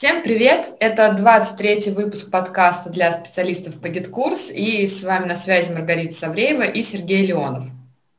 Всем 0.00 0.22
привет! 0.22 0.70
Это 0.80 1.12
23 1.12 1.92
выпуск 1.92 2.30
подкаста 2.30 2.88
для 2.88 3.12
специалистов 3.12 3.78
по 3.78 3.88
GitKurs, 3.88 4.50
и 4.50 4.86
с 4.86 5.04
вами 5.04 5.26
на 5.26 5.36
связи 5.36 5.70
Маргарита 5.70 6.14
Савреева 6.14 6.62
и 6.62 6.82
Сергей 6.82 7.26
Леонов. 7.26 7.64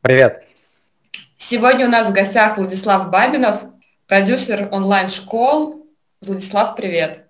Привет! 0.03 0.43
Сегодня 1.39 1.87
у 1.87 1.89
нас 1.89 2.07
в 2.07 2.13
гостях 2.13 2.59
Владислав 2.59 3.09
Бабинов, 3.09 3.61
продюсер 4.05 4.69
онлайн-школ. 4.71 5.87
Владислав, 6.21 6.75
привет! 6.75 7.25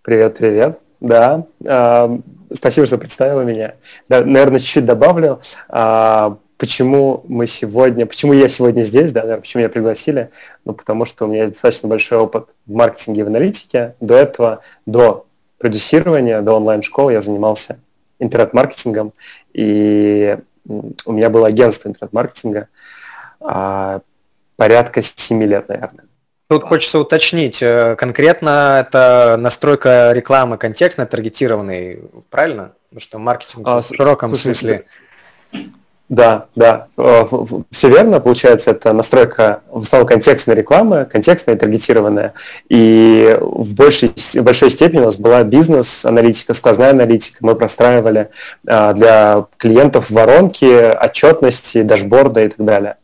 Привет, 0.00 0.38
привет! 0.38 0.80
Да, 1.00 1.44
э, 1.62 2.18
спасибо, 2.54 2.86
что 2.86 2.96
представила 2.96 3.42
меня. 3.42 3.74
Да, 4.08 4.24
наверное, 4.24 4.60
чуть-чуть 4.60 4.86
добавлю. 4.86 5.42
Э, 5.68 6.36
почему 6.64 7.22
мы 7.28 7.46
сегодня, 7.46 8.06
почему 8.06 8.32
я 8.32 8.48
сегодня 8.48 8.84
здесь, 8.84 9.12
да, 9.12 9.20
наверное, 9.20 9.42
почему 9.42 9.60
меня 9.60 9.68
пригласили, 9.68 10.30
ну, 10.64 10.72
потому 10.72 11.04
что 11.04 11.26
у 11.26 11.28
меня 11.28 11.48
достаточно 11.48 11.90
большой 11.90 12.16
опыт 12.16 12.48
в 12.64 12.72
маркетинге 12.72 13.20
и 13.20 13.24
в 13.24 13.26
аналитике. 13.26 13.94
До 14.00 14.14
этого, 14.14 14.60
до 14.86 15.26
продюсирования, 15.58 16.40
до 16.40 16.52
онлайн-школы 16.52 17.12
я 17.12 17.20
занимался 17.20 17.80
интернет-маркетингом, 18.18 19.12
и 19.52 20.38
у 20.64 21.12
меня 21.12 21.28
было 21.28 21.48
агентство 21.48 21.90
интернет-маркетинга 21.90 22.68
а, 23.40 24.00
порядка 24.56 25.02
7 25.02 25.42
лет, 25.42 25.68
наверное. 25.68 26.06
Тут 26.48 26.62
хочется 26.62 26.98
уточнить, 26.98 27.60
э, 27.60 27.94
конкретно 27.96 28.86
это 28.88 29.36
настройка 29.38 30.12
рекламы 30.12 30.56
контекстно 30.56 31.04
таргетированной, 31.04 32.04
правильно? 32.30 32.72
Потому 32.88 33.00
что 33.02 33.18
маркетинг 33.18 33.68
а, 33.68 33.82
в 33.82 33.86
широком 33.94 34.30
слушай, 34.30 34.54
смысле. 34.54 34.84
Да, 35.52 35.58
да, 36.54 36.86
э, 36.96 37.24
все 37.70 37.88
верно. 37.88 38.20
Получается, 38.20 38.70
это 38.70 38.92
настройка 38.92 39.62
в 39.70 39.82
основном 39.82 40.06
контекстной 40.08 40.56
рекламы, 40.56 41.06
контекстная 41.10 41.56
и 41.56 41.58
таргетированная. 41.58 42.34
И 42.68 43.36
в 43.40 43.74
большей, 43.74 44.12
в 44.16 44.42
большой 44.42 44.70
степени 44.70 45.00
у 45.00 45.04
нас 45.04 45.16
была 45.16 45.42
бизнес-аналитика, 45.42 46.54
сквозная 46.54 46.90
аналитика. 46.90 47.38
Мы 47.40 47.54
простраивали 47.54 48.30
а, 48.66 48.92
для 48.92 49.46
клиентов 49.56 50.10
воронки, 50.10 50.64
отчетности, 50.64 51.82
дашборда 51.82 52.44
и 52.44 52.48
так 52.48 52.64
далее. 52.64 52.96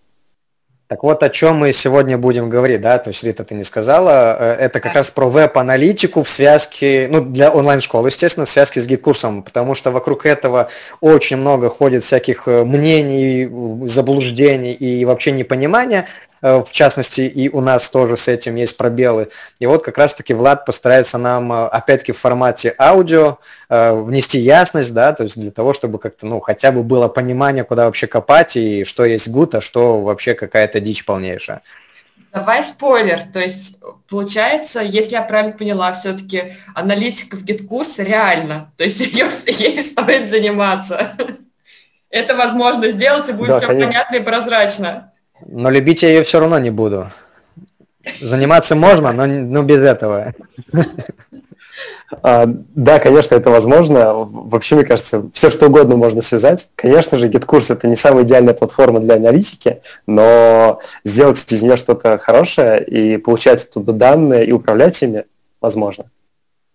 Так 0.91 1.05
вот, 1.05 1.23
о 1.23 1.31
чем 1.31 1.59
мы 1.59 1.73
сегодня 1.73 2.19
будем 2.19 2.51
говорить, 2.51 2.81
да, 2.81 2.99
то 2.99 3.11
есть, 3.11 3.23
Рита, 3.23 3.45
ты 3.45 3.55
не 3.55 3.63
сказала, 3.63 4.37
э, 4.37 4.57
это 4.59 4.81
как 4.81 4.97
раз 4.97 5.09
про 5.09 5.31
веб-аналитику 5.31 6.25
в 6.25 6.29
связке, 6.29 7.07
ну, 7.09 7.21
для 7.21 7.53
онлайн-школы, 7.53 8.09
естественно, 8.09 8.45
в 8.45 8.49
связке 8.49 8.81
с 8.81 8.87
GetCourse 8.87 9.30
ом, 9.30 9.45
потому 9.45 9.77
что 9.77 9.93
вокруг 9.93 10.27
этого 10.27 10.69
очень 11.01 11.37
много 11.37 11.71
ходит 11.71 12.03
всяких 12.03 12.49
э, 12.49 12.65
мнений, 12.65 13.49
заблуждений 13.87 14.73
и 14.73 15.05
вообще 15.05 15.31
непонимания, 15.31 16.09
в 16.43 16.73
частности, 16.73 17.23
и 17.23 17.49
у 17.49 17.61
нас 17.61 17.89
тоже 17.91 18.17
с 18.17 18.29
этим 18.29 18.57
есть 18.57 18.77
пробелы. 18.77 19.29
И 19.59 19.67
вот 19.67 19.85
как 19.85 19.99
раз-таки 19.99 20.33
Влад 20.33 20.65
постарается 20.65 21.19
нам, 21.19 21.53
э, 21.53 21.67
опять-таки, 21.67 22.13
в 22.13 22.19
формате 22.19 22.75
аудио 22.79 23.39
э, 23.69 23.93
внести 23.93 24.39
ясность, 24.39 24.93
да, 24.95 25.13
то 25.13 25.25
есть 25.25 25.39
для 25.39 25.51
того, 25.51 25.75
чтобы 25.75 25.99
как-то, 25.99 26.27
ну, 26.27 26.41
хотя 26.41 26.73
бы 26.73 26.83
было 26.83 27.09
понимание, 27.09 27.65
куда 27.65 27.87
вообще 27.87 28.07
копать 28.07 28.57
и 28.57 28.85
что 28.85 29.05
есть 29.05 29.29
гуд, 29.29 29.55
а 29.55 29.61
что 29.61 30.01
вообще 30.01 30.35
какая-то 30.35 30.81
дичь 30.81 31.05
полнейшая. 31.05 31.61
Давай 32.33 32.63
спойлер, 32.63 33.21
то 33.33 33.41
есть 33.41 33.77
получается, 34.09 34.81
если 34.81 35.13
я 35.13 35.23
правильно 35.23 35.53
поняла, 35.53 35.93
все-таки 35.93 36.55
аналитика 36.77 37.37
в 37.37 37.43
гид-курсе 37.43 38.05
реально, 38.05 38.73
то 38.77 38.85
есть 38.85 39.01
ее, 39.01 39.29
ей 39.47 39.83
стоит 39.83 40.29
заниматься. 40.29 41.17
Это 42.09 42.37
возможно 42.37 42.91
сделать, 42.91 43.29
и 43.29 43.33
будет 43.33 43.49
да, 43.49 43.59
все 43.59 43.67
конечно. 43.67 43.89
понятно 43.89 44.17
и 44.17 44.21
прозрачно. 44.21 45.13
Но 45.47 45.71
любить 45.71 46.03
я 46.03 46.09
ее 46.09 46.23
все 46.23 46.41
равно 46.41 46.59
не 46.59 46.71
буду. 46.71 47.11
Заниматься 48.21 48.75
можно, 48.75 49.13
но, 49.13 49.27
но 49.27 49.63
без 49.63 49.81
этого. 49.81 50.35
А, 52.23 52.45
да, 52.47 52.99
конечно, 52.99 53.35
это 53.35 53.51
возможно. 53.51 54.13
Вообще, 54.15 54.75
мне 54.75 54.85
кажется, 54.85 55.31
все 55.33 55.51
что 55.51 55.67
угодно 55.67 55.97
можно 55.97 56.23
связать. 56.23 56.69
Конечно 56.75 57.19
же, 57.19 57.29
GitKurs 57.29 57.73
это 57.73 57.87
не 57.87 57.97
самая 57.97 58.25
идеальная 58.25 58.55
платформа 58.55 59.01
для 59.01 59.15
аналитики, 59.15 59.81
но 60.07 60.81
сделать 61.05 61.45
из 61.49 61.63
нее 61.63 61.77
что-то 61.77 62.19
хорошее 62.19 62.85
и 62.85 63.17
получать 63.17 63.65
оттуда 63.65 63.93
данные 63.93 64.45
и 64.47 64.53
управлять 64.53 65.01
ими 65.03 65.25
возможно. 65.61 66.07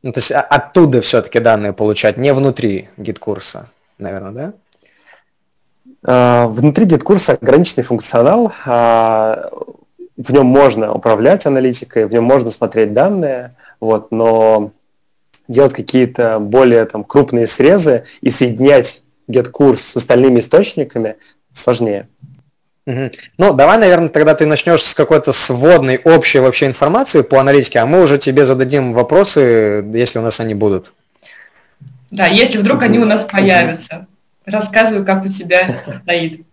Ну, 0.04 0.14
то 0.14 0.20
есть 0.20 0.31
оттуда 0.31 1.02
все-таки 1.02 1.40
данные 1.40 1.74
получать, 1.74 2.18
не 2.18 2.34
внутри 2.34 2.90
GetCourse, 2.97 3.66
наверное, 3.98 4.31
да? 4.31 4.54
А, 6.08 6.48
внутри 6.48 6.86
GetCourse 6.86 7.29
а 7.29 7.34
ограниченный 7.42 7.84
функционал, 7.84 8.54
а, 8.66 9.50
в 10.16 10.32
нем 10.32 10.46
можно 10.46 10.94
управлять 10.94 11.46
аналитикой, 11.48 12.06
в 12.06 12.12
нем 12.12 12.24
можно 12.24 12.52
смотреть 12.52 12.94
данные, 12.94 13.56
вот, 13.80 14.12
но 14.12 14.72
делать 15.48 15.74
какие-то 15.74 16.40
более 16.40 16.86
там, 16.86 17.04
крупные 17.04 17.48
срезы 17.48 18.04
и 18.22 18.30
соединять 18.30 19.02
GetCourse 19.28 19.81
с 19.82 19.96
остальными 19.98 20.40
источниками 20.40 21.16
сложнее. 21.54 22.08
Угу. 22.86 23.12
Ну, 23.40 23.54
давай, 23.54 23.80
наверное, 23.80 24.10
тогда 24.10 24.36
ты 24.36 24.46
начнешь 24.46 24.84
с 24.84 24.94
какой-то 24.94 25.32
сводной 25.32 25.98
общей 25.98 26.38
вообще 26.38 26.68
информации 26.68 27.22
по 27.22 27.40
аналитике, 27.40 27.80
а 27.80 27.88
мы 27.88 28.04
уже 28.04 28.20
тебе 28.20 28.46
зададим 28.46 28.94
вопросы, 28.94 29.84
если 29.92 30.20
у 30.20 30.22
нас 30.22 30.40
они 30.40 30.54
будут. 30.54 30.94
Да, 32.12 32.28
если 32.28 32.60
вдруг 32.60 32.84
они 32.84 33.00
у 33.00 33.06
нас 33.06 33.24
появятся. 33.24 34.06
Рассказывай, 34.45 35.06
как 35.06 35.25
у 35.25 35.28
тебя 35.28 35.81
стоит. 36.03 36.45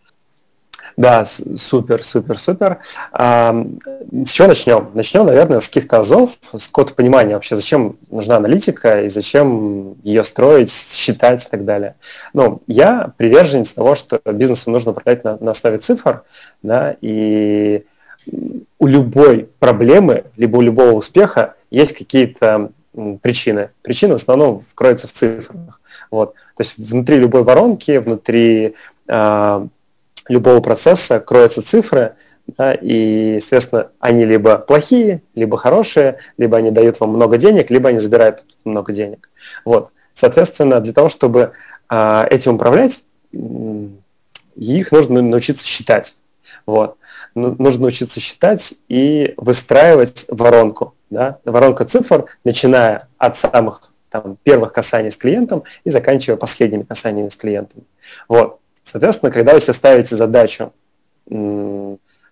Да, 0.96 1.24
супер, 1.24 2.02
супер, 2.02 2.38
супер. 2.38 2.78
А, 3.12 3.66
с 4.26 4.30
чего 4.30 4.48
начнем? 4.48 4.90
Начнем, 4.94 5.24
наверное, 5.24 5.60
с 5.60 5.68
каких-то 5.68 6.00
азов, 6.00 6.36
с 6.56 6.66
какого-то 6.66 6.94
понимания 6.94 7.34
вообще, 7.34 7.56
зачем 7.56 7.96
нужна 8.10 8.36
аналитика 8.36 9.02
и 9.02 9.08
зачем 9.08 9.94
ее 10.02 10.22
строить, 10.22 10.70
считать 10.70 11.46
и 11.46 11.50
так 11.50 11.64
далее. 11.64 11.94
Ну, 12.34 12.62
я 12.66 13.12
приверженец 13.16 13.72
того, 13.72 13.94
что 13.94 14.20
бизнесом 14.32 14.74
нужно 14.74 14.90
управлять 14.90 15.24
на, 15.24 15.38
на 15.38 15.52
основе 15.52 15.78
цифр, 15.78 16.24
да, 16.62 16.94
и 17.00 17.84
у 18.78 18.86
любой 18.86 19.48
проблемы, 19.58 20.24
либо 20.36 20.58
у 20.58 20.60
любого 20.60 20.92
успеха 20.92 21.54
есть 21.70 21.96
какие-то 21.96 22.70
причины. 23.22 23.70
Причины 23.82 24.14
в 24.14 24.16
основном 24.16 24.64
кроются 24.74 25.08
в 25.08 25.12
цифрах. 25.12 25.80
Вот. 26.12 26.34
То 26.56 26.62
есть 26.62 26.78
внутри 26.78 27.16
любой 27.18 27.42
воронки, 27.42 27.96
внутри 27.96 28.74
э, 29.08 29.66
любого 30.28 30.60
процесса 30.60 31.18
кроются 31.20 31.62
цифры, 31.62 32.14
да, 32.46 32.74
и, 32.74 33.36
естественно, 33.36 33.88
они 33.98 34.26
либо 34.26 34.58
плохие, 34.58 35.22
либо 35.34 35.56
хорошие, 35.56 36.18
либо 36.36 36.58
они 36.58 36.70
дают 36.70 37.00
вам 37.00 37.10
много 37.10 37.38
денег, 37.38 37.70
либо 37.70 37.88
они 37.88 37.98
забирают 37.98 38.44
много 38.64 38.92
денег. 38.92 39.30
Вот. 39.64 39.88
Соответственно, 40.12 40.80
для 40.80 40.92
того, 40.92 41.08
чтобы 41.08 41.52
э, 41.88 42.26
этим 42.30 42.56
управлять, 42.56 43.04
их 43.32 44.92
нужно 44.92 45.22
научиться 45.22 45.66
считать. 45.66 46.14
Вот. 46.66 46.98
Ну, 47.34 47.56
нужно 47.58 47.82
научиться 47.82 48.20
считать 48.20 48.74
и 48.90 49.32
выстраивать 49.38 50.26
воронку. 50.28 50.94
Да? 51.08 51.38
Воронка 51.46 51.86
цифр, 51.86 52.26
начиная 52.44 53.08
от 53.16 53.38
самых 53.38 53.91
там, 54.12 54.36
первых 54.42 54.72
касаний 54.72 55.10
с 55.10 55.16
клиентом 55.16 55.64
и 55.84 55.90
заканчивая 55.90 56.36
последними 56.36 56.82
касаниями 56.82 57.30
с 57.30 57.36
клиентом. 57.36 57.84
Вот. 58.28 58.60
Соответственно, 58.84 59.32
когда 59.32 59.54
вы 59.54 59.60
себе 59.60 59.72
ставите 59.72 60.16
задачу 60.16 60.72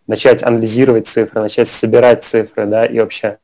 начать 0.06 0.42
анализировать 0.42 1.08
цифры, 1.08 1.40
начать 1.40 1.68
собирать 1.68 2.24
цифры, 2.24 2.66
да, 2.66 2.84
и 2.84 2.98
вообще 2.98 3.38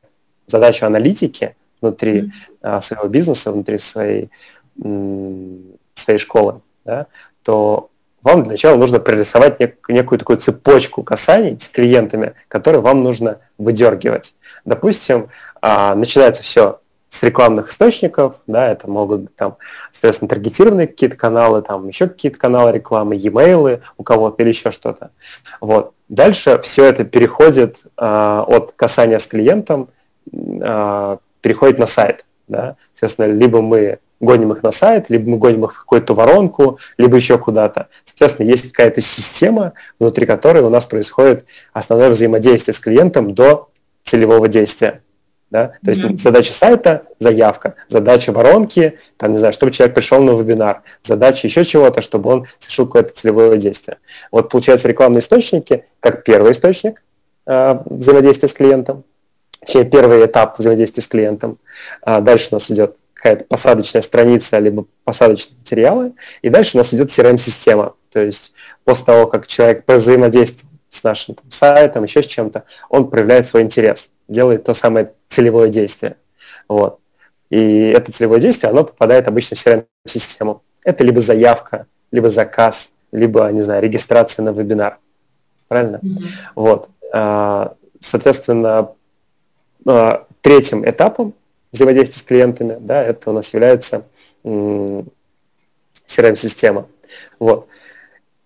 задачу 0.45 0.85
аналитики 0.85 1.55
внутри 1.81 2.21
mm-hmm. 2.21 2.29
а, 2.61 2.81
своего 2.81 3.07
бизнеса, 3.07 3.51
внутри 3.51 3.77
своей, 3.77 4.29
своей 4.75 6.19
школы, 6.19 6.61
да, 6.85 7.07
то 7.43 7.89
вам 8.21 8.43
для 8.43 8.51
начала 8.51 8.75
нужно 8.75 8.99
прорисовать 8.99 9.59
нек- 9.61 9.77
некую 9.87 10.19
такую 10.19 10.37
цепочку 10.39 11.03
касаний 11.03 11.57
с 11.59 11.69
клиентами, 11.69 12.33
которые 12.49 12.81
вам 12.81 13.01
нужно 13.01 13.39
выдергивать. 13.57 14.35
Допустим, 14.65 15.29
а, 15.61 15.95
начинается 15.95 16.43
все 16.43 16.81
с 17.09 17.23
рекламных 17.23 17.69
источников, 17.69 18.41
да, 18.47 18.69
это 18.69 18.89
могут 18.89 19.21
быть 19.21 19.35
там, 19.35 19.57
соответственно, 19.91 20.29
таргетированные 20.29 20.87
какие-то 20.87 21.15
каналы, 21.15 21.61
там 21.61 21.87
еще 21.87 22.07
какие-то 22.07 22.37
каналы 22.37 22.71
рекламы, 22.73 23.15
e-mail 23.15 23.81
у 23.97 24.03
кого-то 24.03 24.41
или 24.43 24.49
еще 24.49 24.71
что-то. 24.71 25.11
Вот. 25.61 25.93
Дальше 26.09 26.59
все 26.63 26.85
это 26.85 27.03
переходит 27.03 27.83
э, 27.97 28.43
от 28.47 28.73
касания 28.75 29.19
с 29.19 29.27
клиентом, 29.27 29.89
э, 30.31 31.17
переходит 31.41 31.79
на 31.79 31.87
сайт. 31.87 32.25
Да. 32.47 32.75
Соответственно, 32.93 33.33
либо 33.33 33.61
мы 33.61 33.99
гоним 34.19 34.53
их 34.53 34.63
на 34.63 34.71
сайт, 34.71 35.09
либо 35.09 35.29
мы 35.29 35.37
гоним 35.37 35.65
их 35.65 35.73
в 35.73 35.79
какую-то 35.79 36.13
воронку, 36.13 36.79
либо 36.97 37.15
еще 37.17 37.37
куда-то. 37.37 37.87
Соответственно, 38.05 38.47
есть 38.47 38.71
какая-то 38.71 39.01
система, 39.01 39.73
внутри 39.99 40.25
которой 40.25 40.63
у 40.63 40.69
нас 40.69 40.85
происходит 40.85 41.45
основное 41.73 42.09
взаимодействие 42.09 42.73
с 42.73 42.79
клиентом 42.79 43.33
до 43.33 43.69
целевого 44.03 44.47
действия. 44.47 45.01
Да? 45.49 45.73
То 45.83 45.91
есть 45.91 46.01
mm-hmm. 46.01 46.17
задача 46.17 46.51
сайта– 46.51 47.03
заявка, 47.19 47.75
задача 47.87 48.31
воронки, 48.31 48.99
там, 49.15 49.31
не 49.31 49.37
знаю, 49.37 49.53
чтобы 49.53 49.71
человек 49.71 49.95
пришел 49.95 50.21
на 50.21 50.31
вебинар, 50.31 50.81
задача 51.03 51.47
еще 51.47 51.63
чего-то, 51.63 52.01
чтобы 52.01 52.29
он 52.29 52.47
совершил 52.59 52.85
какое-то 52.85 53.13
целевое 53.13 53.57
действие. 53.57 53.97
Вот 54.31 54.49
получается 54.49 54.89
рекламные 54.89 55.19
источники, 55.19 55.85
как 56.01 56.25
первый 56.25 56.51
источник 56.51 57.01
э, 57.45 57.79
взаимодействия 57.85 58.49
с 58.49 58.53
клиентом. 58.53 59.05
точнее, 59.61 59.85
первый 59.85 60.25
этап 60.25 60.59
взаимодействия 60.59 61.01
с 61.01 61.07
клиентом. 61.07 61.59
А 62.01 62.19
дальше 62.19 62.49
у 62.51 62.55
нас 62.55 62.69
идет 62.69 62.97
какая-то 63.13 63.45
посадочная 63.45 64.01
страница, 64.01 64.59
либо 64.59 64.85
посадочные 65.05 65.57
материалы, 65.57 66.13
и 66.41 66.49
дальше 66.49 66.75
у 66.75 66.79
нас 66.79 66.93
идет 66.93 67.09
CRM-система. 67.09 67.95
То 68.11 68.19
есть 68.19 68.53
после 68.83 69.05
того, 69.05 69.27
как 69.27 69.47
человек 69.47 69.83
взаимодействует 69.87 70.71
с 70.89 71.03
нашим 71.03 71.35
там, 71.35 71.49
сайтом, 71.51 72.03
еще 72.03 72.21
с 72.21 72.25
чем-то, 72.25 72.63
он 72.89 73.09
проявляет 73.09 73.47
свой 73.47 73.63
интерес, 73.63 74.11
делает 74.27 74.63
то 74.63 74.73
самое 74.73 75.13
целевое 75.29 75.69
действие. 75.69 76.17
Вот. 76.67 76.99
И 77.49 77.89
это 77.89 78.11
целевое 78.11 78.39
действие, 78.39 78.71
оно 78.71 78.83
попадает 78.83 79.27
обычно 79.27 79.55
в 79.55 79.65
CRM-систему. 79.65 80.63
Это 80.83 81.03
либо 81.03 81.21
заявка, 81.21 81.87
либо 82.11 82.29
заказ, 82.29 82.91
либо, 83.11 83.49
не 83.51 83.61
знаю, 83.61 83.81
регистрация 83.81 84.43
на 84.43 84.49
вебинар. 84.49 84.99
Правильно? 85.67 85.97
Mm-hmm. 85.97 86.23
Вот. 86.55 86.89
А, 87.13 87.75
соответственно, 88.01 88.91
а, 89.85 90.25
третьим 90.41 90.87
этапом 90.87 91.33
взаимодействия 91.71 92.19
с 92.19 92.23
клиентами, 92.23 92.77
да, 92.79 93.03
это 93.03 93.29
у 93.29 93.33
нас 93.33 93.53
является 93.53 94.03
CRM-система. 96.07 96.87
Вот. 97.39 97.67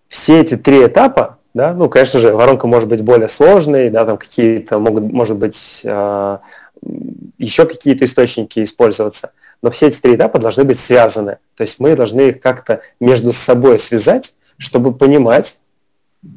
Все 0.08 0.40
эти 0.40 0.56
три 0.56 0.86
этапа, 0.86 1.38
да, 1.54 1.74
ну, 1.74 1.88
конечно 1.88 2.18
же, 2.18 2.32
воронка 2.34 2.66
может 2.66 2.88
быть 2.88 3.02
более 3.02 3.28
сложной, 3.28 3.90
да, 3.90 4.04
там 4.04 4.16
какие-то 4.16 4.78
могут, 4.78 5.04
может 5.12 5.36
быть, 5.36 5.82
э, 5.84 6.38
еще 7.38 7.66
какие-то 7.66 8.04
источники 8.04 8.62
использоваться, 8.62 9.32
но 9.60 9.70
все 9.70 9.88
эти 9.88 10.00
три 10.00 10.16
этапа 10.16 10.38
должны 10.38 10.64
быть 10.64 10.80
связаны. 10.80 11.38
То 11.56 11.62
есть 11.62 11.78
мы 11.78 11.94
должны 11.94 12.30
их 12.30 12.40
как-то 12.40 12.80
между 13.00 13.32
собой 13.32 13.78
связать, 13.78 14.34
чтобы 14.56 14.94
понимать, 14.94 15.58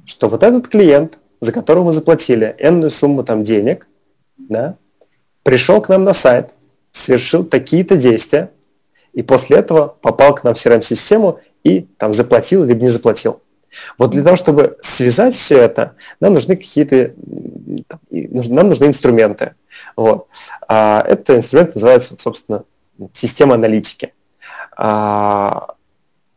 что 0.05 0.27
вот 0.27 0.43
этот 0.43 0.67
клиент, 0.67 1.17
за 1.39 1.51
которого 1.51 1.85
мы 1.85 1.93
заплатили 1.93 2.55
энную 2.59 2.91
сумму 2.91 3.23
там 3.23 3.43
денег, 3.43 3.87
да, 4.37 4.75
пришел 5.43 5.81
к 5.81 5.89
нам 5.89 6.03
на 6.03 6.13
сайт, 6.13 6.51
совершил 6.91 7.45
такие-то 7.45 7.95
действия, 7.95 8.51
и 9.13 9.23
после 9.23 9.57
этого 9.57 9.95
попал 10.01 10.35
к 10.35 10.43
нам 10.43 10.55
в 10.55 10.57
CRM-систему 10.57 11.39
и 11.63 11.81
там 11.97 12.13
заплатил 12.13 12.65
либо 12.65 12.81
не 12.81 12.89
заплатил. 12.89 13.41
Вот 13.97 14.11
для 14.11 14.23
того, 14.23 14.35
чтобы 14.35 14.77
связать 14.81 15.35
все 15.35 15.59
это, 15.59 15.95
нам 16.19 16.33
нужны 16.33 16.55
какие-то, 16.55 17.13
нам 18.09 18.69
нужны 18.69 18.85
инструменты. 18.85 19.55
Вот. 19.95 20.27
А 20.67 21.03
этот 21.07 21.37
инструмент 21.37 21.75
называется, 21.75 22.15
собственно, 22.17 22.63
система 23.13 23.55
аналитики. 23.55 24.13
А 24.77 25.75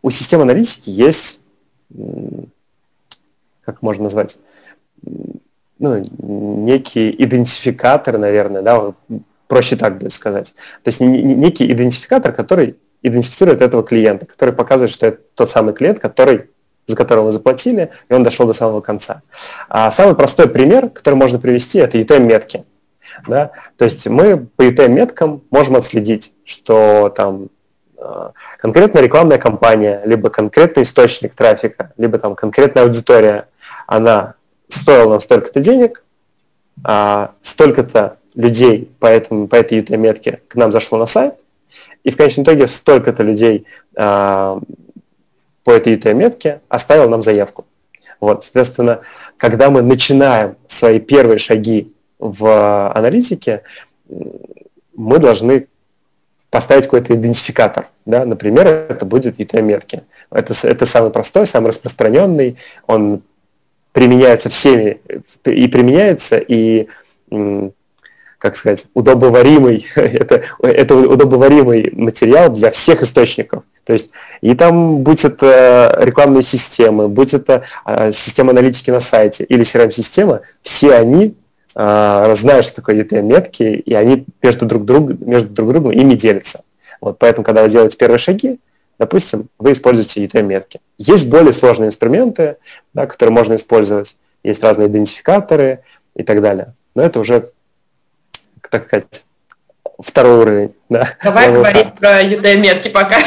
у 0.03 0.11
системы 0.11 0.43
аналитики 0.43 0.91
есть, 0.91 1.41
как 3.65 3.83
можно 3.83 4.05
назвать, 4.05 4.39
ну, 5.03 6.09
некий 6.19 7.11
идентификатор, 7.11 8.19
наверное, 8.19 8.63
да, 8.63 8.93
проще 9.47 9.77
так 9.77 9.99
будет 9.99 10.13
сказать. 10.13 10.55
То 10.83 10.89
есть 10.89 11.01
некий 11.01 11.71
идентификатор, 11.71 12.33
который 12.33 12.77
идентифицирует 13.03 13.63
этого 13.63 13.83
клиента, 13.83 14.27
который 14.27 14.53
показывает, 14.55 14.91
что 14.91 15.07
это 15.07 15.21
тот 15.35 15.51
самый 15.51 15.73
клиент, 15.73 16.01
который 16.01 16.51
за 16.89 16.97
которого 16.97 17.27
вы 17.27 17.33
заплатили, 17.33 17.91
и 18.09 18.15
он 18.15 18.25
дошел 18.25 18.47
до 18.47 18.55
самого 18.55 18.81
конца. 18.81 19.23
А 19.69 19.91
самый 19.91 20.17
простой 20.17 20.49
пример, 20.49 20.89
который 20.89 21.15
можно 21.15 21.39
привести, 21.39 21.79
это 21.79 21.99
UTM-метки. 21.99 22.65
Да? 23.29 23.53
То 23.77 23.85
есть 23.85 24.07
мы 24.09 24.49
по 24.57 24.63
UTM-меткам 24.63 25.43
можем 25.51 25.77
отследить, 25.77 26.33
что 26.45 27.13
там 27.15 27.49
э, 27.99 28.31
конкретная 28.59 29.03
рекламная 29.03 29.39
кампания, 29.39 30.03
либо 30.07 30.31
конкретный 30.31 30.83
источник 30.83 31.35
трафика, 31.35 31.93
либо 31.99 32.19
там 32.19 32.35
конкретная 32.35 32.85
аудитория, 32.85 33.49
она 33.87 34.35
стоила 34.69 35.11
нам 35.11 35.21
столько-то 35.21 35.61
денег, 35.61 36.03
а 36.85 37.33
столько-то 37.43 38.17
людей 38.35 38.91
по, 38.99 39.07
этому, 39.07 39.47
по 39.47 39.57
этой 39.57 39.81
UTM-метке 39.81 40.41
к 40.49 40.55
нам 40.55 40.73
зашло 40.73 40.97
на 40.97 41.07
сайт, 41.07 41.35
и 42.03 42.11
в 42.11 42.17
конечном 42.17 42.45
итоге 42.45 42.67
столько-то 42.67 43.23
людей 43.23 43.67
а, 43.97 44.59
по 45.69 45.73
этой 45.73 45.97
UTM-метке 45.97 46.63
оставил 46.71 47.11
нам 47.11 47.23
заявку. 47.23 47.67
Вот, 48.21 48.43
соответственно, 48.43 49.01
когда 49.37 49.69
мы 49.69 49.83
начинаем 49.83 50.57
свои 50.67 50.99
первые 50.99 51.37
шаги 51.37 51.93
в 52.19 52.91
аналитике, 52.91 53.65
мы 54.97 55.19
должны 55.19 55.67
поставить 56.49 56.85
какой-то 56.85 57.15
идентификатор. 57.15 57.89
Да? 58.07 58.25
Например, 58.25 58.67
это 58.67 59.05
будет 59.05 59.39
UTM-метки. 59.39 60.05
Это, 60.31 60.55
это 60.67 60.87
самый 60.87 61.11
простой, 61.11 61.47
самый 61.47 61.67
распространенный, 61.69 62.57
он 62.87 63.21
применяется 63.93 64.49
всеми, 64.49 65.03
и 65.45 65.69
применяется, 65.69 66.39
и 66.39 66.89
как 68.39 68.57
сказать, 68.57 68.87
удобоваримый, 68.95 69.87
это, 69.97 70.45
это 70.63 70.97
удобоваримый 70.97 71.91
материал 71.93 72.49
для 72.49 72.71
всех 72.71 73.03
источников. 73.03 73.65
То 73.89 73.95
есть 73.95 74.11
и 74.43 74.55
там, 74.55 74.99
будь 74.99 75.25
это 75.25 75.97
рекламные 75.99 76.43
системы, 76.43 77.09
будь 77.09 77.33
это 77.33 77.63
э, 77.87 78.13
система 78.13 78.51
аналитики 78.51 78.91
на 78.91 79.01
сайте 79.01 79.45
или 79.45 79.63
CRM-система, 79.63 80.43
все 80.61 80.95
они 80.95 81.35
э, 81.75 82.35
знают, 82.37 82.67
что 82.67 82.77
такое 82.77 83.03
ETM-метки, 83.03 83.63
и 83.63 83.95
они 83.95 84.27
между 84.43 84.67
друг, 84.67 84.85
друг, 84.85 85.19
между 85.21 85.49
друг 85.49 85.71
другом 85.71 85.93
ими 85.93 86.17
делятся. 86.17 86.65
Вот, 87.01 87.19
поэтому, 87.19 87.47
когда 87.47 87.63
вы 87.63 87.71
делаете 87.71 87.97
первые 87.97 88.19
шаги, 88.19 88.61
допустим, 88.99 89.49
вы 89.59 89.73
используете 89.73 90.23
ETM-метки. 90.23 90.81
Есть 90.99 91.31
более 91.31 91.55
сложные 91.55 91.89
инструменты, 91.89 92.59
да, 92.93 93.07
которые 93.07 93.33
можно 93.33 93.55
использовать. 93.55 94.19
Есть 94.45 94.63
разные 94.63 94.89
идентификаторы 94.89 95.81
и 96.15 96.23
так 96.25 96.43
далее. 96.43 96.75
Но 96.95 97.03
это 97.03 97.21
уже 97.21 97.53
так 98.71 98.85
сказать, 98.85 99.25
второй 99.99 100.39
уровень. 100.39 100.75
Да, 100.89 101.09
Давай 101.23 101.53
говорить 101.53 101.95
про 101.95 102.23
UD-метки 102.23 102.89
пока, 102.89 103.19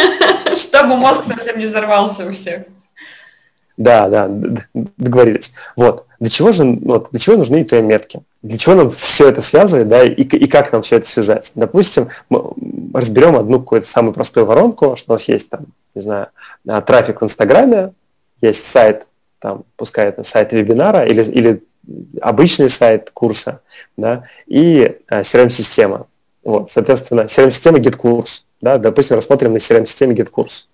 чтобы 0.56 0.96
мозг 0.96 1.24
совсем 1.24 1.58
не 1.58 1.66
взорвался 1.66 2.26
у 2.26 2.32
всех. 2.32 2.62
Да, 3.76 4.08
да, 4.08 4.30
договорились. 4.72 5.52
Вот. 5.76 6.06
Для 6.20 6.30
чего 6.30 6.52
же, 6.52 6.64
вот, 6.64 7.08
для 7.10 7.18
чего 7.20 7.36
нужны 7.36 7.62
UTM-метки? 7.62 8.22
Для 8.42 8.56
чего 8.56 8.74
нам 8.74 8.90
все 8.90 9.28
это 9.28 9.40
связывать, 9.40 9.88
да, 9.88 10.04
и, 10.04 10.22
и 10.22 10.46
как 10.46 10.72
нам 10.72 10.82
все 10.82 10.96
это 10.96 11.08
связать? 11.08 11.50
Допустим, 11.54 12.08
мы 12.28 12.52
разберем 12.94 13.36
одну 13.36 13.58
какую-то 13.58 13.88
самую 13.88 14.14
простую 14.14 14.46
воронку, 14.46 14.96
что 14.96 15.12
у 15.12 15.14
нас 15.14 15.28
есть 15.28 15.50
там, 15.50 15.66
не 15.94 16.02
знаю, 16.02 16.28
трафик 16.86 17.20
в 17.20 17.24
Инстаграме, 17.24 17.92
есть 18.40 18.64
сайт, 18.64 19.06
там, 19.40 19.64
пускай 19.76 20.08
это 20.08 20.22
сайт 20.22 20.52
вебинара 20.52 21.04
или, 21.04 21.22
или 21.22 21.62
обычный 22.20 22.68
сайт 22.68 23.10
курса, 23.10 23.60
да, 23.96 24.24
и 24.46 24.98
CRM-система. 25.10 26.06
Вот, 26.44 26.70
соответственно, 26.70 27.22
CRM-система 27.22 27.78
GitKurs, 27.78 28.42
да, 28.60 28.78
допустим, 28.78 29.16
рассмотрим 29.16 29.52
на 29.52 29.56
CRM-системе 29.56 30.14
GitKurs. 30.14 30.66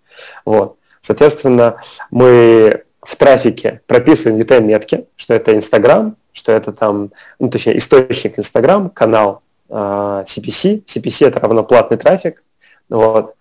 Вот, 0.44 0.76
соответственно, 1.00 1.76
мы 2.10 2.84
в 3.02 3.16
трафике 3.16 3.80
прописываем 3.86 4.40
UTM-метки, 4.40 5.06
что 5.16 5.34
это 5.34 5.54
Инстаграм, 5.54 6.16
что 6.32 6.52
это 6.52 6.72
там, 6.72 7.10
ну, 7.38 7.48
точнее, 7.48 7.78
источник 7.78 8.38
Инстаграм, 8.38 8.90
канал 8.90 9.42
э, 9.68 9.74
CPC. 9.74 10.84
CPC 10.84 11.28
это 11.28 11.40
равно 11.40 11.64
платный 11.64 11.96
трафик. 11.96 12.42
Вот 12.88 13.34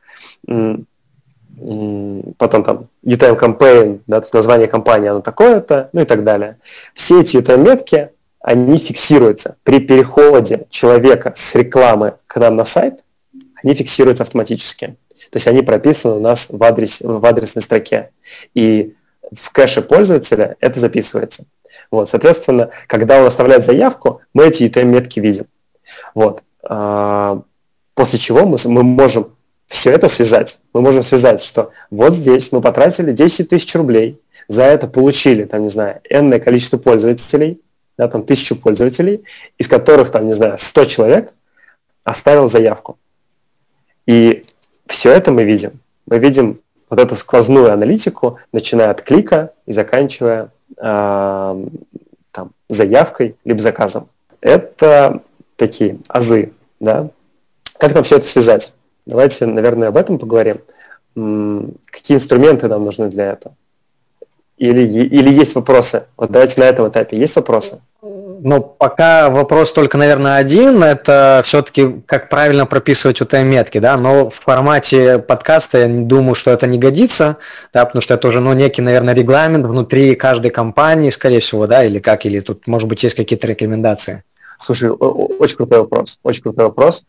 потом 2.37 2.63
там 2.63 2.87
UTM 3.03 3.37
campaign, 3.37 4.01
да, 4.07 4.23
название 4.31 4.67
компании, 4.67 5.09
оно 5.09 5.21
такое-то, 5.21 5.89
ну 5.93 6.01
и 6.01 6.05
так 6.05 6.23
далее. 6.23 6.57
Все 6.93 7.21
эти 7.21 7.37
UTM-метки, 7.37 8.11
они 8.41 8.77
фиксируются 8.77 9.57
при 9.63 9.79
переходе 9.79 10.65
человека 10.69 11.33
с 11.35 11.55
рекламы 11.55 12.15
к 12.27 12.37
нам 12.37 12.55
на 12.55 12.65
сайт, 12.65 13.03
они 13.61 13.73
фиксируются 13.73 14.23
автоматически. 14.23 14.97
То 15.31 15.35
есть 15.35 15.47
они 15.47 15.61
прописаны 15.61 16.15
у 16.15 16.19
нас 16.19 16.47
в, 16.49 16.63
адрес, 16.63 17.01
в 17.01 17.25
адресной 17.25 17.61
строке. 17.61 18.11
И 18.55 18.95
в 19.31 19.51
кэше 19.51 19.81
пользователя 19.81 20.55
это 20.59 20.79
записывается. 20.79 21.45
Вот, 21.91 22.09
соответственно, 22.09 22.69
когда 22.87 23.19
он 23.19 23.27
оставляет 23.27 23.65
заявку, 23.65 24.21
мы 24.33 24.47
эти 24.47 24.63
UTM-метки 24.63 25.19
видим. 25.19 25.45
Вот. 26.15 26.43
А, 26.63 27.41
после 27.93 28.19
чего 28.19 28.45
мы, 28.45 28.57
мы 28.65 28.83
можем 28.83 29.35
все 29.67 29.91
это 29.91 30.07
связать. 30.07 30.59
Мы 30.73 30.81
можем 30.81 31.03
связать, 31.03 31.41
что 31.41 31.71
вот 31.91 32.13
здесь 32.13 32.51
мы 32.51 32.61
потратили 32.61 33.11
10 33.11 33.49
тысяч 33.49 33.73
рублей, 33.75 34.19
за 34.47 34.63
это 34.63 34.87
получили, 34.87 35.45
там, 35.45 35.63
не 35.63 35.69
знаю, 35.69 36.01
энное 36.09 36.39
количество 36.39 36.77
пользователей, 36.77 37.61
да, 37.99 38.07
там, 38.07 38.23
тысячу 38.23 38.55
пользователей, 38.55 39.25
из 39.57 39.67
которых, 39.67 40.09
там, 40.09 40.25
не 40.25 40.31
знаю, 40.31 40.57
100 40.57 40.85
человек 40.85 41.33
оставил 42.05 42.49
заявку. 42.49 42.97
И 44.05 44.43
все 44.87 45.11
это 45.11 45.31
мы 45.31 45.43
видим. 45.43 45.81
Мы 46.05 46.17
видим 46.19 46.61
вот 46.89 46.97
эту 46.97 47.17
сквозную 47.17 47.73
аналитику, 47.73 48.39
начиная 48.53 48.91
от 48.91 49.01
клика 49.01 49.51
и 49.65 49.73
заканчивая 49.73 50.49
э, 50.77 51.65
там, 52.31 52.51
заявкой 52.69 53.35
либо 53.43 53.59
заказом. 53.59 54.07
Это 54.39 55.21
такие 55.57 55.99
азы. 56.07 56.53
Да? 56.79 57.09
Как 57.79 57.93
нам 57.93 58.05
все 58.05 58.15
это 58.15 58.27
связать? 58.27 58.73
Давайте, 59.05 59.45
наверное, 59.45 59.89
об 59.89 59.97
этом 59.97 60.19
поговорим. 60.19 60.61
Какие 61.91 62.15
инструменты 62.15 62.69
нам 62.69 62.85
нужны 62.85 63.09
для 63.09 63.33
этого? 63.33 63.55
Или, 64.59 64.81
или 64.81 65.29
есть 65.31 65.55
вопросы? 65.55 66.03
Вот 66.17 66.31
давайте 66.31 66.59
на 66.59 66.65
этом 66.65 66.89
этапе. 66.89 67.17
Есть 67.17 67.35
вопросы? 67.37 67.79
Но 68.01 68.59
пока 68.61 69.29
вопрос 69.29 69.73
только, 69.73 69.97
наверное, 69.97 70.35
один. 70.35 70.83
Это 70.83 71.41
все-таки 71.45 72.01
как 72.05 72.29
правильно 72.29 72.65
прописывать 72.65 73.21
UTM-метки, 73.21 73.79
да, 73.79 73.97
но 73.97 74.29
в 74.29 74.35
формате 74.35 75.17
подкаста 75.19 75.77
я 75.79 75.87
думаю, 75.87 76.35
что 76.35 76.51
это 76.51 76.67
не 76.67 76.77
годится, 76.77 77.37
да, 77.73 77.85
потому 77.85 78.01
что 78.01 78.13
это 78.13 78.27
уже, 78.27 78.41
ну, 78.41 78.53
некий, 78.53 78.81
наверное, 78.81 79.13
регламент 79.13 79.65
внутри 79.65 80.15
каждой 80.15 80.51
компании, 80.51 81.09
скорее 81.09 81.39
всего, 81.39 81.65
да, 81.65 81.83
или 81.83 81.99
как, 81.99 82.25
или 82.25 82.41
тут, 82.41 82.67
может 82.67 82.87
быть, 82.87 83.01
есть 83.03 83.15
какие-то 83.15 83.47
рекомендации. 83.47 84.23
Слушай, 84.59 84.89
очень 84.89 85.55
крутой 85.55 85.79
вопрос, 85.79 86.19
очень 86.23 86.43
крутой 86.43 86.65
вопрос. 86.65 87.05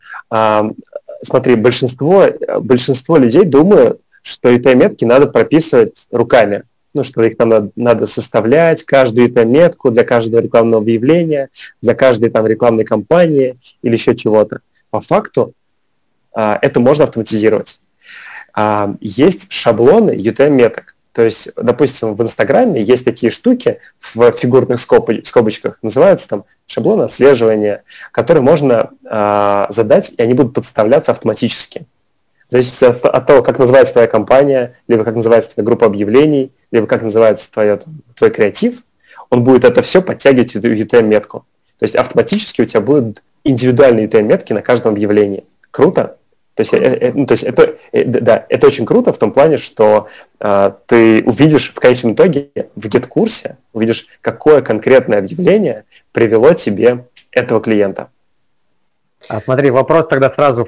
Смотри, 1.23 1.55
большинство, 1.55 2.27
большинство 2.59 3.17
людей 3.17 3.43
думают, 3.43 3.99
что 4.23 4.49
UTM-метки 4.49 5.03
надо 5.03 5.27
прописывать 5.27 6.07
руками 6.11 6.63
ну, 6.93 7.03
что 7.03 7.23
их 7.23 7.37
там 7.37 7.49
надо, 7.49 7.71
надо 7.75 8.07
составлять, 8.07 8.83
каждую 8.83 9.29
эту 9.29 9.45
метку 9.45 9.91
для 9.91 10.03
каждого 10.03 10.41
рекламного 10.41 10.81
объявления, 10.81 11.49
для 11.81 11.95
каждой 11.95 12.29
там 12.29 12.45
рекламной 12.45 12.83
кампании 12.83 13.57
или 13.81 13.93
еще 13.93 14.15
чего-то. 14.15 14.59
По 14.89 15.01
факту 15.01 15.53
а, 16.33 16.59
это 16.61 16.79
можно 16.79 17.05
автоматизировать. 17.05 17.79
А, 18.53 18.95
есть 18.99 19.51
шаблоны 19.51 20.11
UTM-меток. 20.11 20.95
То 21.13 21.23
есть, 21.23 21.49
допустим, 21.55 22.15
в 22.15 22.21
Инстаграме 22.21 22.81
есть 22.81 23.03
такие 23.03 23.31
штуки 23.31 23.79
в 23.99 24.31
фигурных 24.31 24.79
скобочках, 24.79 25.77
называются 25.81 26.29
там 26.29 26.45
шаблоны 26.67 27.03
отслеживания, 27.03 27.83
которые 28.11 28.43
можно 28.43 28.91
а, 29.05 29.67
задать, 29.69 30.11
и 30.17 30.21
они 30.21 30.33
будут 30.33 30.53
подставляться 30.53 31.11
автоматически. 31.11 31.85
В 32.51 32.53
зависимости 32.53 33.07
от 33.07 33.25
того, 33.25 33.41
как 33.43 33.59
называется 33.59 33.93
твоя 33.93 34.09
компания, 34.09 34.75
либо 34.89 35.05
как 35.05 35.15
называется 35.15 35.53
твоя 35.53 35.65
группа 35.65 35.85
объявлений, 35.85 36.51
либо 36.69 36.85
как 36.85 37.01
называется 37.01 37.49
твое, 37.49 37.79
твой 38.13 38.29
креатив, 38.29 38.83
он 39.29 39.45
будет 39.45 39.63
это 39.63 39.81
все 39.81 40.01
подтягивать 40.01 40.53
в 40.53 40.57
UTM-метку. 40.57 41.45
То 41.79 41.85
есть 41.85 41.95
автоматически 41.95 42.61
у 42.61 42.65
тебя 42.65 42.81
будут 42.81 43.23
индивидуальные 43.45 44.07
UTM-метки 44.07 44.51
на 44.51 44.61
каждом 44.61 44.91
объявлении. 44.91 45.45
Круто? 45.71 46.17
То 46.55 46.63
есть, 46.63 46.73
э, 46.73 46.77
э, 46.77 47.11
ну, 47.13 47.25
то 47.25 47.31
есть 47.31 47.45
это, 47.45 47.75
э, 47.93 48.03
да, 48.03 48.45
это 48.49 48.67
очень 48.67 48.85
круто 48.85 49.13
в 49.13 49.17
том 49.17 49.31
плане, 49.31 49.57
что 49.57 50.09
э, 50.41 50.71
ты 50.87 51.23
увидишь 51.23 51.71
в 51.73 51.79
конечном 51.79 52.15
итоге 52.15 52.49
в 52.75 52.85
GET-курсе, 52.85 53.55
увидишь, 53.71 54.07
какое 54.19 54.61
конкретное 54.61 55.19
объявление 55.19 55.85
привело 56.11 56.53
тебе 56.53 57.05
этого 57.31 57.61
клиента. 57.61 58.09
А 59.27 59.39
смотри, 59.41 59.69
вопрос 59.69 60.07
тогда 60.09 60.29
сразу 60.29 60.67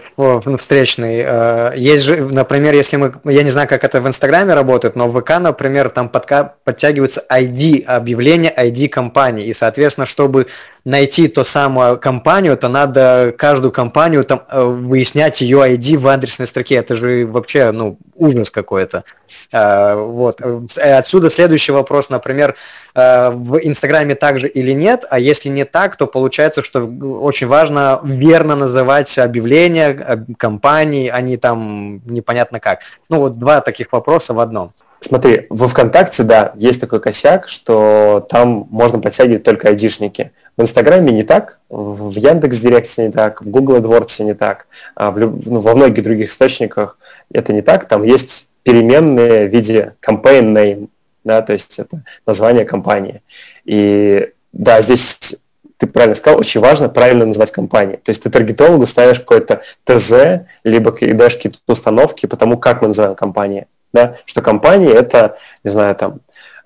встречный. 0.60 1.24
Э, 1.26 1.72
есть 1.76 2.04
же, 2.04 2.18
например, 2.18 2.74
если 2.74 2.98
мы, 2.98 3.14
я 3.26 3.44
не 3.44 3.50
знаю, 3.50 3.68
как 3.68 3.84
это 3.84 4.00
в 4.00 4.08
Инстаграме 4.08 4.54
работает, 4.54 4.96
но 4.96 5.08
в 5.08 5.20
ВК, 5.20 5.40
например, 5.40 5.90
там 5.90 6.08
подка, 6.08 6.56
подтягиваются 6.64 7.24
ID 7.30 7.84
объявления, 7.84 8.54
ID 8.56 8.90
компании. 8.90 9.48
И, 9.48 9.54
соответственно, 9.54 10.06
чтобы 10.06 10.48
найти 10.86 11.28
ту 11.28 11.44
самую 11.44 11.98
компанию, 11.98 12.56
то 12.58 12.68
надо 12.68 13.34
каждую 13.38 13.72
компанию 13.72 14.24
там 14.24 14.44
э, 14.50 14.64
выяснять 14.64 15.42
ее 15.42 15.60
ID 15.60 15.98
в 15.98 16.08
адресной 16.08 16.48
строке. 16.48 16.76
Это 16.76 16.96
же 16.96 17.26
вообще, 17.26 17.72
ну, 17.72 17.98
ужас 18.16 18.52
какой-то. 18.52 19.04
Э, 19.52 19.96
вот. 19.96 20.42
Отсюда 20.78 21.30
следующий 21.30 21.72
вопрос, 21.72 22.10
например, 22.10 22.56
в 22.96 23.58
Инстаграме 23.64 24.14
также 24.14 24.48
или 24.48 24.72
нет, 24.72 25.04
а 25.10 25.18
если 25.18 25.50
не 25.50 25.66
так, 25.66 25.96
то 25.96 26.06
получается, 26.06 26.64
что 26.64 26.86
очень 26.86 27.48
важно 27.48 28.00
верно 28.04 28.43
называть 28.44 29.18
объявления 29.18 30.26
компании, 30.38 31.10
а 31.10 31.22
не 31.22 31.38
там 31.38 32.02
непонятно 32.06 32.60
как. 32.60 32.82
Ну 33.10 33.20
вот 33.20 33.40
два 33.40 33.62
таких 33.62 33.92
вопроса 33.92 34.34
в 34.34 34.40
одном. 34.40 34.74
Смотри, 35.00 35.48
во 35.50 35.68
ВКонтакте, 35.68 36.24
да, 36.24 36.54
есть 36.56 36.80
такой 36.80 37.02
косяк, 37.02 37.50
что 37.50 38.26
там 38.30 38.68
можно 38.70 39.00
подтягивать 39.00 39.44
только 39.44 39.68
айдишники. 39.68 40.32
В 40.56 40.62
Инстаграме 40.62 41.12
не 41.12 41.24
так, 41.24 41.60
в 41.68 42.12
Яндекс 42.12 42.60
Директе 42.60 43.08
не 43.08 43.12
так, 43.12 43.42
в 43.42 43.50
Google 43.50 43.78
AdWords 43.78 44.24
не 44.24 44.34
так, 44.34 44.68
а 44.96 45.12
в, 45.12 45.20
ну, 45.20 45.60
во 45.60 45.76
многих 45.76 46.04
других 46.04 46.30
источниках 46.30 46.98
это 47.34 47.52
не 47.52 47.62
так. 47.62 47.86
Там 47.86 48.04
есть 48.04 48.50
переменные 48.64 49.50
в 49.50 49.52
виде 49.52 49.96
campaign 50.02 50.54
name, 50.54 50.88
да, 51.26 51.42
то 51.42 51.52
есть 51.52 51.80
это 51.80 52.04
название 52.26 52.64
компании. 52.64 53.24
И 53.66 54.32
да, 54.54 54.82
здесь 54.82 55.36
ты 55.78 55.88
правильно 55.88 56.16
сказал, 56.16 56.40
очень 56.40 56.62
важно 56.62 56.90
правильно 56.90 57.26
назвать 57.26 57.52
компанию. 57.52 58.00
То 58.04 58.10
есть 58.10 58.24
ты 58.24 58.30
таргетологу 58.30 58.86
ставишь 58.86 59.20
какой-то 59.20 59.62
ТЗ, 59.86 60.46
либо 60.64 60.92
даешь 60.92 61.36
какие-то 61.36 61.60
установки 61.68 62.26
по 62.26 62.38
тому, 62.38 62.58
как 62.58 62.82
мы 62.82 62.90
называем 62.90 63.16
компанию. 63.16 63.66
Да? 63.94 64.18
Что 64.26 64.42
компания 64.42 64.92
это, 64.92 65.38
не 65.64 65.72
знаю, 65.72 65.96
там, 65.96 66.20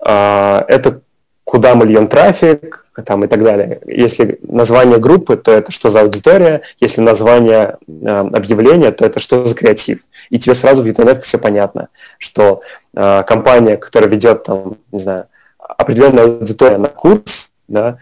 э, 0.04 0.64
это 0.68 1.00
куда 1.44 1.74
мы 1.74 1.86
льем 1.86 2.08
трафик, 2.08 2.84
там, 3.04 3.24
и 3.24 3.28
так 3.28 3.42
далее. 3.42 3.80
Если 3.86 4.38
название 4.42 4.98
группы, 4.98 5.36
то 5.36 5.52
это 5.52 5.72
что 5.72 5.90
за 5.90 6.00
аудитория, 6.00 6.62
если 6.80 7.00
название 7.00 7.78
э, 7.86 8.08
объявления, 8.32 8.90
то 8.90 9.04
это 9.04 9.20
что 9.20 9.44
за 9.44 9.54
креатив. 9.54 10.00
И 10.30 10.38
тебе 10.38 10.54
сразу 10.54 10.82
в 10.82 10.88
интернете 10.88 11.20
все 11.20 11.38
понятно, 11.38 11.88
что 12.18 12.60
э, 12.94 13.22
компания, 13.26 13.76
которая 13.76 14.10
ведет, 14.10 14.44
там, 14.44 14.76
не 14.92 14.98
знаю, 14.98 15.26
определенная 15.58 16.24
аудитория 16.24 16.78
на 16.78 16.88
курс, 16.88 17.50
да, 17.68 17.98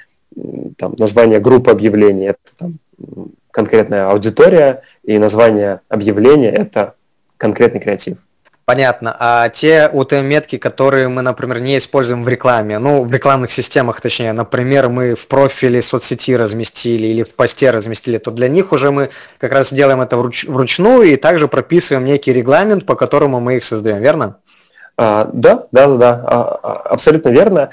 там, 0.78 0.94
название 0.98 1.40
группы 1.40 1.70
объявлений– 1.70 2.26
это 2.28 2.38
там, 2.58 2.78
конкретная 3.50 4.10
аудитория, 4.10 4.82
и 5.02 5.18
название 5.18 5.80
объявления– 5.88 6.50
это 6.52 6.94
конкретный 7.36 7.80
креатив. 7.80 8.18
Понятно. 8.66 9.16
А 9.20 9.48
те 9.48 9.88
UTM-метки, 9.92 10.58
которые 10.58 11.06
мы, 11.06 11.22
например, 11.22 11.60
не 11.60 11.78
используем 11.78 12.24
в 12.24 12.28
рекламе, 12.28 12.80
ну, 12.80 13.04
в 13.04 13.12
рекламных 13.12 13.52
системах, 13.52 14.00
точнее, 14.00 14.32
например, 14.32 14.88
мы 14.88 15.14
в 15.14 15.28
профиле 15.28 15.80
соцсети 15.80 16.36
разместили 16.36 17.06
или 17.06 17.22
в 17.22 17.32
посте 17.36 17.70
разместили, 17.70 18.18
то 18.18 18.32
для 18.32 18.48
них 18.48 18.72
уже 18.72 18.90
мы 18.90 19.10
как 19.38 19.52
раз 19.52 19.72
делаем 19.72 20.00
это 20.00 20.16
вруч- 20.16 20.50
вручную 20.50 21.04
и 21.04 21.14
также 21.14 21.46
прописываем 21.46 22.04
некий 22.04 22.32
регламент, 22.32 22.86
по 22.86 22.96
которому 22.96 23.38
мы 23.38 23.58
их 23.58 23.62
создаем, 23.62 24.02
верно? 24.02 24.38
А, 24.98 25.28
да, 25.32 25.66
да, 25.72 25.88
да, 25.88 25.96
да, 25.96 26.24
а, 26.26 26.60
а, 26.62 26.72
абсолютно 26.90 27.28
верно. 27.28 27.70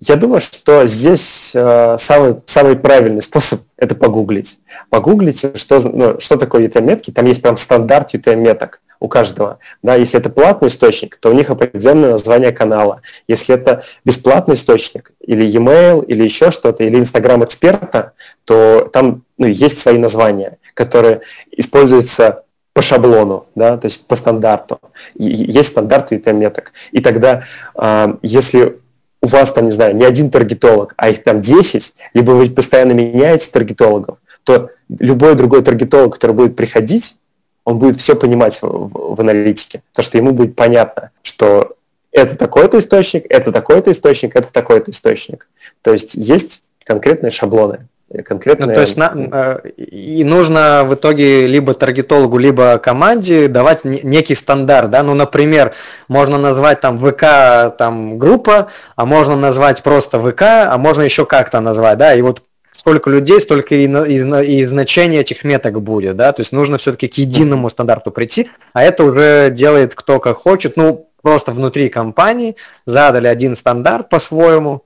Я 0.00 0.16
думаю, 0.16 0.40
что 0.40 0.86
здесь 0.86 1.50
самый, 1.52 2.36
самый 2.46 2.76
правильный 2.76 3.20
способ– 3.20 3.60
это 3.76 3.94
погуглить. 3.94 4.58
Погуглите, 4.88 5.52
что, 5.56 5.78
ну, 5.80 6.18
что 6.18 6.38
такое 6.38 6.66
UTM-метки. 6.66 7.10
Там 7.10 7.26
есть 7.26 7.42
прям 7.42 7.58
стандарт 7.58 8.14
UTM-меток 8.14 8.80
у 8.98 9.08
каждого. 9.08 9.58
Да, 9.82 9.96
если 9.96 10.18
это 10.18 10.30
платный 10.30 10.68
источник, 10.68 11.16
то 11.16 11.30
у 11.30 11.32
них 11.32 11.50
определенное 11.50 12.12
название 12.12 12.52
канала. 12.52 13.02
Если 13.28 13.54
это 13.54 13.82
бесплатный 14.04 14.54
источник, 14.54 15.12
или 15.20 15.44
e-mail, 15.44 16.04
или 16.04 16.22
еще 16.24 16.50
что-то, 16.50 16.84
или 16.84 16.98
Instagram 16.98 17.44
эксперта, 17.44 18.12
то 18.44 18.88
там 18.92 19.22
ну, 19.38 19.46
есть 19.46 19.80
свои 19.80 19.98
названия, 19.98 20.58
которые 20.74 21.22
используются 21.50 22.44
по 22.72 22.82
шаблону, 22.82 23.46
да, 23.54 23.76
то 23.76 23.86
есть 23.86 24.06
по 24.06 24.16
стандарту. 24.16 24.78
Есть 25.14 25.70
стандарт 25.70 26.12
UTM-меток. 26.12 26.72
И 26.92 27.00
тогда, 27.00 27.44
э, 27.74 28.14
если 28.22 28.78
у 29.22 29.26
вас 29.26 29.52
там, 29.52 29.66
не 29.66 29.70
знаю, 29.70 29.96
не 29.96 30.04
один 30.04 30.30
таргетолог, 30.30 30.94
а 30.96 31.10
их 31.10 31.24
там 31.24 31.42
10, 31.42 31.94
либо 32.14 32.30
вы 32.32 32.48
постоянно 32.50 32.92
меняете 32.92 33.50
таргетологов, 33.50 34.18
то 34.44 34.70
любой 34.88 35.34
другой 35.34 35.62
таргетолог, 35.62 36.14
который 36.14 36.32
будет 36.32 36.56
приходить, 36.56 37.16
он 37.64 37.78
будет 37.78 37.96
все 38.00 38.16
понимать 38.16 38.60
в, 38.62 39.14
в 39.14 39.20
аналитике, 39.20 39.82
потому 39.90 40.04
что 40.04 40.18
ему 40.18 40.32
будет 40.32 40.56
понятно, 40.56 41.10
что 41.22 41.76
это 42.12 42.36
такой-то 42.36 42.78
источник, 42.78 43.26
это 43.28 43.52
такой-то 43.52 43.92
источник, 43.92 44.34
это 44.34 44.50
такой-то 44.52 44.90
источник. 44.90 45.48
То 45.82 45.92
есть 45.92 46.14
есть 46.14 46.62
конкретные 46.84 47.30
шаблоны 47.30 47.86
конкретно. 48.24 48.66
Ну, 48.66 48.74
то 48.74 48.80
есть 48.80 48.96
на, 48.96 49.12
э, 49.14 49.68
и 49.76 50.24
нужно 50.24 50.84
в 50.84 50.94
итоге 50.94 51.46
либо 51.46 51.74
таргетологу, 51.74 52.38
либо 52.38 52.78
команде 52.78 53.48
давать 53.48 53.84
некий 53.84 54.34
стандарт, 54.34 54.90
да, 54.90 55.02
ну, 55.02 55.14
например, 55.14 55.74
можно 56.08 56.38
назвать 56.38 56.80
там 56.80 56.98
ВК 56.98 57.76
там 57.76 58.18
группа, 58.18 58.68
а 58.96 59.06
можно 59.06 59.36
назвать 59.36 59.82
просто 59.82 60.18
ВК, 60.18 60.42
а 60.42 60.76
можно 60.78 61.02
еще 61.02 61.24
как-то 61.24 61.60
назвать, 61.60 61.98
да, 61.98 62.14
и 62.14 62.22
вот 62.22 62.42
сколько 62.72 63.10
людей, 63.10 63.40
столько 63.40 63.74
и, 63.74 63.86
и, 63.86 64.58
и 64.58 64.64
значение 64.64 65.20
этих 65.20 65.44
меток 65.44 65.80
будет, 65.80 66.16
да, 66.16 66.32
то 66.32 66.40
есть 66.40 66.52
нужно 66.52 66.78
все-таки 66.78 67.08
к 67.08 67.14
единому 67.14 67.70
стандарту 67.70 68.10
прийти, 68.10 68.50
а 68.72 68.82
это 68.82 69.04
уже 69.04 69.50
делает 69.50 69.94
кто 69.94 70.18
как 70.18 70.38
хочет, 70.38 70.76
ну, 70.76 71.06
просто 71.22 71.52
внутри 71.52 71.88
компании 71.88 72.56
задали 72.86 73.26
один 73.26 73.54
стандарт 73.54 74.08
по-своему, 74.08 74.82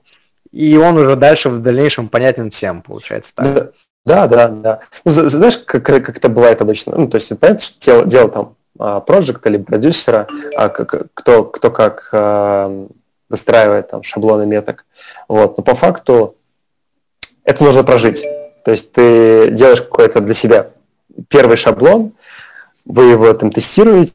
и 0.55 0.77
он 0.77 0.97
уже 0.97 1.17
дальше 1.17 1.49
в 1.49 1.61
дальнейшем 1.61 2.07
понятен 2.07 2.49
всем, 2.49 2.81
получается 2.81 3.33
так. 3.35 3.73
Да, 4.05 4.27
да, 4.27 4.47
да. 4.47 4.79
Ну, 5.03 5.11
знаешь, 5.11 5.57
как, 5.57 5.83
как 5.83 6.15
это 6.15 6.29
бывает 6.29 6.61
обычно? 6.61 6.95
Ну, 6.95 7.09
то 7.09 7.15
есть, 7.15 7.27
понятно, 7.37 7.59
что 7.59 7.79
дело, 7.81 8.05
дело 8.05 8.29
там 8.29 8.55
а, 8.79 8.99
проекта 9.01 9.49
либо 9.49 9.65
продюсера, 9.65 10.27
а, 10.55 10.69
кто, 10.69 11.43
кто 11.43 11.71
как 11.71 12.07
а, 12.13 12.87
выстраивает 13.27 13.89
там 13.89 14.03
шаблоны 14.03 14.45
меток. 14.45 14.85
Вот. 15.27 15.57
Но 15.57 15.63
по 15.63 15.75
факту 15.75 16.35
это 17.43 17.61
нужно 17.61 17.83
прожить. 17.83 18.23
То 18.63 18.71
есть 18.71 18.93
ты 18.93 19.49
делаешь 19.49 19.81
какой-то 19.81 20.21
для 20.21 20.33
себя 20.33 20.69
первый 21.27 21.57
шаблон, 21.57 22.13
вы 22.85 23.05
его 23.05 23.33
там 23.33 23.51
тестируете, 23.51 24.13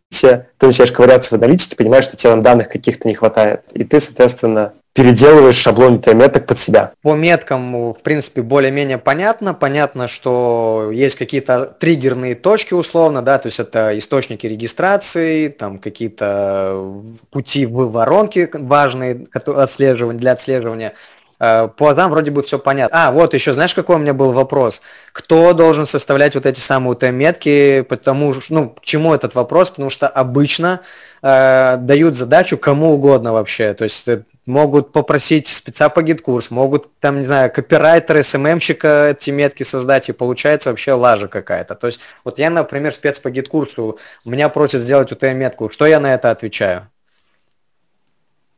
ты 0.57 0.67
начинаешь 0.67 0.93
ковыряться 0.93 1.31
в 1.31 1.33
аналитике, 1.35 1.77
понимаешь, 1.77 2.05
что 2.05 2.17
тебе 2.17 2.35
данных 2.37 2.69
каких-то 2.69 3.07
не 3.09 3.15
хватает, 3.15 3.65
и 3.73 3.85
ты, 3.85 4.01
соответственно, 4.01 4.73
переделываешь 4.93 5.57
шаблон 5.57 6.03
меток 6.07 6.47
под 6.47 6.59
себя. 6.59 6.93
По 7.03 7.15
меткам, 7.15 7.93
в 7.93 8.03
принципе, 8.03 8.43
более-менее 8.43 8.99
понятно. 8.99 9.55
Понятно, 9.55 10.09
что 10.09 10.91
есть 10.93 11.17
какие-то 11.17 11.77
триггерные 11.79 12.35
точки 12.35 12.75
условно, 12.75 13.23
да, 13.23 13.39
то 13.39 13.47
есть 13.47 13.61
это 13.61 13.97
источники 13.97 14.47
регистрации, 14.47 15.49
там 15.49 15.79
какие-то 15.79 17.03
пути 17.31 17.67
в 17.67 17.91
воронки 17.91 18.49
важные 18.53 19.27
отслеживания, 19.33 20.19
для 20.19 20.33
отслеживания. 20.33 20.95
Э, 21.41 21.69
по 21.75 21.95
там 21.95 22.11
вроде 22.11 22.31
бы 22.31 22.43
все 22.43 22.59
понятно. 22.59 23.09
А, 23.09 23.11
вот 23.11 23.33
еще, 23.33 23.53
знаешь, 23.53 23.75
какой 23.75 23.97
у 23.97 23.99
меня 23.99 24.13
был 24.13 24.33
вопрос? 24.33 24.83
Кто 25.13 25.55
должен 25.55 25.87
составлять 25.87 26.35
вот 26.35 26.47
эти 26.47 26.61
самые 26.61 26.95
UTM-метки? 26.95 27.83
Потому 27.89 28.35
что, 28.35 28.55
ну, 28.55 28.69
к 28.71 28.83
чему 28.83 29.15
этот 29.15 29.35
вопрос? 29.35 29.71
Потому 29.71 29.89
что 29.89 30.07
обычно 30.07 30.81
э, 31.23 31.77
дают 31.79 32.17
задачу 32.17 32.59
кому 32.59 32.93
угодно 32.93 33.33
вообще. 33.33 33.73
То 33.73 33.85
есть 33.85 34.07
э, 34.07 34.23
могут 34.51 34.93
попросить 34.93 35.47
спеца 35.47 35.89
по 35.89 36.03
GetCourse, 36.03 36.51
могут 36.51 36.91
там, 36.99 37.21
не 37.21 37.25
знаю, 37.25 37.51
копирайтер, 37.51 38.23
СММщика 38.23 39.11
эти 39.11 39.31
метки 39.31 39.63
создать, 39.63 40.11
и 40.11 40.13
получается 40.13 40.69
вообще 40.69 40.93
лажа 40.93 41.29
какая-то. 41.29 41.75
То 41.75 41.87
есть 41.87 42.01
вот 42.25 42.39
я, 42.39 42.51
например, 42.51 42.93
спец 42.93 43.19
по 43.19 43.31
GetCourse 43.31 43.86
у, 43.86 43.99
меня 44.25 44.49
просят 44.51 44.83
сделать 44.83 45.11
UTM-метку, 45.11 45.71
что 45.71 45.87
я 45.87 46.01
на 46.01 46.13
это 46.13 46.31
отвечаю? 46.31 46.89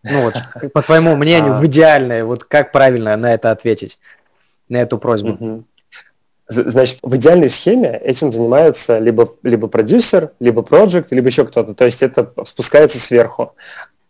Ну 0.02 0.22
вот, 0.22 0.34
по 0.72 0.82
твоему 0.82 1.14
мнению, 1.16 1.54
а. 1.54 1.58
в 1.58 1.66
идеальное, 1.66 2.24
вот 2.24 2.44
как 2.44 2.72
правильно 2.72 3.16
на 3.16 3.34
это 3.34 3.50
ответить, 3.50 3.98
на 4.68 4.78
эту 4.78 4.98
просьбу? 4.98 5.64
Значит, 6.48 6.98
в 7.02 7.16
идеальной 7.16 7.48
схеме 7.48 7.96
этим 7.96 8.32
занимается 8.32 8.98
либо, 8.98 9.34
либо 9.42 9.68
продюсер, 9.68 10.32
либо 10.40 10.62
проект, 10.62 11.12
либо 11.12 11.28
еще 11.28 11.46
кто-то. 11.46 11.74
То 11.74 11.84
есть 11.84 12.02
это 12.02 12.30
спускается 12.44 12.98
сверху. 12.98 13.54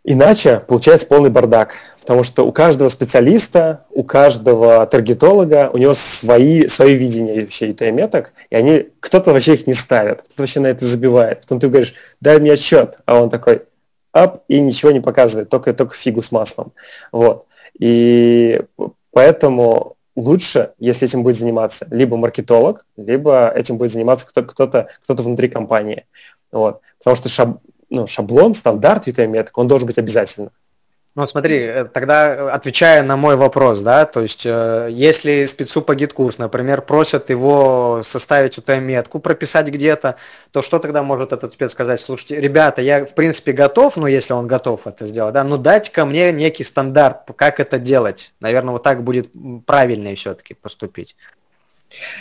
Иначе 0.05 0.59
получается 0.67 1.07
полный 1.07 1.29
бардак, 1.29 1.75
потому 2.01 2.25
что 2.25 2.45
у 2.45 2.51
каждого 2.51 2.89
специалиста, 2.89 3.85
у 3.89 4.03
каждого 4.03 4.85
таргетолога, 4.85 5.69
у 5.71 5.77
него 5.77 5.93
свои, 5.93 6.67
свои 6.67 6.95
видения 6.95 7.41
вообще 7.41 7.71
и 7.71 7.91
меток, 7.91 8.33
и 8.49 8.55
они, 8.55 8.89
кто-то 8.99 9.31
вообще 9.31 9.53
их 9.53 9.65
не 9.65 9.73
ставит, 9.73 10.21
кто-то 10.23 10.41
вообще 10.41 10.59
на 10.59 10.67
это 10.67 10.85
забивает. 10.85 11.41
Потом 11.41 11.61
ты 11.61 11.69
говоришь, 11.69 11.93
дай 12.19 12.37
мне 12.39 12.51
отчет, 12.51 12.99
а 13.05 13.21
он 13.21 13.29
такой, 13.29 13.61
ап, 14.11 14.43
и 14.49 14.59
ничего 14.59 14.91
не 14.91 14.99
показывает, 14.99 15.49
только, 15.49 15.73
только 15.73 15.95
фигу 15.95 16.21
с 16.21 16.33
маслом. 16.33 16.73
Вот. 17.13 17.45
И 17.79 18.61
поэтому 19.11 19.95
лучше, 20.17 20.73
если 20.79 21.07
этим 21.07 21.23
будет 21.23 21.37
заниматься 21.37 21.87
либо 21.89 22.17
маркетолог, 22.17 22.85
либо 22.97 23.49
этим 23.55 23.77
будет 23.77 23.93
заниматься 23.93 24.27
кто-то, 24.27 24.89
кто-то 25.03 25.23
внутри 25.23 25.47
компании. 25.47 26.05
Вот. 26.51 26.81
Потому 26.99 27.15
что 27.15 27.29
шаб, 27.29 27.59
ну, 27.93 28.07
шаблон, 28.07 28.55
стандарт 28.55 29.07
UTM-меток, 29.07 29.57
он 29.57 29.67
должен 29.67 29.87
быть 29.87 29.97
обязательно. 29.97 30.51
Ну, 31.15 31.27
смотри, 31.27 31.57
э, 31.57 31.85
тогда 31.85 32.33
э, 32.33 32.49
отвечая 32.49 33.03
на 33.03 33.15
мой 33.17 33.35
вопрос, 33.35 33.81
да, 33.81 34.05
то 34.05 34.21
есть 34.21 34.47
э, 34.47 34.87
если 34.89 35.45
спецу 35.45 35.83
по 35.83 35.93
GetCourse, 35.93 36.39
например, 36.39 36.81
просят 36.81 37.29
его 37.29 38.01
составить 38.03 38.57
UTM-метку, 38.57 39.19
прописать 39.19 39.67
где-то, 39.67 40.15
то 40.49 40.63
что 40.63 40.79
тогда 40.79 41.03
может 41.03 41.31
этот 41.31 41.53
спец 41.53 41.71
сказать? 41.71 41.99
Слушайте, 41.99 42.41
ребята, 42.41 42.81
я 42.81 43.05
в 43.05 43.13
принципе 43.13 43.51
готов, 43.51 43.95
ну, 43.95 44.07
если 44.07 44.33
он 44.33 44.47
готов 44.47 44.87
это 44.87 45.05
сделать, 45.05 45.35
да, 45.35 45.43
ну, 45.43 45.59
дать 45.59 45.91
ко 45.91 46.05
мне 46.05 46.31
некий 46.31 46.63
стандарт, 46.63 47.29
как 47.35 47.59
это 47.59 47.77
делать. 47.77 48.33
Наверное, 48.39 48.71
вот 48.71 48.81
так 48.81 49.03
будет 49.03 49.29
правильнее 49.67 50.15
все-таки 50.15 50.55
поступить. 50.55 51.15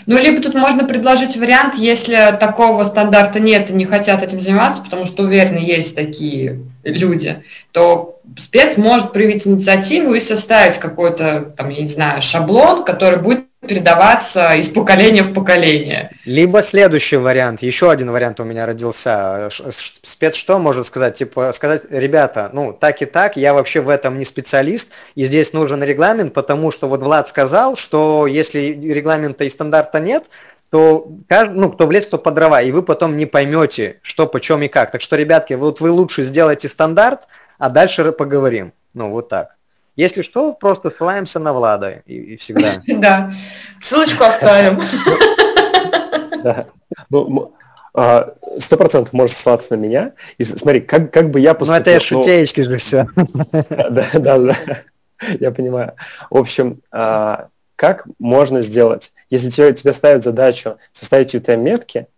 Ну, 0.06 0.18
либо 0.18 0.42
тут 0.42 0.54
можно 0.54 0.84
предложить 0.84 1.36
вариант, 1.36 1.76
если 1.76 2.36
такого 2.38 2.84
стандарта 2.84 3.40
нет 3.40 3.70
и 3.70 3.74
не 3.74 3.84
хотят 3.84 4.22
этим 4.22 4.40
заниматься, 4.40 4.82
потому 4.82 5.06
что 5.06 5.22
уверены, 5.22 5.58
есть 5.58 5.94
такие 5.94 6.60
люди, 6.84 7.42
то 7.72 8.20
спец 8.38 8.76
может 8.76 9.12
проявить 9.12 9.46
инициативу 9.46 10.14
и 10.14 10.20
составить 10.20 10.78
какой-то, 10.78 11.52
там, 11.56 11.68
я 11.68 11.82
не 11.82 11.88
знаю, 11.88 12.22
шаблон, 12.22 12.84
который 12.84 13.20
будет 13.20 13.46
передаваться 13.66 14.54
из 14.54 14.68
поколения 14.68 15.22
в 15.22 15.32
поколение. 15.32 16.10
Либо 16.24 16.62
следующий 16.62 17.16
вариант, 17.16 17.62
еще 17.62 17.90
один 17.90 18.10
вариант 18.10 18.40
у 18.40 18.44
меня 18.44 18.66
родился. 18.66 19.48
Спец 20.02 20.34
что 20.34 20.58
может 20.58 20.86
сказать? 20.86 21.16
Типа 21.16 21.52
сказать, 21.52 21.82
ребята, 21.88 22.50
ну 22.52 22.72
так 22.72 23.02
и 23.02 23.06
так, 23.06 23.36
я 23.36 23.54
вообще 23.54 23.80
в 23.80 23.88
этом 23.88 24.18
не 24.18 24.24
специалист, 24.24 24.90
и 25.14 25.24
здесь 25.24 25.52
нужен 25.52 25.82
регламент, 25.82 26.34
потому 26.34 26.72
что 26.72 26.88
вот 26.88 27.02
Влад 27.02 27.28
сказал, 27.28 27.76
что 27.76 28.26
если 28.26 28.60
регламента 28.60 29.44
и 29.44 29.48
стандарта 29.48 30.00
нет, 30.00 30.24
то 30.70 31.06
ну, 31.50 31.70
кто 31.70 31.86
в 31.86 31.92
лес, 31.92 32.06
кто 32.06 32.18
по 32.18 32.32
дрова, 32.32 32.62
и 32.62 32.72
вы 32.72 32.82
потом 32.82 33.16
не 33.16 33.26
поймете, 33.26 34.00
что, 34.02 34.26
почем 34.26 34.62
и 34.62 34.68
как. 34.68 34.90
Так 34.90 35.02
что, 35.02 35.16
ребятки, 35.16 35.52
вот 35.52 35.80
вы 35.80 35.90
лучше 35.90 36.22
сделайте 36.22 36.68
стандарт, 36.68 37.28
а 37.58 37.68
дальше 37.68 38.10
поговорим. 38.10 38.72
Ну, 38.94 39.10
вот 39.10 39.28
так. 39.28 39.56
Если 39.96 40.22
что, 40.22 40.52
просто 40.52 40.90
ссылаемся 40.90 41.38
на 41.38 41.52
Влада 41.52 42.02
и, 42.06 42.14
и 42.14 42.36
всегда. 42.36 42.82
Да, 42.86 43.32
ссылочку 43.80 44.24
оставим. 44.24 44.82
Да. 46.42 46.66
Ну, 47.08 47.54
а, 47.94 48.34
сто 48.58 48.76
процентов 48.76 49.12
можешь 49.12 49.36
ссылаться 49.36 49.76
на 49.76 49.80
меня. 49.80 50.12
И 50.38 50.44
смотри, 50.44 50.80
как, 50.80 51.12
как 51.12 51.30
бы 51.30 51.38
я 51.38 51.54
поступил... 51.54 51.76
Ну, 51.76 51.80
это 51.80 51.90
я 51.90 52.00
шутеечки 52.00 52.62
же 52.62 52.78
все. 52.78 53.06
Да, 53.16 54.08
да, 54.12 54.38
да. 54.38 54.56
Я 55.38 55.52
понимаю. 55.52 55.92
В 56.30 56.38
общем, 56.38 56.82
а, 56.90 57.48
как 57.76 58.06
можно 58.18 58.60
сделать? 58.60 59.12
Если 59.30 59.50
тебе, 59.50 59.72
тебе 59.72 59.92
ставят 59.92 60.24
задачу 60.24 60.78
составить 60.92 61.34
UTM-метки, 61.34 62.08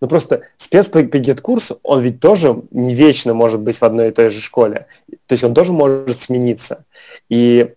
ну 0.00 0.08
просто 0.08 0.42
спец 0.56 0.88
по 0.88 1.02
курсу, 1.42 1.80
он 1.82 2.02
ведь 2.02 2.20
тоже 2.20 2.62
не 2.70 2.94
вечно 2.94 3.34
может 3.34 3.60
быть 3.60 3.78
в 3.78 3.82
одной 3.82 4.08
и 4.08 4.12
той 4.12 4.30
же 4.30 4.40
школе. 4.40 4.86
То 5.26 5.32
есть 5.32 5.44
он 5.44 5.54
тоже 5.54 5.72
может 5.72 6.20
смениться. 6.20 6.84
И 7.28 7.74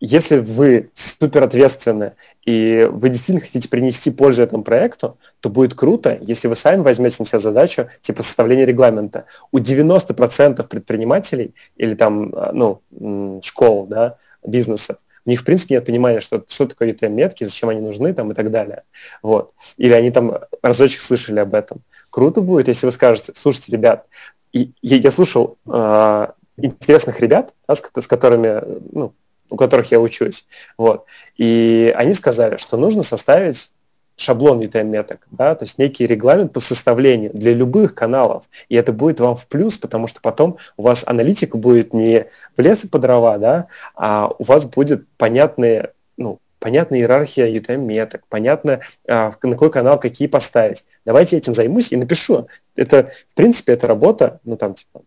если 0.00 0.38
вы 0.38 0.90
супер 0.94 1.42
ответственны 1.42 2.12
и 2.44 2.88
вы 2.90 3.08
действительно 3.08 3.40
хотите 3.40 3.68
принести 3.68 4.10
пользу 4.10 4.42
этому 4.42 4.62
проекту, 4.62 5.18
то 5.40 5.50
будет 5.50 5.74
круто, 5.74 6.18
если 6.20 6.48
вы 6.48 6.56
сами 6.56 6.82
возьмете 6.82 7.16
на 7.18 7.26
себя 7.26 7.40
задачу 7.40 7.88
типа 8.00 8.22
составления 8.22 8.64
регламента. 8.64 9.24
У 9.50 9.58
90% 9.58 10.66
предпринимателей 10.68 11.54
или 11.76 11.94
там, 11.94 12.32
а, 12.34 12.52
ну, 12.52 13.40
школ, 13.42 13.86
да, 13.86 14.16
бизнеса, 14.46 14.98
у 15.28 15.30
них, 15.30 15.42
в 15.42 15.44
принципе, 15.44 15.74
нет 15.74 15.84
понимания, 15.84 16.22
что, 16.22 16.42
что 16.48 16.66
такое 16.66 16.94
ETM-метки, 16.94 17.44
зачем 17.44 17.68
они 17.68 17.82
нужны 17.82 18.14
там 18.14 18.32
и 18.32 18.34
так 18.34 18.50
далее. 18.50 18.84
Вот. 19.22 19.52
Или 19.76 19.92
они 19.92 20.10
там 20.10 20.38
разочек 20.62 21.02
слышали 21.02 21.38
об 21.38 21.54
этом. 21.54 21.82
Круто 22.08 22.40
будет, 22.40 22.68
если 22.68 22.86
вы 22.86 22.92
скажете, 22.92 23.34
слушайте, 23.36 23.70
ребят, 23.70 24.06
и 24.54 24.72
я, 24.80 24.96
я 24.96 25.10
слушал 25.10 25.58
э, 25.66 26.28
интересных 26.56 27.20
ребят, 27.20 27.52
да, 27.68 27.74
с, 27.74 27.82
с 27.94 28.06
которыми, 28.06 28.62
ну, 28.90 29.12
у 29.50 29.56
которых 29.56 29.90
я 29.90 30.00
учусь, 30.00 30.46
вот, 30.78 31.04
и 31.36 31.92
они 31.94 32.14
сказали, 32.14 32.56
что 32.56 32.78
нужно 32.78 33.02
составить 33.02 33.70
шаблон 34.18 34.60
UTM-меток, 34.60 35.26
да, 35.30 35.54
то 35.54 35.64
есть 35.64 35.78
некий 35.78 36.06
регламент 36.06 36.52
по 36.52 36.60
составлению 36.60 37.30
для 37.32 37.54
любых 37.54 37.94
каналов. 37.94 38.44
И 38.68 38.74
это 38.74 38.92
будет 38.92 39.20
вам 39.20 39.36
в 39.36 39.46
плюс, 39.46 39.78
потому 39.78 40.08
что 40.08 40.20
потом 40.20 40.58
у 40.76 40.82
вас 40.82 41.04
аналитика 41.06 41.56
будет 41.56 41.94
не 41.94 42.26
в 42.56 42.60
лес 42.60 42.84
и 42.84 42.88
по 42.88 42.98
дрова, 42.98 43.38
да, 43.38 43.68
а 43.94 44.30
у 44.38 44.44
вас 44.44 44.64
будет 44.64 45.06
понятные, 45.16 45.92
ну, 46.16 46.40
понятная 46.58 46.98
иерархия 46.98 47.46
UTM-меток, 47.46 48.22
понятно, 48.28 48.80
а, 49.08 49.32
на 49.42 49.52
какой 49.52 49.70
канал 49.70 50.00
какие 50.00 50.26
поставить. 50.26 50.84
Давайте 51.04 51.36
этим 51.36 51.54
займусь 51.54 51.92
и 51.92 51.96
напишу. 51.96 52.48
Это, 52.74 53.12
в 53.30 53.34
принципе, 53.34 53.74
это 53.74 53.86
работа, 53.86 54.40
ну, 54.44 54.56
там, 54.56 54.74
типа, 54.74 55.02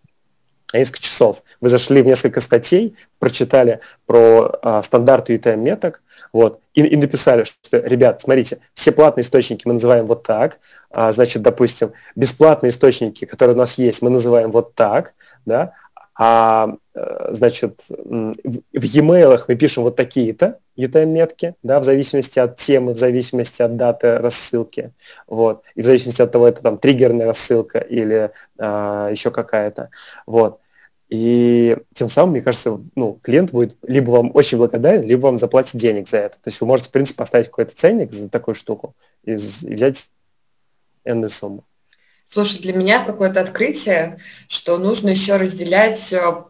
несколько 0.77 1.01
часов. 1.01 1.43
Вы 1.59 1.69
зашли 1.69 2.01
в 2.01 2.05
несколько 2.05 2.41
статей, 2.41 2.95
прочитали 3.19 3.79
про 4.05 4.51
а, 4.61 4.83
стандарты 4.83 5.35
UTM-меток, 5.35 6.01
вот, 6.33 6.61
и, 6.73 6.81
и 6.81 6.95
написали, 6.95 7.43
что, 7.43 7.77
ребят, 7.77 8.21
смотрите, 8.21 8.59
все 8.73 8.91
платные 8.91 9.23
источники 9.23 9.67
мы 9.67 9.73
называам 9.73 10.07
вот 10.07 10.23
так, 10.23 10.59
а, 10.89 11.11
значит, 11.11 11.41
допустим, 11.41 11.93
бесплатные 12.15 12.69
источники, 12.69 13.25
которые 13.25 13.55
у 13.55 13.59
нас 13.59 13.77
есть, 13.77 14.01
мы 14.01 14.09
называем 14.09 14.51
вот 14.51 14.75
так, 14.75 15.13
да, 15.45 15.73
а, 16.23 16.75
э, 16.93 17.29
значит, 17.31 17.81
в 17.87 18.83
e-mail 18.83 19.43
мы 19.47 19.55
пишем 19.55 19.83
вот 19.83 19.95
такие-то 19.95 20.59
UTM-метки, 20.77 21.55
да, 21.63 21.79
в 21.79 21.83
зависимости 21.83 22.37
от 22.37 22.57
темы, 22.57 22.93
в 22.93 22.97
зависимости 22.97 23.61
от 23.61 23.75
даты 23.75 24.17
рассылки, 24.17 24.93
вот, 25.27 25.63
и 25.73 25.81
в 25.81 25.85
зависимости 25.85 26.21
от 26.21 26.31
того, 26.31 26.47
это 26.47 26.61
там 26.61 26.77
триггерная 26.77 27.25
рассылка 27.25 27.79
или 27.79 28.31
а, 28.59 29.09
еще 29.09 29.31
какая-то, 29.31 29.89
вот. 30.25 30.59
И 31.11 31.77
тем 31.93 32.07
самым, 32.07 32.31
мне 32.31 32.41
кажется, 32.41 32.79
ну, 32.95 33.19
клиент 33.21 33.51
будет 33.51 33.75
либо 33.83 34.11
вам 34.11 34.31
очень 34.33 34.57
благодарен, 34.57 35.03
либо 35.03 35.25
вам 35.25 35.37
заплатит 35.37 35.75
денег 35.75 36.07
за 36.07 36.17
это. 36.17 36.35
То 36.35 36.47
есть 36.47 36.61
вы 36.61 36.67
можете, 36.67 36.87
в 36.87 36.93
принципе, 36.93 37.17
поставить 37.17 37.47
какой-то 37.47 37.75
ценник 37.75 38.13
за 38.13 38.29
такую 38.29 38.55
штуку 38.55 38.95
и, 39.25 39.31
и 39.31 39.35
взять 39.35 40.09
энную 41.03 41.29
сумму. 41.29 41.65
Слушай, 42.25 42.61
для 42.61 42.71
меня 42.71 43.03
какое-то 43.03 43.41
открытие, 43.41 44.19
что 44.47 44.77
нужно 44.77 45.09
еще 45.09 45.35
разделять 45.35 46.13
э, 46.13 46.43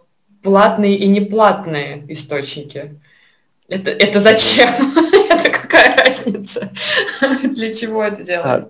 платные 0.44 0.96
и 0.96 1.08
неплатные 1.08 2.06
источники. 2.10 3.00
Это, 3.68 3.90
это 3.90 4.20
зачем? 4.20 4.70
это 5.28 5.50
какая 5.50 5.96
разница? 5.96 6.72
для 7.56 7.74
чего 7.74 8.04
это 8.04 8.22
делать? 8.22 8.46
А, 8.46 8.70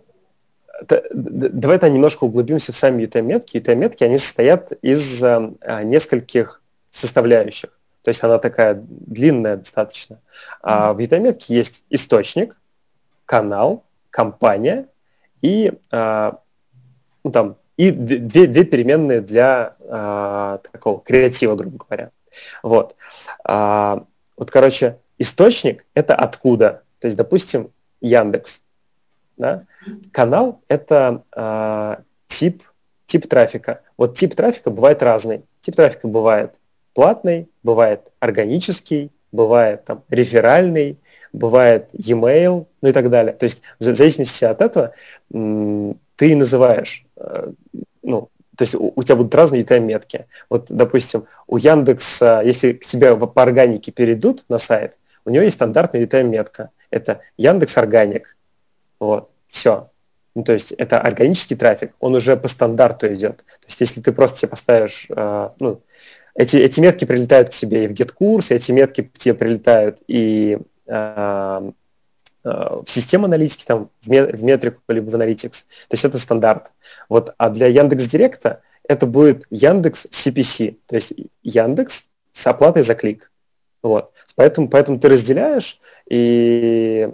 давай-то 0.90 1.90
немножко 1.90 2.24
углубимся 2.24 2.74
в 2.74 2.78
сами 2.78 3.04
UTM-метки. 3.04 3.58
UTM-метки, 3.58 4.04
они 4.04 4.18
состоят 4.18 4.72
из 4.82 5.22
а, 5.24 5.84
нескольких 5.84 6.62
составляющих. 6.92 7.70
то 8.02 8.10
есть 8.10 8.24
она 8.24 8.38
такая 8.40 8.76
длинная 8.76 9.58
достаточно. 9.58 10.20
А 10.62 10.94
в 10.94 11.00
UTM-метке 11.00 11.56
есть 11.56 11.84
источник, 11.90 12.58
канал, 13.26 13.86
компания 14.10 14.88
и, 15.42 15.74
а, 15.92 16.40
ну, 17.24 17.32
там, 17.32 17.58
и 17.78 17.92
две, 17.92 18.48
две 18.48 18.64
переменные 18.64 19.22
для 19.22 19.76
а, 19.90 20.60
такого 20.72 21.00
креатива, 21.02 21.56
грубо 21.56 21.84
говоря. 21.84 22.12
Вот. 22.62 22.96
А, 23.44 24.06
вот, 24.38 24.52
короче, 24.52 24.98
источник– 25.18 25.86
это 25.94 26.16
откуда. 26.16 26.84
То 27.00 27.08
есть, 27.08 27.18
допустим, 27.18 27.72
Яндекс. 28.02 28.62
Да? 29.38 29.64
Канал– 30.12 30.62
это 30.68 31.24
а, 31.32 32.02
тип, 32.28 32.64
тип 33.06 33.28
трафика. 33.28 33.82
Вот 33.98 34.18
тип 34.18 34.36
трафика 34.36 34.70
бывает 34.70 35.02
разный. 35.04 35.44
Тип 35.62 35.76
трафика 35.76 36.08
бывает 36.08 36.54
платный, 36.94 37.50
бывает 37.64 38.12
органический, 38.20 39.12
бывает 39.32 39.86
там 39.86 40.04
реферальный, 40.10 41.00
бывает 41.34 41.90
e-mail, 41.94 42.68
ну 42.82 42.90
и 42.90 42.92
так 42.92 43.10
далее. 43.10 43.34
То 43.34 43.46
есть 43.46 43.62
в 43.80 43.84
зависимости 43.84 44.44
от 44.44 44.62
этого 44.62 44.94
ты 45.30 46.36
называешь, 46.36 47.06
э, 47.18 47.52
ну, 48.04 48.30
то 48.58 48.64
есть 48.64 48.76
у, 48.76 48.94
у 48.96 49.04
тебя 49.04 49.16
будут 49.16 49.34
разные 49.34 49.64
UTM-метки. 49.64 50.28
Вот, 50.50 50.66
допустим, 50.70 51.26
у 51.48 51.58
Яндекса, 51.58 52.42
если 52.44 52.74
к 52.74 52.86
тебе 52.86 53.16
по 53.16 53.42
органике 53.42 53.92
перейдут 53.92 54.44
на 54.50 54.60
сайт, 54.60 54.98
у 55.26 55.30
него 55.30 55.44
есть 55.44 55.56
стандартная 55.56 56.06
UTM-метка. 56.06 56.70
Это 56.90 57.22
Яндекс 57.38 57.78
Органик. 57.78 58.36
Вот, 59.02 59.32
все. 59.48 59.90
Ну, 60.36 60.44
то 60.44 60.54
есть 60.54 60.74
это 60.74 61.02
органический 61.02 61.58
трафик, 61.58 61.94
он 62.00 62.14
уже 62.14 62.38
по 62.38 62.48
стандарту 62.48 63.12
идет. 63.14 63.38
То 63.38 63.68
есть 63.68 63.82
если 63.82 64.00
ты 64.00 64.14
просто 64.14 64.38
себе 64.38 64.50
поставишь, 64.50 65.08
э, 65.10 65.50
ну, 65.60 65.82
эти, 66.36 66.58
эти 66.58 66.80
метки 66.80 67.06
прилетают 67.06 67.50
к 67.50 67.54
тебе 67.54 67.86
и 67.86 67.88
в 67.88 67.94
GetCourse, 67.94 68.56
эти 68.56 68.72
метки 68.72 69.02
к 69.02 69.18
тебе 69.18 69.34
прилетают 69.34 69.98
и 70.08 70.60
э, 70.86 71.72
в 72.44 72.86
систему 72.86 73.26
аналитики, 73.26 73.66
там, 73.66 73.90
в, 74.04 74.10
метрику 74.10 74.82
либо 74.88 75.10
в 75.10 75.16
Analytics. 75.16 75.66
То 75.88 75.94
есть 75.94 76.06
это 76.06 76.20
стандарт. 76.20 76.72
Вот, 77.10 77.34
а 77.38 77.50
для 77.50 77.66
Яндекс 77.66 78.06
Директа 78.06 78.62
это 78.88 79.08
будет 79.08 79.46
Яндекс 79.50 80.06
CPC, 80.12 80.78
то 80.86 80.96
есть 80.96 81.14
Яндекс 81.42 82.06
с 82.34 82.46
оплатой 82.46 82.84
за 82.84 82.94
клик. 82.94 83.32
Вот. 83.82 84.12
Поэтому, 84.36 84.70
поэтому 84.70 85.00
ты 85.00 85.10
разделяешь, 85.10 85.80
и 86.08 87.10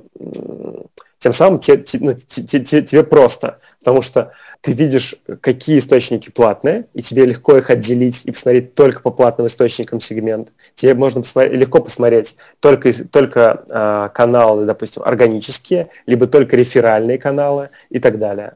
тем 1.28 1.34
самым 1.34 1.60
те, 1.60 1.78
те, 1.78 1.98
ну, 2.00 2.14
те, 2.14 2.60
те, 2.62 2.82
тебе 2.82 3.04
просто, 3.04 3.60
потому 3.80 4.02
что 4.02 4.32
ты 4.62 4.72
видишь, 4.72 5.14
какие 5.42 5.78
источники 5.78 6.30
платные, 6.30 6.86
и 6.94 7.02
тебе 7.02 7.26
легко 7.26 7.58
их 7.58 7.70
отделить 7.70 8.22
и 8.24 8.32
посмотреть 8.32 8.76
только 8.76 9.02
по 9.02 9.12
платным 9.12 9.48
источникам 9.48 10.00
сегмент. 10.00 10.54
Тебе 10.74 10.94
можно 10.94 11.22
посмотреть, 11.22 11.60
легко 11.60 11.82
посмотреть 11.82 12.38
только, 12.62 12.94
только 13.10 13.66
э, 13.68 14.10
каналы, 14.14 14.66
допустим, 14.66 15.04
органические, 15.04 15.90
либо 16.06 16.28
только 16.28 16.56
реферальные 16.56 17.18
каналы 17.18 17.72
и 17.90 18.00
так 18.00 18.20
далее. 18.20 18.54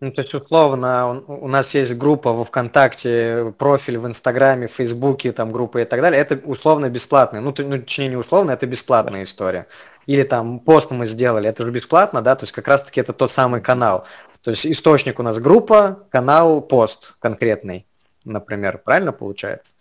Ну, 0.00 0.12
то 0.12 0.22
есть, 0.22 0.34
условно, 0.34 1.22
у 1.26 1.48
нас 1.48 1.74
есть 1.74 1.94
группа 1.94 2.32
во 2.32 2.44
ВКонтакте, 2.44 3.54
профиль 3.56 3.98
в 3.98 4.06
Инстаграме, 4.06 4.68
Фейсбуке, 4.68 5.32
там 5.32 5.50
группа 5.50 5.78
и 5.78 5.84
так 5.84 6.00
далее. 6.00 6.20
Это 6.20 6.38
условно 6.44 6.90
бесплатно. 6.90 7.40
Ну, 7.40 7.54
ну, 7.56 7.78
точнее, 7.78 8.08
не 8.08 8.16
условно, 8.16 8.50
это 8.50 8.66
бесплатная 8.66 9.22
история. 9.22 9.66
Или 10.06 10.22
там 10.22 10.58
пост 10.58 10.90
мы 10.90 11.06
сделали, 11.06 11.48
это 11.48 11.64
же 11.64 11.70
бесплатно, 11.70 12.22
да, 12.22 12.34
то 12.36 12.44
есть 12.44 12.52
как 12.52 12.68
раз-таки 12.68 13.00
это 13.00 13.12
тот 13.12 13.30
самый 13.30 13.60
канал. 13.60 14.04
То 14.42 14.50
есть 14.50 14.66
источник 14.66 15.18
у 15.18 15.22
нас 15.22 15.38
группа, 15.38 16.00
канал, 16.10 16.60
пост 16.60 17.14
конкретный, 17.18 17.86
например, 18.24 18.78
правильно 18.78 19.12
получается? 19.12 19.72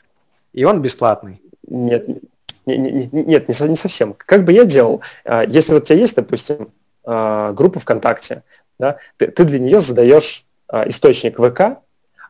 И 0.53 0.63
он 0.63 0.81
бесплатный. 0.81 1.41
Нет, 1.67 2.07
не, 2.65 2.77
не, 2.77 3.09
нет, 3.11 3.49
не, 3.49 3.67
не 3.67 3.75
совсем. 3.75 4.13
Как 4.13 4.45
бы 4.45 4.53
я 4.53 4.63
делал, 4.63 5.01
а, 5.25 5.43
если 5.43 5.73
вот 5.73 5.83
у 5.83 5.85
тебя 5.85 5.99
есть, 5.99 6.15
допустим, 6.15 6.71
а, 7.03 7.51
группа 7.51 7.79
ВКонтакте, 7.79 8.43
да, 8.79 8.97
ты, 9.17 9.27
ты 9.27 9.43
для 9.43 9.59
нее 9.59 9.81
задаешь 9.81 10.45
а, 10.67 10.87
источник 10.87 11.37
ВК, 11.37 11.79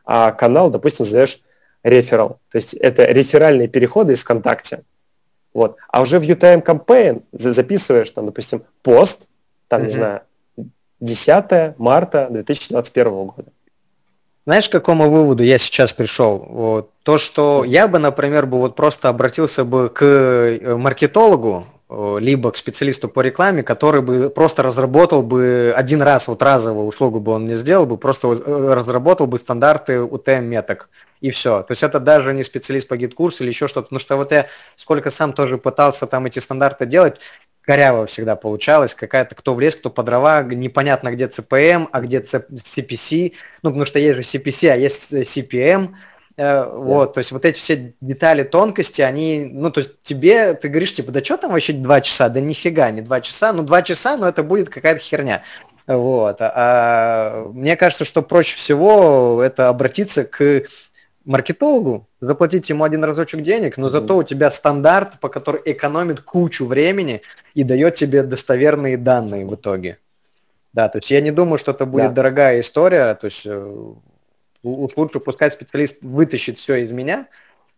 а 0.04 0.32
канал, 0.32 0.70
допустим, 0.70 1.04
задаешь 1.04 1.40
реферал. 1.84 2.40
То 2.50 2.56
есть 2.56 2.74
это 2.74 3.04
реферальные 3.04 3.68
переходы 3.68 4.14
из 4.14 4.22
ВКонтакте. 4.22 4.82
Вот. 5.54 5.76
А 5.88 6.02
уже 6.02 6.18
в 6.18 6.22
UTM 6.22 6.62
Campaign 6.64 7.22
записываешь, 7.32 8.10
там, 8.10 8.26
допустим, 8.26 8.64
пост, 8.82 9.22
там, 9.68 9.80
mm-hmm. 9.80 9.84
не 9.84 9.90
знаю, 9.90 10.20
10 11.00 11.78
марта 11.78 12.26
2021 12.30 13.12
года. 13.12 13.52
Знаешь, 14.46 14.68
к 14.68 14.72
какому 14.72 15.08
выводу 15.10 15.42
я 15.42 15.56
сейчас 15.56 15.92
пришел? 15.92 16.38
Вот. 16.38 16.90
То, 17.02 17.16
что 17.16 17.64
я 17.64 17.88
бы, 17.88 17.98
например, 17.98 18.44
бы 18.46 18.58
вот 18.58 18.76
просто 18.76 19.08
обратился 19.08 19.64
бы 19.64 19.88
к 19.88 20.04
э, 20.04 20.76
маркетологу, 20.76 21.66
либо 22.18 22.50
к 22.50 22.56
специалисту 22.56 23.08
по 23.08 23.20
рекламе, 23.20 23.62
который 23.62 24.02
бы 24.02 24.30
просто 24.30 24.62
разработал 24.62 25.22
бы 25.22 25.72
один 25.76 26.02
раз, 26.02 26.28
вот 26.28 26.42
разовую 26.42 26.86
услугу 26.86 27.20
бы 27.20 27.32
он 27.32 27.44
мне 27.44 27.56
сделал 27.56 27.86
бы, 27.86 27.96
просто 27.96 28.28
э, 28.28 28.74
разработал 28.74 29.26
бы 29.26 29.38
стандарты 29.38 29.94
UTM-меток 29.94 30.88
и 31.20 31.30
все. 31.30 31.62
То 31.62 31.72
есть 31.72 31.82
это 31.82 32.00
даже 32.00 32.32
не 32.32 32.42
специалист 32.42 32.88
по 32.88 32.96
GetCourse 32.96 33.39
у 33.39 33.44
или 33.44 33.50
еще 33.50 33.68
что-то, 33.68 33.86
потому 33.86 34.00
что 34.00 34.16
вот 34.16 34.32
я 34.32 34.46
сколько 34.76 35.10
сам 35.10 35.32
тоже 35.32 35.58
пытался 35.58 36.06
там 36.06 36.26
эти 36.26 36.38
стандарты 36.38 36.86
делать, 36.86 37.20
коряво 37.60 38.06
всегда 38.06 38.36
получалось, 38.36 38.94
какая-то 38.94 39.34
кто 39.34 39.54
в 39.54 39.60
лес, 39.60 39.74
кто 39.74 39.90
по 39.90 40.02
дрова, 40.02 40.42
непонятно 40.42 41.12
где 41.12 41.26
CPM, 41.26 41.88
а 41.92 42.00
где 42.00 42.18
CPC, 42.18 43.32
ну 43.62 43.70
потому 43.70 43.86
что 43.86 43.98
есть 43.98 44.16
же 44.16 44.38
CPC, 44.38 44.70
а 44.70 44.76
есть 44.76 45.12
CPM, 45.12 45.94
э, 46.36 46.64
вот, 46.64 47.14
то 47.14 47.18
есть 47.18 47.32
вот 47.32 47.44
эти 47.44 47.58
все 47.58 47.94
детали, 48.00 48.42
тонкости, 48.42 49.02
они, 49.02 49.48
ну, 49.52 49.70
то 49.70 49.78
есть 49.78 50.02
тебе, 50.02 50.54
ты 50.54 50.68
говоришь, 50.68 50.94
типа, 50.94 51.12
да 51.12 51.22
что 51.22 51.36
там 51.36 51.52
вообще 51.52 51.72
два 51.72 52.00
часа? 52.00 52.28
Да 52.28 52.40
нифига, 52.40 52.90
не 52.90 53.00
два 53.00 53.20
часа, 53.20 53.52
ну, 53.52 53.62
два 53.62 53.82
часа, 53.82 54.16
но 54.16 54.28
это 54.28 54.42
будет 54.42 54.68
какая-то 54.68 55.00
херня. 55.00 55.42
Вот. 55.86 56.36
А, 56.40 57.46
мне 57.52 57.76
кажется, 57.76 58.04
что 58.04 58.22
проще 58.22 58.56
всего 58.56 59.42
это 59.42 59.68
обратиться 59.68 60.24
к 60.24 60.62
маркетологу, 61.24 62.06
заплатить 62.20 62.68
ему 62.68 62.84
один 62.84 63.04
разочек 63.04 63.42
денег, 63.42 63.76
но 63.76 63.90
зато 63.90 64.16
у 64.16 64.22
тебя 64.22 64.50
стандарт, 64.50 65.20
по 65.20 65.28
который 65.28 65.60
экономит 65.64 66.20
кучу 66.20 66.66
времени 66.66 67.22
и 67.54 67.64
дает 67.64 67.94
тебе 67.94 68.22
достоверные 68.22 68.96
данные 68.96 69.46
в 69.46 69.54
итоге. 69.54 69.98
Да, 70.72 70.88
то 70.88 70.98
есть 70.98 71.10
я 71.10 71.20
не 71.20 71.30
думаю, 71.30 71.58
что 71.58 71.70
это 71.70 71.86
будет 71.86 72.08
да. 72.08 72.14
дорогая 72.22 72.60
история, 72.60 73.14
то 73.14 73.26
есть 73.26 73.42
э, 73.44 73.94
уж 74.64 74.96
лучше 74.96 75.20
пускай 75.20 75.50
специалист 75.50 76.02
вытащит 76.02 76.58
все 76.58 76.76
из 76.76 76.90
меня, 76.90 77.28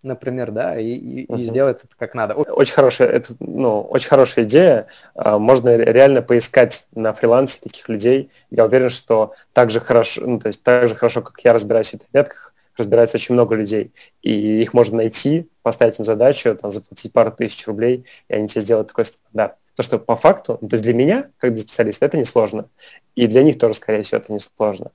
например, 0.02 0.52
да, 0.52 0.78
и, 0.78 0.86
и, 0.86 1.26
угу. 1.26 1.40
и 1.40 1.44
сделает 1.44 1.84
это 1.84 1.94
как 1.98 2.14
надо. 2.14 2.34
Очень 2.34 2.74
хорошая, 2.74 3.08
это, 3.08 3.34
ну, 3.40 3.80
очень 3.82 4.08
хорошая 4.08 4.44
идея. 4.44 4.86
А, 5.14 5.38
можно 5.38 5.76
реально 5.76 6.22
поискать 6.22 6.86
на 6.94 7.12
фрилансе 7.12 7.60
таких 7.60 7.88
людей. 7.88 8.30
Я 8.50 8.64
уверен, 8.64 8.88
что 8.88 9.34
так 9.52 9.70
же 9.70 9.80
хорошо, 9.80 10.22
ну, 10.24 10.38
то 10.38 10.48
есть 10.48 10.62
так 10.62 10.88
же 10.88 10.94
хорошо, 10.94 11.22
как 11.22 11.38
я 11.40 11.52
разбираюсь 11.52 11.90
в 11.90 11.94
интернетках, 11.94 12.54
разбирается 12.76 13.16
очень 13.16 13.34
много 13.34 13.54
людей, 13.56 13.92
и 14.22 14.62
их 14.62 14.74
можно 14.74 14.98
найти, 14.98 15.48
поставить 15.62 15.98
им 15.98 16.04
задачу, 16.04 16.54
там, 16.56 16.70
заплатить 16.70 17.12
пару 17.12 17.32
тысяч 17.32 17.66
рублей, 17.66 18.04
и 18.28 18.34
они 18.34 18.48
тебе 18.48 18.60
сделают 18.60 18.88
такой 18.88 19.06
стандарт. 19.06 19.56
То, 19.74 19.82
что 19.82 19.98
по 19.98 20.16
факту, 20.16 20.56
то 20.56 20.68
есть 20.72 20.82
для 20.82 20.94
меня, 20.94 21.30
как 21.38 21.54
для 21.54 21.62
специалиста, 21.62 22.06
это 22.06 22.16
несложно. 22.16 22.68
И 23.14 23.26
для 23.26 23.42
них 23.42 23.58
тоже, 23.58 23.74
скорее 23.74 24.02
всего, 24.02 24.18
это 24.18 24.32
несложно. 24.32 24.90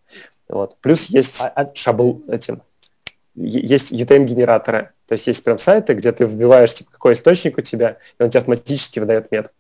Вот. 0.52 0.78
Плюс 0.82 1.06
есть 1.06 1.42
а, 1.42 1.48
а... 1.56 1.72
шабл 1.74 2.24
этим, 2.28 2.62
есть 3.36 3.92
UTM-генераторы. 3.92 4.92
То 5.08 5.14
есть 5.14 5.28
есть 5.28 5.44
прям 5.44 5.58
сайты, 5.58 5.94
где 5.94 6.12
ты 6.12 6.26
вбиваешь, 6.26 6.74
типа, 6.74 6.92
какой 6.92 7.14
источник 7.14 7.58
у 7.58 7.62
тебя, 7.62 7.98
и 8.20 8.24
он 8.24 8.30
тебе 8.30 8.40
автоматически 8.40 9.00
выдает 9.00 9.32
метку. 9.32 9.54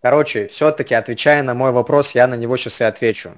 Короче, 0.00 0.48
все-таки 0.48 0.94
отвечая 0.94 1.42
на 1.42 1.54
мой 1.54 1.72
вопрос, 1.72 2.12
я 2.14 2.26
на 2.26 2.34
него 2.34 2.56
сейчас 2.56 2.80
и 2.80 2.84
отвечу. 2.84 3.32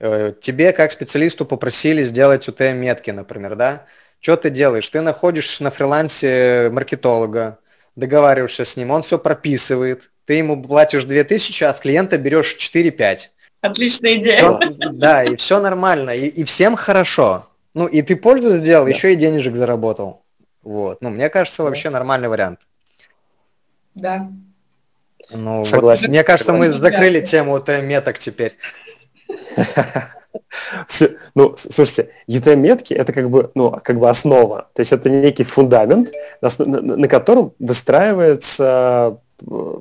Э, 0.00 0.32
тебе 0.40 0.72
как 0.72 0.92
специалисту 0.92 1.46
попросили 1.46 2.02
сделать 2.02 2.46
UTM-метки, 2.48 3.10
например, 3.10 3.54
да? 3.56 3.86
Что 4.20 4.36
ты 4.36 4.50
делаешь? 4.50 4.88
Ты 4.88 5.00
находишь 5.00 5.60
на 5.60 5.70
фрилансе 5.70 6.68
маркетолога, 6.72 7.58
договариваешься 7.96 8.64
с 8.64 8.76
ним, 8.76 8.90
он 8.90 9.02
все 9.02 9.18
прописывает, 9.18 10.10
ты 10.26 10.34
ему 10.34 10.62
платишь 10.62 11.04
2000, 11.04 11.64
а 11.64 11.74
с 11.74 11.80
клиента 11.80 12.18
берешь 12.18 12.56
4-5. 12.58 13.30
Отличная 13.64 14.16
идея. 14.16 14.58
Все, 14.60 14.90
да, 14.90 15.24
и 15.24 15.36
все 15.36 15.58
нормально, 15.58 16.10
и, 16.10 16.26
и 16.26 16.44
всем 16.44 16.76
хорошо. 16.76 17.48
Ну, 17.72 17.86
и 17.86 18.02
ты 18.02 18.14
пользу 18.14 18.58
сделал, 18.58 18.84
да. 18.84 18.90
еще 18.90 19.14
и 19.14 19.16
денежек 19.16 19.56
заработал. 19.56 20.22
Вот. 20.62 21.00
Ну, 21.00 21.08
мне 21.08 21.30
кажется, 21.30 21.62
вообще 21.62 21.88
нормальный 21.88 22.28
вариант. 22.28 22.60
Да. 23.94 24.28
Ну, 25.32 25.64
Согласен. 25.64 26.02
Вот, 26.02 26.10
мне 26.10 26.24
кажется, 26.24 26.52
Согласен. 26.52 26.72
мы 26.72 26.78
закрыли 26.78 27.20
тему 27.22 27.62
меток 27.82 28.18
теперь. 28.18 28.56
Ну, 31.34 31.56
слушайте, 31.56 32.10
UTM-метки 32.28 32.92
это 32.92 33.12
как 33.12 33.30
бы, 33.30 33.50
ну, 33.54 33.70
как 33.70 33.98
бы 33.98 34.08
основа. 34.08 34.68
То 34.74 34.80
есть 34.80 34.92
это 34.92 35.08
некий 35.08 35.44
фундамент, 35.44 36.12
на, 36.40 36.50
на, 36.58 36.96
на 36.96 37.08
котором 37.08 37.54
выстраивается 37.58 39.20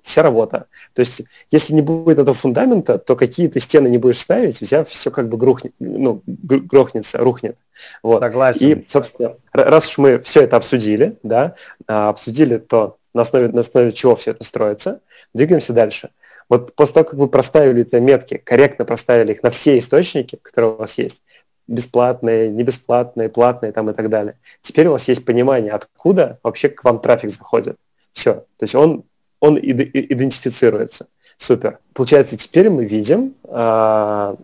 вся 0.04 0.24
работа. 0.24 0.68
То 0.94 1.02
есть, 1.02 1.24
если 1.52 1.74
не 1.74 1.82
будет 1.82 2.20
этого 2.20 2.36
фундамента, 2.36 2.98
то 2.98 3.16
какие 3.16 3.48
то 3.48 3.60
стены 3.60 3.88
не 3.88 3.98
будешь 3.98 4.20
ставить, 4.20 4.62
у 4.62 4.66
тебя 4.66 4.84
все 4.84 5.12
как 5.12 5.30
бы 5.30 5.38
грохнет, 5.38 5.74
ну, 5.80 6.22
грохнется, 6.26 7.18
рухнет. 7.20 7.58
Вот. 8.02 8.22
Согласен. 8.22 8.60
И, 8.62 8.86
собственно, 8.88 9.36
раз 9.52 9.88
уж 9.88 9.98
мы 9.98 10.20
все 10.20 10.42
это 10.42 10.58
обсудили, 10.58 11.18
да, 11.24 11.56
а, 11.88 12.10
обсудили 12.10 12.58
то, 12.58 12.98
на 13.14 13.22
основе, 13.22 13.48
на 13.50 13.62
основе 13.62 13.92
чего 13.92 14.16
все 14.16 14.32
это 14.32 14.44
строится, 14.44 15.02
двигаемся 15.34 15.74
дальше. 15.74 16.10
Вот 16.50 16.76
после 16.76 16.96
того, 16.96 17.06
как 17.06 17.20
вы 17.20 17.28
проставили 17.28 17.82
эти 17.84 17.96
метки, 17.96 18.38
корректно 18.38 18.86
проставили 18.86 19.34
их 19.34 19.44
на 19.44 19.50
все 19.50 19.78
источники, 19.78 20.38
которые 20.42 20.74
у 20.74 20.76
вас 20.76 20.98
есть, 20.98 21.22
бесплатные, 21.68 22.50
не 22.50 22.64
бесплатные, 22.64 23.30
платные 23.30 23.72
там 23.72 23.90
и 23.90 23.94
так 23.94 24.10
далее. 24.10 24.38
Теперь 24.62 24.88
у 24.88 24.92
вас 24.92 25.08
есть 25.08 25.26
понимание, 25.26 25.72
откуда 25.72 26.40
вообще 26.44 26.70
к 26.70 26.84
вам 26.84 27.00
трафик 27.00 27.32
заходит. 27.32 27.78
Все. 28.12 28.34
То 28.58 28.64
есть 28.64 28.76
он, 28.76 29.04
он 29.44 29.60
идентифицируется. 29.62 31.08
Супер. 31.36 31.80
Получается, 31.94 32.38
теперь 32.38 32.70
мы 32.70 32.86
видим 32.86 33.34
э, 33.44 34.36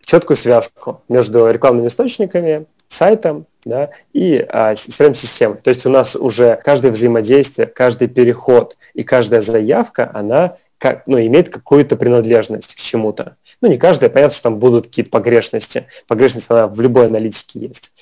четкую 0.00 0.38
связку 0.38 1.02
между 1.10 1.50
рекламными 1.50 1.88
источниками, 1.88 2.64
сайтом 2.88 3.44
да, 3.66 3.90
и 4.14 4.36
э, 4.36 4.72
CRM-системой. 4.72 5.58
То 5.58 5.68
есть 5.68 5.84
у 5.84 5.90
нас 5.90 6.16
уже 6.16 6.58
каждое 6.64 6.92
взаимодействие, 6.92 7.66
каждый 7.66 8.08
переход 8.08 8.78
и 8.94 9.02
каждая 9.02 9.42
заявка, 9.42 10.10
она 10.14 10.56
как, 10.78 11.06
ну, 11.06 11.18
имеет 11.18 11.50
какую-то 11.50 11.96
принадлежность 11.96 12.74
к 12.74 12.78
чему-то. 12.78 13.36
Ну, 13.60 13.68
не 13.68 13.76
каждая, 13.76 14.08
понятно, 14.08 14.32
что 14.32 14.44
там 14.44 14.58
будут 14.58 14.86
какие-то 14.86 15.10
погрешности. 15.10 15.88
Погрешность, 16.06 16.46
она 16.48 16.68
в 16.68 16.80
любой 16.80 17.08
аналитике 17.08 17.60
есть. 17.60 17.92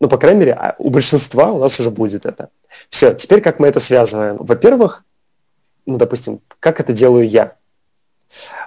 Ну, 0.00 0.08
по 0.08 0.18
крайней 0.18 0.40
мере, 0.40 0.52
а 0.52 0.74
у 0.76 0.90
большинства 0.90 1.50
у 1.50 1.60
нас 1.60 1.80
уже 1.80 1.90
будет 1.90 2.26
это. 2.26 2.50
Все, 2.90 3.14
теперь 3.14 3.40
как 3.40 3.58
мы 3.58 3.68
это 3.68 3.80
связываем? 3.80 4.36
Во-первых, 4.38 5.02
ну, 5.86 5.98
допустим, 5.98 6.40
как 6.60 6.80
это 6.80 6.92
делаю 6.92 7.28
я? 7.28 7.56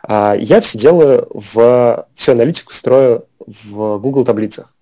А, 0.03 0.33
я 0.33 0.61
все 0.61 0.77
делаю 0.77 1.27
в... 1.33 2.07
Всю 2.15 2.31
аналитику 2.33 2.73
строю 2.73 3.25
в 3.39 3.97
Google 3.99 4.23
таблицах. 4.25 4.73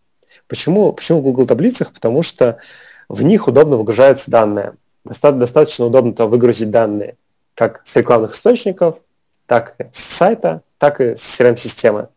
Почему, 0.47 0.93
почему 0.93 1.19
в 1.19 1.23
Google 1.23 1.45
таблицах? 1.45 1.91
Потому 1.91 2.23
что 2.23 2.57
в 3.09 3.23
них 3.23 3.47
удобно 3.47 3.77
выгружаются 3.77 4.31
данные. 4.31 4.73
Достаточно 5.03 5.85
удобно 5.85 6.13
то 6.13 6.27
выгрузить 6.27 6.71
данные 6.71 7.15
как 7.55 7.81
с 7.85 7.95
рекламных 7.95 8.35
источников, 8.35 8.97
так 9.47 9.75
и 9.79 9.85
с 9.91 9.99
сайта, 9.99 10.61
так 10.77 11.01
и 11.01 11.15
с 11.15 11.39
CRM-системы. 11.39 12.09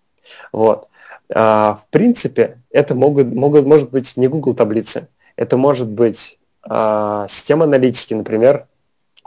Вот. 0.53 0.89
А, 1.33 1.75
в 1.83 1.87
принципе, 1.91 2.59
это 2.71 2.95
могут, 2.95 3.33
могут, 3.33 3.67
может 3.67 3.91
быть 3.91 4.17
не 4.17 4.29
Google 4.29 4.55
таблицы, 4.55 5.09
это 5.37 5.57
может 5.57 5.89
быть 5.89 6.39
а, 6.63 7.27
система 7.29 7.65
аналитики, 7.65 8.15
например, 8.15 8.67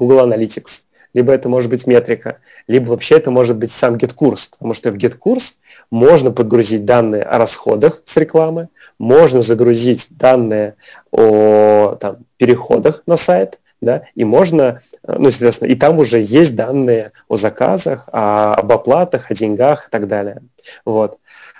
Google 0.02 0.28
Analytics, 0.28 0.82
либо 1.14 1.32
это 1.32 1.48
может 1.48 1.70
быть 1.70 1.86
метрика, 1.86 2.40
либо 2.68 2.90
вообще 2.90 3.18
это 3.18 3.30
может 3.30 3.56
быть 3.58 3.72
сам 3.72 3.96
GetCourse, 3.96 4.50
потому 4.52 4.74
что 4.74 4.90
в 4.90 4.96
GetCourse 4.96 5.54
можно 5.92 6.32
подгрузить 6.32 6.86
данные 6.86 7.22
о 7.22 7.38
расходах 7.38 8.02
с 8.06 8.18
рекламы, 8.18 8.70
можно 8.98 9.44
загрузить 9.44 10.08
данные 10.10 10.74
о 11.12 11.98
там, 12.00 12.18
переходах 12.38 13.04
на 13.06 13.16
сайт, 13.16 13.60
да, 13.80 14.04
и 14.16 14.24
можно, 14.24 14.82
э, 15.04 15.16
ну, 15.20 15.30
соответственно, 15.30 15.70
и 15.70 15.76
там 15.76 16.00
уже 16.00 16.20
есть 16.20 16.56
данные 16.56 17.12
о 17.28 17.38
заказах, 17.38 18.10
о, 18.12 18.56
об 18.56 18.72
оплатах, 18.72 19.30
о 19.30 19.36
деньгах 19.36 19.88
и 19.88 19.92
так 19.92 20.08
далее. 20.08 20.42
Вот. 20.84 21.20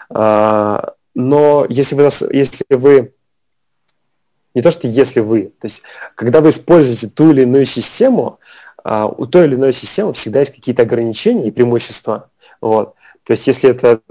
А, 0.10 0.94
но 1.14 1.68
если 1.70 1.96
вы, 1.96 2.04
если 2.32 2.66
вы 2.70 3.14
не 4.54 4.62
то, 4.62 4.72
что 4.72 4.88
если 4.88 5.20
вы, 5.20 5.54
то 5.60 5.66
есть 5.66 5.82
когда 6.16 6.42
вы 6.42 6.50
используете 6.50 7.08
ту 7.08 7.32
или 7.32 7.44
иную 7.44 7.66
систему, 7.66 8.40
а, 8.84 9.08
у 9.08 9.26
той 9.26 9.46
или 9.46 9.56
иной 9.56 9.74
системы 9.74 10.14
всегда 10.14 10.40
есть 10.40 10.54
какие-то 10.54 10.84
ограничения 10.84 11.48
и 11.48 11.52
преимущества. 11.52 12.30
Вот. 12.60 12.96
То 13.24 13.32
есть 13.32 13.46
если 13.48 13.70
это 13.70 14.02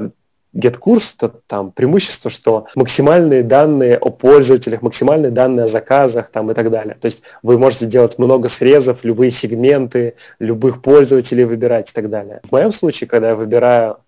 GetCourse, 0.54 1.14
то 1.16 1.28
там 1.28 1.70
преимущество, 1.70 2.30
что 2.30 2.66
максимальные 2.74 3.42
данные 3.42 3.96
о 3.96 4.10
пользователях, 4.10 4.82
максимальные 4.82 5.30
данные 5.30 5.64
о 5.64 5.68
заказах 5.68 6.30
там, 6.30 6.50
и 6.50 6.54
так 6.54 6.70
далее. 6.70 6.96
То 7.00 7.06
есть 7.06 7.22
вы 7.42 7.58
можете 7.58 7.86
делать 7.86 8.18
много 8.18 8.48
срезов, 8.48 9.04
любые 9.04 9.30
сегменты, 9.30 10.14
любых 10.38 10.82
пользователей 10.82 11.44
выбирать 11.44 11.90
и 11.90 11.92
так 11.92 12.10
далее. 12.10 12.40
В 12.44 12.52
моем 12.52 12.72
случае, 12.72 13.08
когда 13.08 13.30
я 13.30 13.34
выбираю 13.36 13.98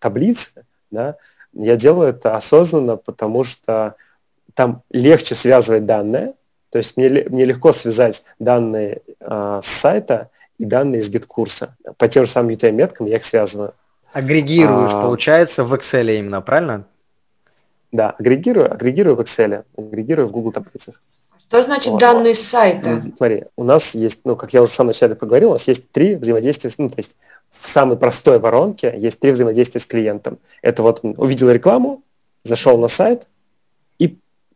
таблицы, 0.00 0.64
да, 0.90 1.16
я 1.52 1.76
делаю 1.76 2.10
это 2.10 2.36
осознанно, 2.36 2.96
потому 2.96 3.44
что 3.44 3.94
там 4.54 4.82
легче 4.90 5.34
связывать 5.34 5.86
данные, 5.86 6.34
то 6.70 6.78
есть 6.78 6.96
мне, 6.96 7.08
мне 7.28 7.44
легко 7.44 7.72
связать 7.72 8.24
данные 8.38 9.02
э, 9.20 9.60
с 9.62 9.66
сайта 9.66 10.30
и 10.58 10.64
данные 10.64 11.00
из 11.00 11.10
GetCourse 11.10 11.64
а. 11.64 11.76
По 11.98 12.08
тем 12.08 12.24
же 12.24 12.30
самым 12.30 12.50
UTM-меткам 12.54 13.06
я 13.06 13.16
их 13.16 13.24
связываю. 13.24 13.74
Агрегируешь, 14.12 14.92
а, 14.92 15.02
получается, 15.02 15.64
в 15.64 15.72
Excel 15.72 16.18
именно, 16.18 16.40
правильно? 16.40 16.84
Да, 17.92 18.10
агрегирую, 18.18 18.72
агрегирую 18.72 19.16
в 19.16 19.20
Excel, 19.20 19.64
агрегирую 19.76 20.28
в 20.28 20.32
Google 20.32 20.52
таблицах. 20.52 21.00
Что 21.38 21.62
значит 21.62 21.92
вот. 21.92 22.00
данные 22.00 22.34
с 22.34 22.40
сайта? 22.40 23.02
Смотри, 23.16 23.44
у 23.56 23.64
нас 23.64 23.94
есть, 23.94 24.20
ну, 24.24 24.36
как 24.36 24.54
я 24.54 24.62
уже 24.62 24.72
в 24.72 24.74
самом 24.74 24.88
начале 24.88 25.14
поговорил, 25.14 25.50
у 25.50 25.52
нас 25.54 25.68
есть 25.68 25.90
три 25.90 26.16
взаимодействия, 26.16 26.70
ну, 26.78 26.88
то 26.88 26.96
есть 26.98 27.14
в 27.50 27.68
самой 27.68 27.98
простой 27.98 28.38
воронке 28.38 28.94
есть 28.96 29.20
три 29.20 29.32
взаимодействия 29.32 29.80
с 29.80 29.84
клиентом. 29.84 30.38
Это 30.62 30.82
вот 30.82 31.00
он 31.02 31.14
увидел 31.18 31.50
рекламу, 31.50 32.02
зашел 32.44 32.78
на 32.78 32.88
сайт 32.88 33.26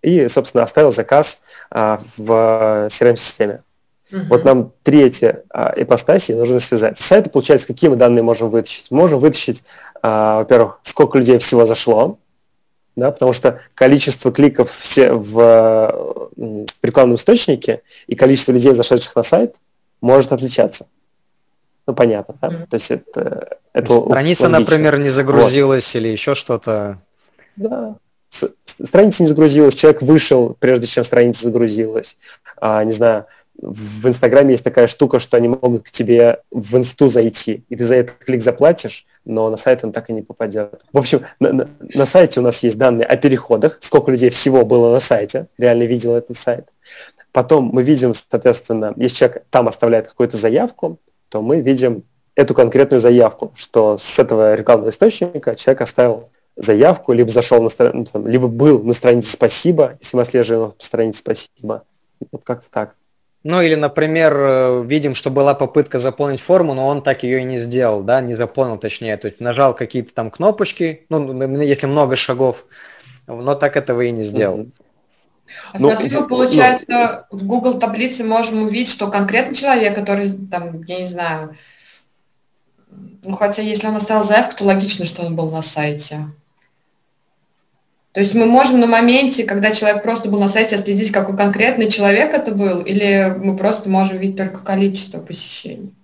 и, 0.07 0.29
собственно, 0.29 0.62
оставил 0.62 0.92
заказ 0.92 1.40
а, 1.69 2.01
в 2.16 2.87
CRM-системе. 2.88 3.64
Угу. 4.12 4.21
Вот 4.29 4.45
нам 4.45 4.73
третья 4.85 5.42
а, 5.51 5.75
ипостаси 5.77 6.31
нужно 6.31 6.61
связать. 6.61 6.97
С 6.97 7.05
сайта, 7.05 7.29
получается, 7.29 7.66
какие 7.66 7.90
мы 7.90 7.97
данные 7.97 8.23
можем 8.23 8.49
вытащить? 8.49 8.87
Мы 8.90 8.99
можем 8.99 9.19
вытащить, 9.19 9.64
а, 10.03 10.38
во-первых, 10.38 10.79
сколько 10.85 11.19
людей 11.19 11.38
всего 11.38 11.66
зашло, 11.66 12.21
да, 12.95 13.11
потому 13.11 13.33
что 13.33 13.61
количество 13.75 14.31
кликов 14.31 14.71
все 14.71 15.12
в, 15.12 15.35
в 16.37 16.85
рекламном 16.85 17.16
источнике 17.16 17.83
и 18.07 18.14
количество 18.14 18.53
людей, 18.53 18.75
зашедших 18.75 19.16
на 19.16 19.25
сайт, 19.25 19.57
может 20.01 20.31
отличаться. 20.31 20.87
Ну, 21.85 21.95
понятно, 21.95 22.37
да? 22.40 22.49
Mm-hmm. 22.49 22.66
То 22.69 22.75
есть 22.75 22.90
это, 22.92 23.59
это 23.73 24.01
Страница, 24.03 24.45
логично. 24.45 24.49
например, 24.61 24.99
не 25.01 25.09
загрузилась 25.09 25.92
вот. 25.92 26.01
или 26.01 26.09
еще 26.09 26.37
что-то. 26.37 27.01
Да. 27.57 27.97
Страница 28.31 29.23
не 29.23 29.29
загрузилась, 29.29 29.75
человек 29.75 30.03
вышел, 30.03 30.57
прежде 30.59 30.87
чем 30.87 31.05
страница 31.05 31.45
загрузилась. 31.45 32.19
А, 32.59 32.85
не 32.85 32.93
знаю, 32.93 33.27
в 33.61 34.07
Инстаграме 34.07 34.53
есть 34.53 34.65
такая 34.65 34.87
штука, 34.87 35.19
что 35.19 35.37
они 35.37 35.49
могут 35.49 35.85
к 35.85 35.91
тебе 35.91 36.41
в 36.51 36.77
инсту 36.77 37.09
зайти, 37.09 37.65
и 37.69 37.77
ты 37.77 37.87
за 37.87 37.95
этот 37.95 38.17
клик 38.19 38.43
заплатишь, 38.43 39.07
но 39.25 39.49
на 39.49 39.57
сайт 39.57 39.83
он 39.83 39.93
так 39.93 40.11
и 40.11 40.12
не 40.12 40.23
попадет. 40.23 40.83
В 40.93 40.99
общем, 40.99 41.23
на, 41.41 41.53
на, 41.53 41.69
на 41.81 42.07
сайте 42.07 42.41
у 42.41 42.43
нас 42.43 42.62
есть 42.62 42.77
данные 42.77 43.07
о 43.07 43.17
переходах, 43.17 43.79
сколько 43.81 44.11
людей 44.11 44.31
всего 44.31 44.65
было 44.65 44.93
на 44.93 45.01
сайте, 45.01 45.47
реально 45.59 45.85
видел 45.85 46.15
этот 46.15 46.37
сайт. 46.37 46.69
Потом 47.33 47.71
мы 47.73 47.83
видим, 47.83 48.12
соответственно, 48.15 48.93
если 48.97 49.17
человек 49.17 49.45
там 49.51 49.69
оставляет 49.69 50.09
какую-то 50.09 50.37
заявку, 50.37 50.99
то 51.29 51.43
мы 51.43 51.61
видим 51.61 52.05
эту 52.35 52.55
конкретную 52.55 53.01
заявку, 53.01 53.53
что 53.57 53.97
с 53.99 54.19
этого 54.19 54.55
рекламного 54.55 54.91
источника 54.91 55.57
человек 55.57 55.81
оставил 55.81 56.29
заявку, 56.57 57.12
либо 57.12 57.31
зашел 57.31 57.62
на 57.62 57.69
страницу, 57.69 58.12
там, 58.12 58.27
либо 58.27 58.49
был 58.49 58.83
на 58.83 58.92
странице 58.92 59.33
«Спасибо», 59.33 59.99
если 60.01 60.16
мы 60.16 60.23
отслеживаем 60.23 60.75
страницу 60.79 61.19
«Спасибо». 61.19 61.85
Вот 62.33 62.42
как-то 62.45 62.71
так. 62.71 62.95
Ну 63.45 63.61
или, 63.61 63.77
например, 63.77 64.35
э, 64.37 64.85
видим, 64.85 65.14
что 65.14 65.31
была 65.31 65.55
попытка 65.55 66.01
заполнить 66.01 66.40
форму, 66.40 66.75
но 66.75 66.88
он 66.88 67.03
так 67.03 67.23
ее 67.23 67.40
и 67.40 67.45
не 67.45 67.61
сделал, 67.61 68.03
да, 68.03 68.21
не 68.21 68.35
заполнил 68.35 68.77
точнее, 68.77 69.16
то 69.19 69.29
есть 69.29 69.38
нажал 69.38 69.75
какие-то 69.75 70.12
там 70.12 70.31
кнопочки, 70.31 71.07
ну, 71.11 71.61
если 71.61 71.87
много 71.87 72.16
шагов, 72.16 72.64
но 73.29 73.55
так 73.55 73.77
этого 73.77 74.01
и 74.01 74.11
не 74.11 74.25
сделал. 74.25 74.66
А 75.73 75.79
ну, 75.79 75.90
смотри, 75.90 76.11
ну, 76.11 76.27
получается, 76.27 77.27
ну, 77.31 77.38
в 77.38 77.47
Google 77.47 77.79
таблице 77.79 78.25
можем 78.25 78.64
увидеть, 78.64 78.90
что 78.90 79.09
конкретный 79.09 79.55
человек, 79.55 79.95
который, 79.95 80.29
там, 80.51 80.83
я 80.83 80.99
не 80.99 81.07
знаю, 81.07 81.57
ну, 83.23 83.35
хотя 83.35 83.62
если 83.62 83.87
он 83.87 83.97
оставил 83.97 84.25
заявку, 84.25 84.57
то 84.57 84.64
логично, 84.64 85.05
что 85.05 85.23
он 85.25 85.37
был 85.37 85.51
на 85.51 85.62
сайте. 85.62 86.27
То 88.16 88.20
есть 88.20 88.35
мы 88.35 88.46
можем 88.46 88.81
на 88.81 88.87
моменте, 88.87 89.44
когда 89.44 89.72
человек 89.72 90.02
просто 90.02 90.31
был 90.31 90.40
на 90.40 90.48
сайте, 90.48 90.76
отследить, 90.76 91.12
какой 91.12 91.37
конкретный 91.37 91.90
человек 91.90 92.33
это 92.33 92.50
был, 92.50 92.81
или 92.81 93.37
мы 93.37 93.59
просто 93.59 93.90
можем 93.90 94.16
видеть 94.16 94.38
только 94.38 94.61
количество 94.61 95.18
посещений? 95.20 95.94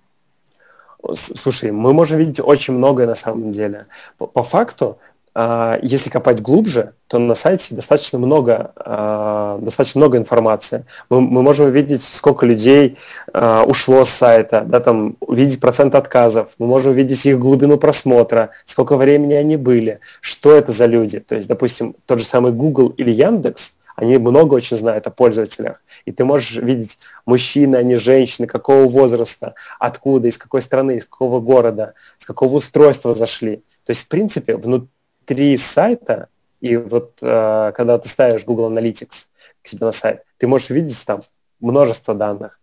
Слушай, 1.15 1.71
мы 1.71 1.91
можем 1.91 2.19
видеть 2.19 2.39
очень 2.39 2.75
многое 2.75 3.07
на 3.07 3.15
самом 3.15 3.51
деле. 3.51 3.87
По, 4.19 4.27
по 4.27 4.43
факту 4.43 4.99
если 5.35 6.09
копать 6.09 6.41
глубже, 6.41 6.93
то 7.07 7.17
на 7.17 7.33
сайте 7.33 7.73
достаточно 7.73 8.19
много, 8.19 8.71
а, 8.75 9.57
достаточно 9.59 9.99
много 9.99 10.17
информации. 10.17 10.85
Мы, 11.09 11.21
мы 11.21 11.41
можем 11.41 11.67
увидеть, 11.67 12.03
сколько 12.03 12.45
людей 12.45 12.97
а, 13.33 13.63
ушло 13.63 14.05
с 14.05 14.09
сайта, 14.09 14.63
да, 14.65 14.79
там, 14.79 15.17
увидеть 15.21 15.59
процент 15.59 15.95
отказов, 15.95 16.49
мы 16.59 16.67
можем 16.67 16.91
увидеть 16.91 17.25
их 17.25 17.39
глубину 17.39 17.77
просмотра, 17.77 18.51
сколько 18.65 18.95
времени 18.95 19.33
они 19.33 19.57
были, 19.57 19.99
что 20.21 20.53
это 20.53 20.71
за 20.71 20.85
люди. 20.85 21.19
То 21.19 21.33
есть, 21.33 21.47
допустим, 21.47 21.95
тот 22.05 22.19
же 22.19 22.25
самый 22.25 22.51
Google 22.51 22.89
или 22.89 23.09
Яндекс, 23.09 23.73
они 23.95 24.17
много 24.17 24.55
очень 24.55 24.77
знают 24.77 25.07
о 25.07 25.11
пользователях. 25.11 25.81
И 26.05 26.11
ты 26.11 26.25
можешь 26.25 26.57
видеть, 26.57 26.99
мужчины, 27.25 27.75
они 27.75 27.95
женщины, 27.95 28.47
какого 28.47 28.87
возраста, 28.87 29.55
откуда, 29.79 30.27
из 30.27 30.37
какой 30.37 30.61
страны, 30.61 30.97
из 30.97 31.05
какого 31.05 31.39
города, 31.39 31.93
с 32.19 32.25
какого 32.25 32.55
устройства 32.55 33.15
зашли. 33.15 33.57
То 33.85 33.91
есть, 33.91 34.03
в 34.03 34.07
принципе, 34.07 34.55
внутри 34.55 34.89
сайта, 35.57 36.27
и 36.61 36.77
вот 36.77 37.17
э, 37.21 37.71
когда 37.75 37.97
ты 37.97 38.07
ставишь 38.07 38.45
Google 38.45 38.71
Analytics 38.71 39.27
к 39.61 39.67
себе 39.67 39.85
на 39.85 39.91
сайт, 39.91 40.23
ты 40.37 40.47
можешь 40.47 40.69
увидеть 40.69 41.03
там 41.05 41.21
множество 41.59 42.13
данных 42.13 42.59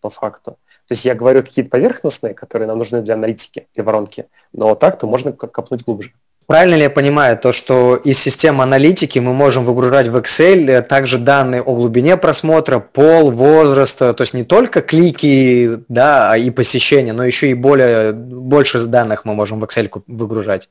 по 0.00 0.10
факту. 0.10 0.52
То 0.86 0.92
есть 0.92 1.04
я 1.04 1.14
говорю 1.14 1.42
какие-то 1.42 1.70
поверхностные, 1.70 2.34
которые 2.34 2.68
нам 2.68 2.78
нужны 2.78 3.00
для 3.02 3.14
аналитики, 3.14 3.66
для 3.74 3.84
воронки, 3.84 4.26
но 4.52 4.74
так-то 4.74 5.06
можно 5.06 5.32
копнуть 5.32 5.84
глубже. 5.84 6.12
Правильно 6.46 6.74
ли 6.74 6.82
я 6.82 6.90
понимаю 6.90 7.38
то, 7.38 7.54
что 7.54 7.96
из 7.96 8.18
системы 8.18 8.64
аналитики 8.64 9.18
мы 9.18 9.32
можем 9.32 9.64
выгружать 9.64 10.08
в 10.08 10.16
Excel 10.16 10.70
э, 10.70 10.82
также 10.82 11.18
данные 11.18 11.62
о 11.62 11.74
глубине 11.74 12.18
просмотра, 12.18 12.80
пол, 12.80 13.30
возраст, 13.30 13.98
то 13.98 14.16
есть 14.18 14.34
не 14.34 14.44
только 14.44 14.82
клики 14.82 15.80
да, 15.88 16.32
а 16.32 16.36
и 16.36 16.50
посещения, 16.50 17.14
но 17.14 17.24
еще 17.24 17.48
и 17.48 17.54
более, 17.54 18.12
больше 18.12 18.78
данных 18.80 19.24
мы 19.24 19.34
можем 19.34 19.60
в 19.60 19.64
Excel 19.64 19.90
выгружать, 20.06 20.68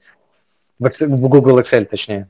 в 0.79 1.27
Google 1.29 1.59
Excel 1.59 1.86
точнее. 1.86 2.29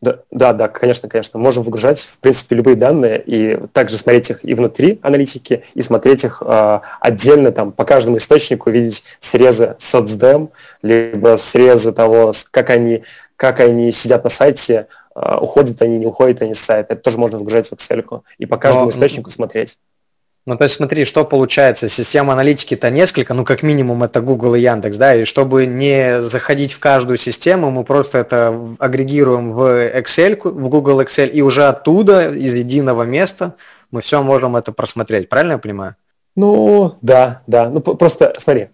Да, 0.00 0.20
да, 0.30 0.54
да, 0.54 0.68
конечно, 0.68 1.10
конечно. 1.10 1.38
Можем 1.38 1.62
выгружать, 1.62 2.00
в 2.00 2.18
принципе, 2.18 2.56
любые 2.56 2.74
данные 2.74 3.22
и 3.24 3.58
также 3.74 3.98
смотреть 3.98 4.30
их 4.30 4.44
и 4.44 4.54
внутри 4.54 4.98
аналитики, 5.02 5.62
и 5.74 5.82
смотреть 5.82 6.24
их 6.24 6.42
э, 6.44 6.80
отдельно 7.00 7.52
там 7.52 7.70
по 7.70 7.84
каждому 7.84 8.16
источнику, 8.16 8.70
видеть 8.70 9.04
срезы 9.20 9.76
соцдем, 9.78 10.50
либо 10.82 11.36
срезы 11.36 11.92
того, 11.92 12.32
как 12.50 12.70
они, 12.70 13.02
как 13.36 13.60
они 13.60 13.92
сидят 13.92 14.24
на 14.24 14.30
сайте, 14.30 14.86
э, 15.14 15.36
уходят 15.38 15.82
они, 15.82 15.98
не 15.98 16.06
уходят 16.06 16.40
они 16.40 16.54
с 16.54 16.60
сайта. 16.60 16.94
Это 16.94 17.02
тоже 17.02 17.18
можно 17.18 17.36
выгружать 17.36 17.68
в 17.68 17.72
Excel 17.72 18.22
и 18.38 18.46
по 18.46 18.56
каждому 18.56 18.86
Но... 18.86 18.90
источнику 18.92 19.28
смотреть. 19.28 19.76
Ну, 20.46 20.56
то 20.56 20.64
есть 20.64 20.76
смотри, 20.76 21.04
что 21.04 21.24
получается, 21.24 21.88
система 21.88 22.32
аналитики-то 22.32 22.90
несколько, 22.90 23.34
ну, 23.34 23.44
как 23.44 23.62
минимум 23.62 24.02
это 24.02 24.22
Google 24.22 24.54
и 24.54 24.60
Яндекс, 24.60 24.96
да, 24.96 25.14
и 25.14 25.24
чтобы 25.24 25.66
не 25.66 26.22
заходить 26.22 26.72
в 26.72 26.78
каждую 26.78 27.18
систему, 27.18 27.70
мы 27.70 27.84
просто 27.84 28.18
это 28.18 28.58
агрегируем 28.78 29.52
в 29.52 29.90
Excel, 29.98 30.40
в 30.42 30.68
Google 30.68 31.02
Excel, 31.02 31.28
и 31.28 31.42
уже 31.42 31.64
оттуда, 31.64 32.32
из 32.32 32.54
единого 32.54 33.02
места, 33.02 33.54
мы 33.90 34.00
все 34.00 34.22
можем 34.22 34.56
это 34.56 34.72
просмотреть, 34.72 35.28
правильно 35.28 35.52
я 35.52 35.58
понимаю? 35.58 35.96
Ну, 36.36 36.96
да, 37.02 37.42
да, 37.46 37.68
ну, 37.68 37.80
просто 37.80 38.32
смотри, 38.38 38.68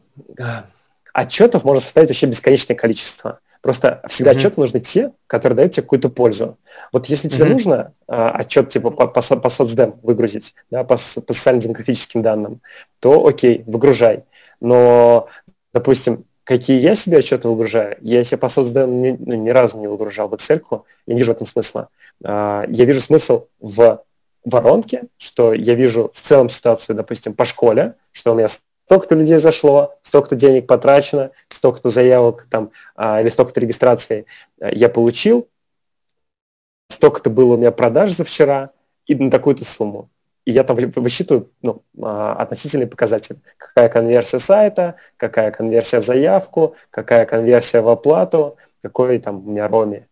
отчетов 1.13 1.65
можно 1.65 1.81
составить 1.81 2.11
вообще 2.11 2.27
бесконечное 2.27 2.77
количество. 2.77 3.41
Просто 3.67 4.01
всегда 4.07 4.31
mm-hmm. 4.31 4.37
отчеты 4.37 4.61
нужны 4.61 4.79
те, 4.79 5.13
которые 5.27 5.57
дают 5.57 5.73
тебе 5.73 5.83
какую-то 5.83 6.09
пользу. 6.09 6.57
Вот 6.93 7.07
если 7.07 7.29
тебе 7.29 7.47
mm-hmm. 7.47 7.53
нужно 7.53 7.93
а, 8.07 8.31
отчет 8.31 8.69
типа 8.69 8.91
по, 8.93 9.09
по, 9.09 9.21
по 9.21 9.49
соцдем 9.49 9.97
выгрузить, 10.05 10.55
да, 10.71 10.85
по, 10.85 10.95
по 10.95 11.33
социально-демографическим 11.33 12.23
данным, 12.23 12.61
то 13.01 13.27
окей, 13.27 13.65
выгружай. 13.67 14.23
Но, 14.61 15.27
допустим, 15.75 16.27
какие 16.45 16.81
я 16.81 16.95
себе 16.95 17.19
отчеты 17.19 17.49
выгружаю, 17.49 17.97
я 18.03 18.23
себе 18.23 18.39
по 18.39 18.49
соцдем 18.49 19.03
ни, 19.03 19.17
ну, 19.19 19.35
ни 19.35 19.51
разу 19.51 19.81
не 19.81 19.89
выгружал 19.89 20.29
в 20.29 20.35
Excel, 20.35 20.85
я 21.09 21.15
не 21.15 21.19
вижу 21.19 21.33
в 21.33 21.35
этом 21.35 21.49
смысла. 21.49 21.89
А, 22.23 22.65
я 22.69 22.85
вижу 22.85 23.01
смысл 23.01 23.47
в 23.59 24.01
воронке, 24.45 25.07
что 25.19 25.53
я 25.53 25.75
вижу 25.75 26.13
в 26.15 26.21
целом 26.21 26.51
ситуацию, 26.51 26.95
допустим, 26.95 27.35
по 27.35 27.45
школе, 27.45 27.97
что 28.13 28.31
у 28.31 28.37
меня 28.37 28.47
столько-то 28.87 29.17
людей 29.17 29.39
зашло, 29.39 29.97
столько-то 30.03 30.37
денег 30.37 30.69
потрачено, 30.69 31.33
столько-то 31.67 31.91
заявок 31.91 32.47
там, 32.49 32.71
а, 32.95 33.21
или 33.21 33.29
столько-то 33.29 33.61
регистраций 33.61 34.27
э, 34.61 34.71
я 34.73 34.89
получил, 34.89 35.49
столько-то 36.89 37.29
было 37.29 37.55
у 37.55 37.57
меня 37.57 37.73
продаж 37.73 38.13
за 38.13 38.23
вчера 38.23 38.71
и 39.07 39.17
на 39.17 39.31
такую-то 39.31 39.65
сумму. 39.65 40.09
И 40.45 40.53
я 40.53 40.63
там 40.63 40.77
высчитываю 40.77 41.51
ну, 41.61 41.83
а, 42.01 42.35
относительный 42.35 42.87
показатель. 42.87 43.41
Какая 43.57 43.89
конверсия 43.89 44.39
сайта, 44.39 44.95
какая 45.17 45.51
конверсия 45.51 46.01
в 46.01 46.05
заявку, 46.05 46.77
какая 46.91 47.27
конверсия 47.27 47.81
в 47.81 47.89
оплату, 47.89 48.57
какой 48.81 49.19
там 49.19 49.45
у 49.45 49.51
меня 49.51 49.67
роми. 49.67 50.07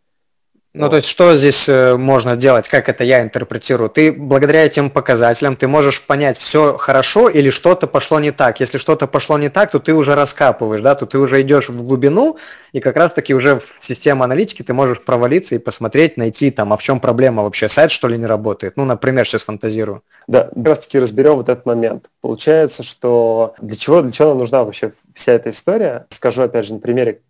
Ну, 0.77 0.91
то 0.91 0.97
есть, 0.97 1.09
что 1.09 1.37
здесь 1.37 1.69
э, 1.69 1.97
можно 1.97 2.35
делать, 2.35 2.69
как 2.69 2.89
это 2.89 3.05
я 3.05 3.23
интерпретирую? 3.23 3.89
Ты 3.89 4.11
благодаря 4.11 4.67
этим 4.67 4.91
показателям, 4.91 5.55
ты 5.55 5.69
можешь 5.69 6.03
понять, 6.03 6.37
все 6.37 6.77
хорошо 6.77 7.29
или 7.29 7.51
что-то 7.51 7.87
пошло 7.87 8.19
не 8.19 8.33
так. 8.33 8.59
Если 8.59 8.79
что-то 8.79 9.07
пошло 9.07 9.39
не 9.39 9.51
так, 9.51 9.71
то 9.71 9.79
ты 9.79 9.95
уже 9.95 10.17
раскапываешь, 10.17 10.83
да, 10.83 10.97
то 10.97 11.07
ты 11.07 11.19
уже 11.19 11.43
идешь 11.43 11.69
в 11.69 11.81
глубину, 11.85 12.39
и 12.73 12.81
как 12.81 12.97
раз-таки 12.97 13.35
уже 13.35 13.61
в 13.61 13.87
систему 13.87 14.25
аналитики 14.25 14.63
ты 14.63 14.75
можешь 14.75 15.01
провалиться 15.01 15.55
и 15.55 15.59
посмотреть, 15.59 16.17
найти 16.17 16.51
там, 16.51 16.73
а 16.73 16.77
в 16.77 16.83
чем 16.83 16.99
проблема 16.99 17.45
вообще, 17.45 17.69
сайт 17.69 17.93
что 17.93 18.09
ли 18.09 18.19
не 18.19 18.27
работает. 18.27 18.77
Ну, 18.77 18.85
например, 18.85 19.29
сейчас 19.29 19.43
фантазирую. 19.43 20.03
Да, 20.27 20.51
как 20.53 20.67
раз-таки 20.67 20.99
разберем 20.99 21.37
вот 21.37 21.49
этот 21.49 21.67
момент. 21.67 22.07
Получается, 22.21 22.83
что 22.83 23.55
для 23.61 23.77
чего, 23.77 24.03
для 24.03 24.11
чего 24.11 24.31
нам 24.31 24.39
нужна 24.39 24.65
вообще 24.65 24.93
вся 25.15 25.35
эта 25.35 25.51
история? 25.51 26.07
Скажу, 26.11 26.43
опять 26.43 26.67
же, 26.67 26.75
на 26.75 26.81
примере 26.81 27.21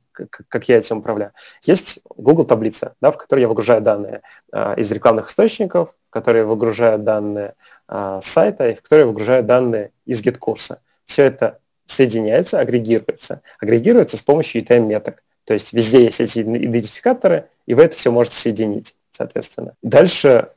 как 0.49 0.69
я 0.69 0.79
этим 0.79 0.99
управляю. 0.99 1.33
Есть 1.63 2.01
Google 2.17 2.45
таблица, 2.45 2.95
да, 3.01 3.11
в 3.11 3.17
которой 3.17 3.41
я 3.41 3.49
выгружаю 3.49 3.81
данные 3.81 4.23
э, 4.53 4.75
из 4.77 4.91
рекламных 4.91 5.31
источников, 5.31 5.95
в 6.09 6.13
которой 6.13 6.39
я 6.39 6.45
выгружаю 6.47 6.99
данные 6.99 7.55
э, 7.89 8.21
с 8.23 8.27
сайта 8.27 8.71
и 8.71 8.75
в 8.75 8.83
которой 8.83 9.01
я 9.01 9.07
выгружаю 9.07 9.43
данные 9.43 9.91
из 10.07 10.23
GitKурса. 10.23 10.79
Все 11.05 11.25
это 11.25 11.59
соединяется, 11.87 12.59
агрегируется. 12.61 13.43
Агрегируется 13.61 14.17
с 14.17 14.23
помощью 14.23 14.63
UTM-меток. 14.63 15.23
То 15.45 15.55
есть 15.55 15.73
везде 15.73 16.05
есть 16.05 16.21
эти 16.21 16.41
идентификаторы, 16.41 17.49
и 17.67 17.75
вы 17.75 17.85
это 17.85 17.97
все 17.97 18.11
можете 18.11 18.37
соединить, 18.37 18.95
соответственно. 19.13 19.75
Дальше 19.83 20.49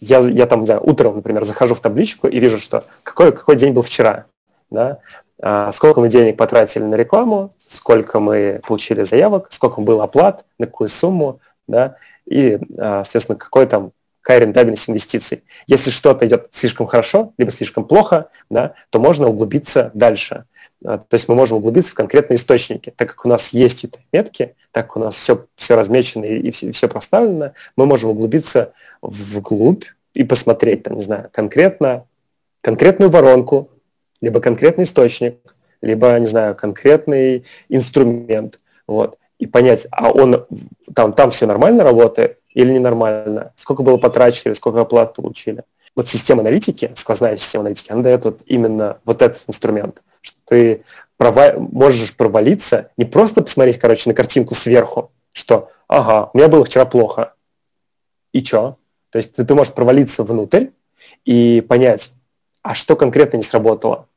я, 0.00 0.18
я 0.18 0.46
там, 0.46 0.64
да, 0.64 0.80
утром, 0.80 1.16
например, 1.16 1.44
захожу 1.44 1.74
в 1.74 1.80
табличку 1.80 2.28
и 2.28 2.38
вижу, 2.38 2.58
что 2.58 2.82
какой, 3.02 3.32
какой 3.32 3.56
день 3.56 3.72
был 3.72 3.82
вчера. 3.82 4.26
Да? 4.70 4.98
А, 5.40 5.72
сколько 5.72 6.00
мы 6.00 6.08
денег 6.08 6.36
потратили 6.36 6.84
на 6.84 6.94
рекламу, 6.94 7.52
сколько 7.58 8.20
мы 8.20 8.60
получили 8.66 9.04
заявок, 9.04 9.48
сколько 9.50 9.80
было 9.80 10.04
оплат, 10.04 10.44
на 10.58 10.66
какую 10.66 10.88
сумму, 10.88 11.40
да, 11.66 11.96
и, 12.26 12.58
а, 12.78 13.04
соответственно, 13.04 13.38
какой 13.38 13.66
там 13.66 13.92
какая 14.24 14.40
рентабельность 14.40 14.88
инвестиций. 14.88 15.44
Если 15.66 15.90
что-то 15.90 16.26
идет 16.26 16.48
слишком 16.50 16.86
хорошо, 16.86 17.34
либо 17.36 17.50
слишком 17.50 17.84
плохо, 17.84 18.30
да, 18.48 18.72
то 18.88 18.98
можно 18.98 19.28
углубиться 19.28 19.90
дальше. 19.92 20.46
А, 20.82 20.96
то 20.96 21.14
есть 21.14 21.28
мы 21.28 21.34
можем 21.34 21.58
углубиться 21.58 21.90
в 21.90 21.94
конкретные 21.94 22.38
источники. 22.38 22.90
Так 22.96 23.10
как 23.10 23.26
у 23.26 23.28
нас 23.28 23.50
есть 23.50 23.84
эти 23.84 23.98
метки, 24.12 24.56
так 24.72 24.86
как 24.86 24.96
у 24.96 25.00
нас 25.00 25.16
все, 25.16 25.44
все 25.56 25.76
размечено 25.76 26.24
и 26.24 26.50
все, 26.52 26.72
все 26.72 26.88
проставлено, 26.88 27.52
мы 27.76 27.84
можем 27.84 28.10
углубиться 28.10 28.72
вглубь 29.02 29.84
и 30.14 30.24
посмотреть, 30.24 30.84
там, 30.84 30.94
не 30.94 31.02
знаю, 31.02 31.28
конкретно, 31.30 32.06
конкретную 32.62 33.10
воронку, 33.10 33.68
либо 34.24 34.40
конкретный 34.40 34.84
источник, 34.84 35.38
либо, 35.80 36.18
не 36.18 36.26
знаю, 36.26 36.54
конкретный 36.54 37.44
инструмент, 37.68 38.58
вот, 38.86 39.18
и 39.38 39.46
понять, 39.46 39.86
а 39.90 40.10
он 40.10 40.46
там, 40.94 41.12
там 41.12 41.30
все 41.30 41.46
нормально 41.46 41.84
работает 41.84 42.38
или 42.54 42.72
ненормально, 42.72 43.52
сколько 43.56 43.82
было 43.82 43.98
потрачено, 43.98 44.54
сколько 44.54 44.80
оплат 44.80 45.14
получили. 45.14 45.64
Вот 45.94 46.08
система 46.08 46.40
аналитики, 46.40 46.90
сквозная 46.96 47.36
система 47.36 47.62
аналитики, 47.62 47.92
она 47.92 48.02
дает 48.02 48.24
вот 48.24 48.40
именно 48.46 48.98
вот 49.04 49.22
этот 49.22 49.44
инструмент, 49.46 50.02
что 50.22 50.38
ты 50.46 50.84
прова- 51.18 51.58
можешь 51.58 52.16
провалиться, 52.16 52.90
не 52.96 53.04
просто 53.04 53.42
посмотреть, 53.42 53.78
короче, 53.78 54.08
на 54.08 54.14
картинку 54.14 54.54
сверху, 54.54 55.12
что, 55.32 55.70
ага, 55.86 56.30
у 56.32 56.38
меня 56.38 56.48
было 56.48 56.64
вчера 56.64 56.84
плохо, 56.86 57.34
и 58.32 58.42
что? 58.42 58.78
То 59.10 59.18
есть 59.18 59.34
ты, 59.34 59.44
ты 59.44 59.54
можешь 59.54 59.74
провалиться 59.74 60.24
внутрь 60.24 60.68
и 61.24 61.64
понять, 61.68 62.12
а 62.62 62.74
что 62.74 62.96
конкретно 62.96 63.36
не 63.36 63.42
сработало. 63.42 64.08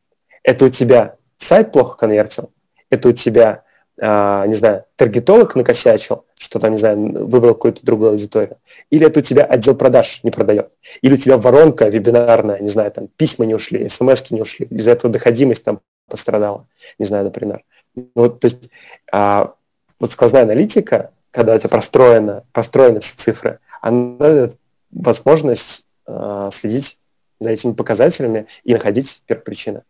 Это 0.48 0.64
у 0.64 0.70
тебя 0.70 1.18
сайт 1.40 1.74
плохо 1.74 1.98
конвертил, 1.98 2.52
это 2.90 3.10
у 3.10 3.12
тебя, 3.12 3.66
а, 4.00 4.48
не 4.48 4.54
знаю, 4.54 4.86
таргетолог 4.96 5.56
накосячил, 5.56 6.24
что 6.40 6.58
там, 6.60 6.72
не 6.72 6.78
знаю, 6.78 7.28
выбрал 7.28 7.54
какую-то 7.54 7.86
другую 7.86 8.12
аудиторию, 8.12 8.58
или 8.90 9.06
это 9.06 9.20
у 9.20 9.22
тебя 9.22 9.44
отдел 9.44 9.76
продаж 9.76 10.22
не 10.24 10.32
продает, 10.32 10.72
или 11.02 11.16
у 11.16 11.18
тебя 11.18 11.38
воронка 11.38 11.90
вебинарная, 11.90 12.60
не 12.60 12.70
знаю, 12.70 12.94
там 12.94 13.10
письма 13.10 13.46
не 13.46 13.56
ушли, 13.56 13.90
смс 13.90 14.32
не 14.32 14.42
ушли, 14.42 14.68
из-за 14.68 14.92
этого 14.92 15.12
доходимость 15.12 15.66
там 15.66 15.82
пострадала, 16.10 16.66
не 16.98 17.06
знаю, 17.06 17.26
например. 17.26 17.66
Ну 17.96 18.10
вот, 18.16 18.40
то 18.40 18.46
есть 18.46 18.70
а, 19.12 19.54
вот 20.00 20.14
сквозная 20.14 20.44
аналитика, 20.44 21.12
когда 21.32 21.54
это 21.54 21.68
простроено, 21.68 22.46
простроены 22.54 23.02
все 23.02 23.16
цифры, 23.18 23.60
она 23.82 24.16
дает 24.16 24.56
возможность 24.92 25.86
а, 26.06 26.52
следить 26.54 27.00
за 27.42 27.50
этими 27.50 27.74
показателями 27.74 28.48
и 28.64 28.72
находить 28.72 29.24
первопричины. 29.26 29.84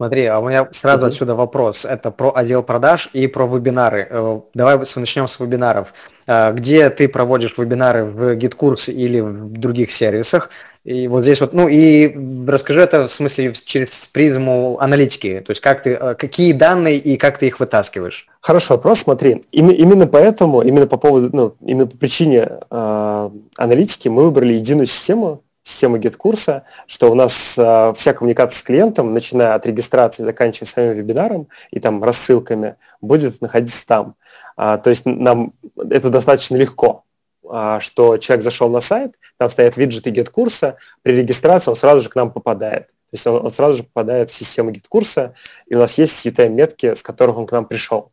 Смотри, 0.00 0.24
а 0.24 0.38
у 0.38 0.48
меня 0.48 0.66
сразу 0.72 1.04
mm-hmm. 1.04 1.08
отсюда 1.08 1.34
вопрос. 1.34 1.84
Это 1.84 2.10
про 2.10 2.32
отдел 2.34 2.62
продаж 2.62 3.10
и 3.12 3.26
про 3.26 3.46
вебинары. 3.46 4.06
Э, 4.08 4.40
давай 4.54 4.78
начнем 4.96 5.28
с 5.28 5.38
вебинаров. 5.38 5.92
Э, 6.26 6.54
где 6.54 6.88
ты 6.88 7.06
проводишь 7.06 7.58
вебинары 7.58 8.06
в 8.06 8.34
GitKurs 8.34 8.90
или 8.90 9.20
в 9.20 9.52
других 9.52 9.92
сервисах? 9.92 10.48
И 10.84 11.06
вот 11.06 11.24
здесь 11.24 11.42
вот, 11.42 11.52
ну 11.52 11.68
и 11.68 12.16
расскажи 12.48 12.80
это 12.80 13.08
в 13.08 13.12
смысле 13.12 13.52
через 13.52 14.06
призму 14.06 14.78
аналитики, 14.80 15.42
то 15.44 15.50
есть 15.50 15.60
как 15.60 15.82
ты, 15.82 15.90
э, 15.90 16.14
какие 16.14 16.54
данные 16.54 16.96
и 16.96 17.18
как 17.18 17.36
ты 17.36 17.48
их 17.48 17.60
вытаскиваешь? 17.60 18.26
Хороший 18.40 18.70
вопрос, 18.70 19.00
смотри, 19.00 19.42
именно 19.52 20.06
поэтому, 20.06 20.62
именно 20.62 20.86
по 20.86 20.96
поводу, 20.96 21.28
ну, 21.36 21.54
именно 21.60 21.86
по 21.86 21.98
причине 21.98 22.48
э, 22.70 23.30
аналитики 23.58 24.08
мы 24.08 24.24
выбрали 24.24 24.54
единую 24.54 24.86
систему, 24.86 25.42
систему 25.70 25.98
GitKурса, 25.98 26.62
что 26.86 27.10
у 27.10 27.14
нас 27.14 27.54
э, 27.56 27.92
вся 27.96 28.12
коммуникация 28.12 28.58
с 28.58 28.62
клиентом, 28.62 29.14
начиная 29.14 29.54
от 29.54 29.66
регистрации, 29.66 30.22
заканчивая 30.22 30.68
своим 30.68 30.92
вебинаром 30.92 31.48
и 31.70 31.80
там 31.80 32.02
рассылками, 32.02 32.76
будет 33.00 33.40
находиться 33.40 33.86
там. 33.86 34.14
А, 34.56 34.78
то 34.78 34.90
есть 34.90 35.06
нам 35.06 35.52
это 35.76 36.10
достаточно 36.10 36.56
легко, 36.56 37.04
а, 37.48 37.80
что 37.80 38.18
человек 38.18 38.44
зашел 38.44 38.68
на 38.68 38.80
сайт, 38.80 39.14
там 39.38 39.50
стоят 39.50 39.76
виджеты 39.76 40.10
GitKурса, 40.10 40.76
при 41.02 41.14
регистрации 41.14 41.70
он 41.70 41.76
сразу 41.76 42.00
же 42.02 42.08
к 42.08 42.16
нам 42.16 42.32
попадает. 42.32 42.88
То 42.88 43.14
есть 43.14 43.26
он, 43.26 43.44
он 43.44 43.50
сразу 43.50 43.78
же 43.78 43.84
попадает 43.84 44.30
в 44.30 44.34
систему 44.34 44.70
GitKурса, 44.70 45.32
и 45.66 45.74
у 45.74 45.78
нас 45.78 45.98
есть 45.98 46.26
UTM-метки, 46.26 46.94
с 46.94 47.02
которых 47.02 47.38
он 47.38 47.46
к 47.46 47.52
нам 47.52 47.64
пришел. 47.64 48.12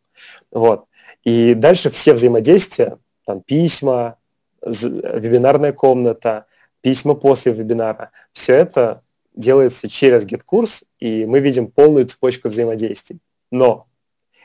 Вот. 0.52 0.86
И 1.24 1.54
дальше 1.54 1.90
все 1.90 2.14
взаимодействия, 2.14 2.98
там 3.26 3.42
письма, 3.42 4.18
вебинарная 4.62 5.74
комната, 5.74 6.46
письма 6.82 7.16
после 7.16 7.54
вебинара. 7.54 8.12
Все 8.32 8.54
это 8.54 9.02
делается 9.36 9.90
через 9.90 10.26
GitKurs, 10.26 10.84
и 11.00 11.26
мы 11.26 11.40
видим 11.40 11.68
полную 11.68 12.08
цепочку 12.08 12.50
взаимодействий. 12.50 13.20
Но 13.52 13.88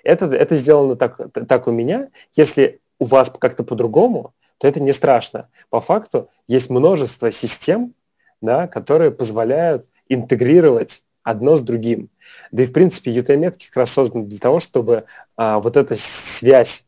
это, 0.05 0.26
это 0.26 0.57
сделано 0.57 0.97
так, 0.97 1.18
так 1.49 1.66
у 1.66 1.70
меня. 1.70 2.11
Если 2.35 2.80
у 2.99 3.05
вас 3.05 3.30
как-то 3.30 3.64
по-другому, 3.64 4.35
то 4.59 4.68
это 4.68 4.80
не 4.80 4.93
страшно. 4.93 5.49
По 5.70 5.80
факту 5.80 6.28
есть 6.47 6.70
множество 6.70 7.30
систем, 7.33 7.95
да, 8.41 8.68
которые 8.68 9.11
позволяют 9.11 9.87
интегрировать 10.09 11.03
одно 11.22 11.57
с 11.57 11.62
другим. 11.62 12.11
Да 12.51 12.62
и, 12.62 12.66
в 12.66 12.72
принципе, 12.72 13.12
UTM-метки 13.12 13.66
как 13.66 13.76
раз 13.78 13.91
созданы 13.91 14.26
для 14.26 14.39
того, 14.39 14.61
чтобы 14.61 15.05
а, 15.37 15.59
вот 15.59 15.76
эта 15.76 15.97
связь 15.97 16.85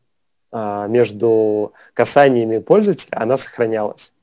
а, 0.51 0.87
между 0.87 1.73
касаниями 1.93 2.59
пользователя, 2.59 3.17
она 3.17 3.37
сохранялась. 3.37 4.13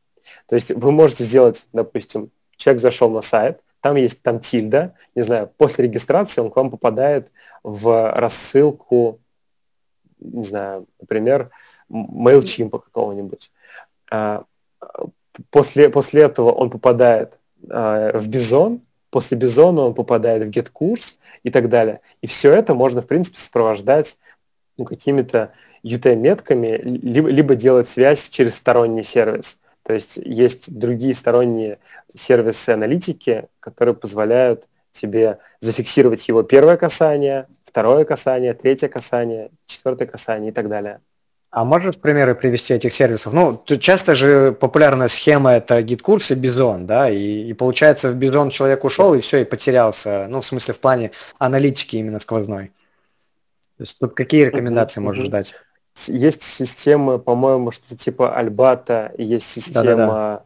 То 0.47 0.55
есть 0.55 0.71
вы 0.71 0.93
можете 0.93 1.25
сделать, 1.25 1.67
допустим, 1.73 2.31
человек 2.57 2.81
зашел 2.81 3.11
на 3.11 3.23
сайт, 3.23 3.61
там 3.81 3.97
есть 3.97 4.23
там 4.23 4.39
тильда, 4.39 4.95
не 5.15 5.23
знаю, 5.23 5.51
после 5.57 5.85
регистрации 5.85 6.41
он 6.41 6.51
к 6.51 6.57
вам 6.57 6.71
попадает 6.71 7.31
в 7.63 8.13
рассылку, 8.13 9.21
не 10.21 10.45
знаю, 10.45 10.87
например, 11.01 11.51
MailChimp 11.91 12.71
какого-нибудь. 12.71 13.51
А, 14.11 14.45
после, 15.51 15.91
после 15.91 16.23
этого 16.23 16.53
он 16.53 16.71
попадает 16.71 17.39
а, 17.69 18.17
в 18.17 18.29
Бизон, 18.29 18.83
после 19.11 19.37
Бизона 19.37 19.83
он 19.83 19.95
попадает 19.95 20.45
в 20.45 20.51
GetCourse 20.51 21.17
и 21.43 21.51
так 21.51 21.69
далее. 21.69 22.01
И 22.21 22.27
все 22.27 22.53
это 22.53 22.75
можно, 22.75 23.03
в 23.03 23.07
принципе, 23.07 23.39
сопровождать 23.39 24.17
ну, 24.77 24.85
какими-то 24.85 25.53
UTM-метками, 25.85 26.81
либо, 26.83 27.29
либо 27.29 27.55
делать 27.57 27.89
связь 27.89 28.29
через 28.29 28.55
сторонний 28.55 29.03
сервис. 29.03 29.59
То 29.83 29.95
есть 29.95 30.17
есть 30.17 30.73
другие 30.73 31.15
сторонние 31.15 31.79
сервисы 32.15 32.71
аналитики, 32.71 33.47
которые 33.61 33.95
позволяют 33.95 34.67
тебе 34.93 35.39
зафиксировать 35.61 36.29
его 36.29 36.43
первое 36.43 36.77
касание, 36.77 37.47
второе 37.65 38.05
касание, 38.05 38.55
третье 38.55 38.89
касание, 38.89 39.51
четвертое 39.67 40.07
касание 40.07 40.51
и 40.51 40.55
так 40.55 40.69
далее. 40.69 41.01
А 41.51 41.65
можешь 41.65 41.99
примеры 41.99 42.35
привести 42.35 42.73
этих 42.73 42.95
сервисов? 42.95 43.35
Ну, 43.35 43.57
тут 43.57 43.81
часто 43.83 44.15
же 44.15 44.53
популярная 44.53 45.09
схема 45.09 45.53
это 45.53 45.83
GetCourse 45.83 46.31
и 46.31 46.35
Бизон, 46.35 46.87
да, 46.87 47.11
и, 47.11 47.43
и 47.43 47.53
получается 47.53 48.11
в 48.11 48.17
Бизон 48.17 48.49
человек 48.49 48.85
ушел 48.85 49.15
и 49.15 49.21
все, 49.21 49.43
и 49.43 49.45
потерялся, 49.45 50.29
ну, 50.31 50.41
в 50.41 50.47
смысле 50.47 50.73
в 50.73 50.79
плане 50.79 51.11
аналитики 51.39 51.97
именно 51.97 52.21
сквозной. 52.21 52.73
То 53.77 53.83
есть 53.83 53.99
тут 53.99 54.15
какие 54.15 54.45
рекомендации 54.45 55.01
можешь 55.01 55.29
дать? 55.29 55.55
Есть 56.07 56.43
системы, 56.43 57.19
по-моему, 57.19 57.71
что-то 57.71 57.97
типа 57.97 58.35
Albato, 58.35 59.13
есть 59.19 59.49
система... 59.49 59.85
Да-да-да. 59.85 60.43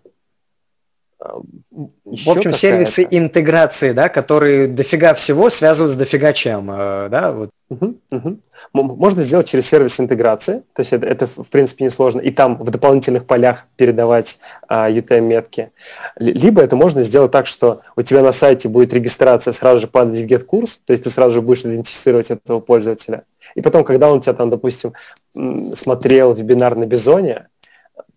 В 1.19 2.31
общем, 2.31 2.53
сервисы 2.53 3.07
интеграции, 3.11 3.93
да, 3.93 4.09
которые 4.09 4.69
дофига 4.69 5.15
всего 5.15 5.51
связывают 5.51 5.95
с 5.95 5.97
дофига 5.97 6.33
чем, 6.33 6.71
э, 6.71 7.09
да, 7.11 7.33
вот. 7.33 7.51
Угу, 7.69 7.97
угу. 8.13 8.39
Можно 8.73 9.23
сделать 9.25 9.49
через 9.49 9.67
сервис 9.67 9.99
интеграции, 9.99 10.63
то 10.73 10.81
есть 10.81 10.93
это, 10.93 11.05
это 11.05 11.27
в 11.27 11.49
принципе 11.51 11.85
несложно, 11.85 12.21
и 12.21 12.31
там 12.31 12.57
в 12.59 12.71
дополнительных 12.71 13.27
полях 13.27 13.67
передавать 13.77 14.39
а, 14.69 14.89
UTM-метки. 14.89 15.73
Либо 16.17 16.63
это 16.63 16.77
можно 16.77 17.03
сделать 17.03 17.33
так, 17.33 17.49
что 17.49 17.81
у 17.97 18.03
тебя 18.03 18.23
на 18.23 18.31
сайте 18.31 18.69
будет 18.69 18.95
регистрация 18.95 19.53
сразу 19.53 19.81
же 19.81 19.87
падать 19.89 20.21
в 20.21 20.25
get-курс, 20.27 20.79
то 20.85 20.93
есть 20.93 21.03
ты 21.05 21.11
сразу 21.11 21.33
же 21.33 21.43
будешь 21.43 21.63
идентифицировать 21.63 22.31
этого 22.31 22.61
пользователя. 22.61 23.25
И 23.55 23.61
потом, 23.61 23.85
когда 23.85 24.11
он 24.11 24.19
у 24.19 24.21
тебя 24.21 24.35
там, 24.35 24.51
допустим, 24.51 24.93
смотрел 25.33 26.35
вебинар 26.35 26.77
на 26.77 26.87
Бизоне, 26.87 27.49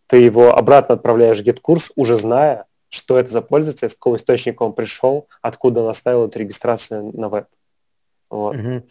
ты 0.08 0.18
его 0.18 0.56
обратно 0.56 0.96
отправляешь 0.96 1.40
в 1.40 1.44
get-курс, 1.44 1.92
уже 1.96 2.16
зная, 2.16 2.66
что 2.90 3.20
это 3.20 3.32
за 3.32 3.42
пользователь, 3.42 3.90
с 3.90 3.94
какого 3.94 4.16
источника 4.16 4.64
он 4.64 4.74
пришел, 4.74 5.28
откуда 5.42 5.82
он 5.82 5.90
оставил 5.90 6.26
эту 6.26 6.40
регистрацию 6.40 7.12
на 7.14 7.30
веб. 7.30 7.46
Вот. 8.30 8.56
Угу. 8.56 8.84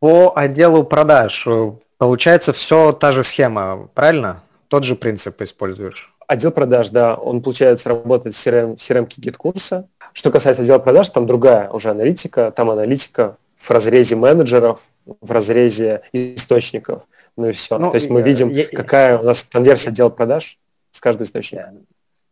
По 0.00 0.32
отделу 0.34 0.84
продаж 0.84 1.46
э, 1.46 1.72
получается 1.98 2.52
все 2.52 2.92
та 2.92 3.12
же 3.12 3.22
схема, 3.22 3.88
правильно? 3.94 4.42
Тот 4.68 4.84
же 4.84 4.96
принцип 4.96 5.40
используешь? 5.42 6.12
Отдел 6.26 6.52
продаж, 6.52 6.88
да, 6.88 7.14
он, 7.14 7.42
получается, 7.42 7.88
работает 7.88 8.34
в 8.34 8.46
CRM, 8.46 8.76
в 8.76 8.80
CRM 8.80 9.08
GetCourse 9.16 9.75
а. 9.75 9.88
Что 10.12 10.30
касается 10.30 10.62
отдела 10.62 10.78
продаж, 10.78 11.08
там 11.08 11.26
другая 11.26 11.68
уже 11.70 11.90
аналитика, 11.90 12.50
там 12.50 12.70
аналитика 12.70 13.36
в 13.60 13.70
разрезе 13.70 14.16
менеджеров, 14.16 14.80
в 15.20 15.30
разрезе 15.30 16.02
источников, 16.12 17.02
ну 17.36 17.50
и 17.50 17.52
все. 17.52 17.78
Ну, 17.78 17.90
То 17.90 17.96
есть 17.96 18.10
мы 18.10 18.22
видим, 18.22 18.48
я, 18.48 18.66
какая 18.66 19.18
у 19.18 19.22
нас 19.22 19.46
конверсия 19.48 19.90
отдела 19.90 20.08
продаж 20.08 20.58
с 20.92 21.00
каждого 21.00 21.26
источника. 21.26 21.72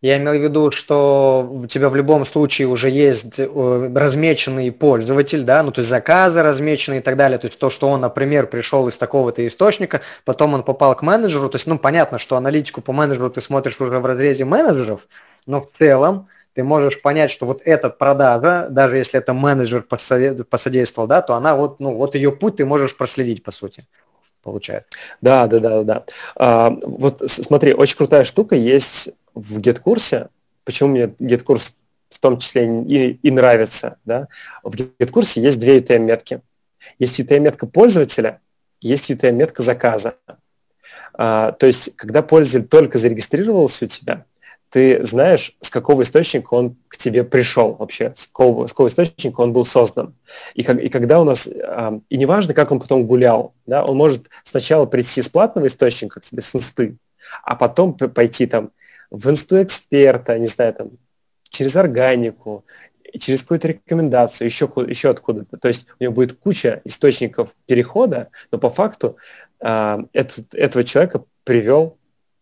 Я 0.01 0.16
имел 0.16 0.33
в 0.33 0.41
виду, 0.41 0.70
что 0.70 1.47
у 1.51 1.66
тебя 1.66 1.89
в 1.91 1.97
любом 1.97 2.24
случае 2.24 2.68
уже 2.68 2.89
есть 2.89 3.35
э, 3.39 3.93
размеченный 3.95 4.70
пользователь, 4.70 5.43
да, 5.43 5.62
ну 5.64 5.72
то 5.72 5.81
есть 5.81 5.89
заказы 5.91 6.41
размечены 6.41 6.99
и 6.99 7.01
так 7.01 7.16
далее, 7.16 7.37
то 7.37 7.49
есть 7.49 7.59
то, 7.59 7.68
что 7.68 7.89
он, 7.89 8.03
например, 8.03 8.47
пришел 8.47 8.87
из 8.87 8.97
такого-то 8.97 9.45
источника, 9.45 10.01
потом 10.24 10.55
он 10.55 10.62
попал 10.62 10.95
к 10.95 11.03
менеджеру, 11.03 11.49
то 11.49 11.57
есть, 11.57 11.66
ну 11.66 11.81
понятно, 11.81 12.20
что 12.20 12.37
аналитику 12.37 12.81
по 12.81 12.93
менеджеру 12.93 13.29
ты 13.29 13.41
смотришь 13.41 13.81
уже 13.81 13.99
в 13.99 14.07
разрезе 14.07 14.45
менеджеров, 14.45 15.09
но 15.47 15.61
в 15.61 15.68
целом 15.76 16.29
ты 16.59 16.65
можешь 16.65 17.01
понять, 17.01 17.31
что 17.31 17.47
вот 17.47 17.63
эта 17.65 17.89
продажа, 17.89 18.67
даже 18.69 18.97
если 18.97 19.21
это 19.21 19.33
менеджер 19.33 19.83
посодействовал, 19.83 21.07
да, 21.07 21.23
то 21.23 21.35
она 21.35 21.55
вот, 21.55 21.79
ну 21.79 21.95
вот 21.95 22.17
ее 22.17 22.33
путь 22.33 22.57
ты 22.57 22.67
можешь 22.67 22.97
проследить 22.97 23.45
по 23.45 23.53
сути 23.53 23.87
получается. 24.43 24.89
Да, 25.21 25.47
да, 25.47 25.61
да, 25.61 25.85
да. 25.85 26.05
А, 26.35 26.71
вот 26.83 27.23
смотри, 27.27 27.75
очень 27.75 27.97
крутая 27.97 28.25
штука 28.25 28.57
есть 28.57 29.11
в 29.35 29.59
GetCourse, 29.59 30.31
почему 30.65 30.89
мне 30.89 31.05
GetCourse 31.05 31.71
в 32.11 32.19
том 32.19 32.39
числе 32.39 32.83
и, 32.83 33.13
и 33.23 33.31
нравится, 33.31 33.99
да, 34.05 34.27
в 34.65 34.75
GetCourse 34.75 35.41
есть 35.41 35.61
две 35.61 35.79
UTM-метки. 35.79 36.41
Есть 36.99 37.21
UTM-метка 37.21 37.67
пользователя, 37.67 38.41
есть 38.81 39.13
UTM-метка 39.13 39.63
заказа. 39.63 40.17
А, 41.15 41.53
то 41.53 41.67
есть, 41.69 41.95
когда 41.95 42.23
пользователь 42.23 42.67
только 42.69 42.99
зарегистрировался 42.99 43.85
у 43.85 43.89
тебя, 43.89 44.25
ты 44.71 45.05
знаешь, 45.07 45.57
с 45.61 45.71
какого 45.71 46.03
источника 46.03 46.55
он 46.55 46.77
к 46.89 46.97
тебе 46.97 47.25
пришел 47.25 47.75
вообще, 47.75 48.12
с 48.16 48.27
какого, 48.27 48.66
с 48.66 48.71
какого 48.71 48.89
источника 48.89 49.41
он 49.41 49.53
был 49.53 49.64
создан. 49.64 50.14
И, 50.55 50.62
как, 50.62 50.79
и 50.81 50.89
когда 50.89 51.21
у 51.21 51.25
нас, 51.25 51.47
а, 51.47 52.01
и 52.09 52.16
неважно, 52.16 52.55
как 52.55 52.71
он 52.71 52.81
потом 52.81 53.07
гулял, 53.07 53.55
да, 53.66 53.85
он 53.85 53.97
может 53.97 54.29
сначала 54.45 54.87
прийти 54.87 55.23
с 55.23 55.29
платного 55.29 55.66
источника 55.66 56.21
к 56.21 56.25
тебе, 56.25 56.43
с 56.43 56.55
инсты, 56.55 56.97
а 57.43 57.57
потом 57.57 57.95
пойти 57.95 58.47
там 58.47 58.71
в 59.11 59.31
инсту 59.31 59.62
эксперта, 59.62 60.39
не 60.39 60.47
знаю, 60.47 60.75
там, 60.75 60.91
через 61.49 61.75
органику, 61.77 62.64
через 63.19 63.43
какую-то 63.43 63.69
рекомендацию, 63.69 64.47
еще, 64.47 64.71
еще 64.87 65.11
откуда-то. 65.11 65.57
То 65.57 65.69
есть 65.69 65.87
у 65.99 66.03
него 66.03 66.12
будет 66.12 66.39
куча 66.39 66.83
источников 66.85 67.55
перехода, 67.66 68.29
но 68.51 68.59
по 68.59 68.71
факту 68.71 69.16
э, 69.61 69.99
этот, 70.12 70.55
этого 70.55 70.85
человека 70.85 71.25
привел, 71.45 71.98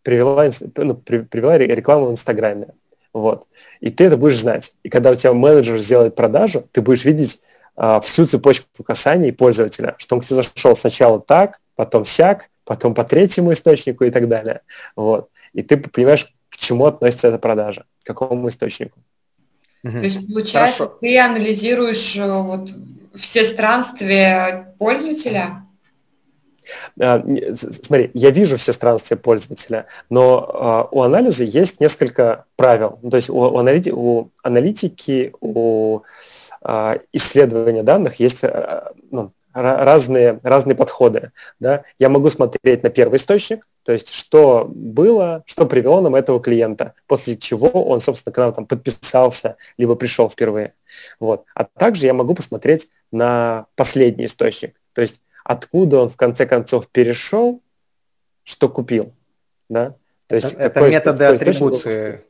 привела, 0.06 0.48
ну, 0.76 0.94
при, 0.94 1.18
привела 1.18 1.58
рекламу 1.58 2.06
в 2.06 2.12
Инстаграме. 2.12 2.68
Вот. 3.12 3.48
И 3.80 3.90
ты 3.90 4.04
это 4.04 4.16
будешь 4.16 4.38
знать. 4.38 4.72
И 4.84 4.88
когда 4.88 5.10
у 5.10 5.16
тебя 5.16 5.32
менеджер 5.32 5.78
сделает 5.78 6.14
продажу, 6.14 6.64
ты 6.70 6.80
будешь 6.80 7.04
видеть 7.04 7.40
э, 7.76 8.00
всю 8.04 8.24
цепочку 8.24 8.84
касаний 8.84 9.32
пользователя, 9.32 9.96
что 9.98 10.14
он 10.14 10.22
к 10.22 10.24
тебе 10.24 10.36
зашел 10.36 10.76
сначала 10.76 11.18
так, 11.18 11.58
потом 11.74 12.04
сяк, 12.04 12.50
потом 12.64 12.94
по 12.94 13.02
третьему 13.02 13.52
источнику 13.52 14.04
и 14.04 14.10
так 14.10 14.28
далее. 14.28 14.60
Вот. 14.94 15.28
И 15.52 15.62
ты 15.62 15.76
понимаешь, 15.76 16.32
к 16.50 16.56
чему 16.56 16.86
относится 16.86 17.26
эта 17.26 17.38
продажа, 17.40 17.84
к 18.04 18.06
какому 18.06 18.48
источнику. 18.48 19.00
То 19.82 19.98
есть, 19.98 20.20
получается, 20.32 20.84
Хорошо. 20.84 20.98
ты 21.00 21.18
анализируешь 21.18 22.16
э, 22.16 22.42
вот 22.42 22.70
все 23.16 23.44
странствия 23.44 24.72
пользователя? 24.78 25.65
А, 27.00 27.24
смотри, 27.82 28.10
я 28.14 28.30
вижу 28.30 28.56
все 28.56 28.72
странствия 28.72 29.16
пользователя, 29.16 29.86
но 30.10 30.50
а, 30.52 30.88
у 30.90 31.02
анализа 31.02 31.44
есть 31.44 31.80
несколько 31.80 32.44
правил. 32.56 32.98
Ну, 33.02 33.10
то 33.10 33.16
есть 33.16 33.30
у, 33.30 33.36
у, 33.36 33.58
аналити, 33.58 33.90
у 33.90 34.30
аналитики, 34.42 35.32
у 35.40 36.02
а, 36.62 36.98
исследования 37.12 37.82
данных 37.82 38.16
есть 38.20 38.42
ну, 39.10 39.32
разные, 39.56 40.38
разные 40.42 40.76
подходы. 40.76 41.32
Да? 41.60 41.84
Я 41.98 42.08
могу 42.08 42.30
смотреть 42.30 42.82
на 42.82 42.90
первый 42.90 43.16
источник, 43.16 43.66
то 43.84 43.92
есть 43.92 44.12
что 44.12 44.66
было, 44.68 45.42
что 45.46 45.66
привело 45.66 46.00
нам 46.00 46.14
этого 46.14 46.40
клиента, 46.40 46.94
после 47.06 47.36
чего 47.36 47.68
он, 47.68 48.00
собственно, 48.00 48.32
к 48.32 48.38
нам 48.38 48.52
там 48.52 48.66
подписался, 48.66 49.56
либо 49.78 49.94
пришел 49.94 50.28
впервые. 50.28 50.74
Вот. 51.20 51.44
А 51.54 51.64
также 51.64 52.06
я 52.06 52.14
могу 52.14 52.34
посмотреть 52.34 52.88
на 53.10 53.66
последний 53.76 54.26
источник, 54.26 54.74
то 54.92 55.02
есть 55.02 55.22
откуда 55.46 56.00
он 56.00 56.08
в 56.08 56.16
конце 56.16 56.44
концов 56.46 56.88
перешел, 56.88 57.62
что 58.42 58.68
купил. 58.68 59.14
Да? 59.68 59.94
То 60.26 60.36
есть 60.36 60.52
это, 60.54 60.80
это 60.80 60.88
методы 60.88 61.24
атрибуции. 61.24 62.24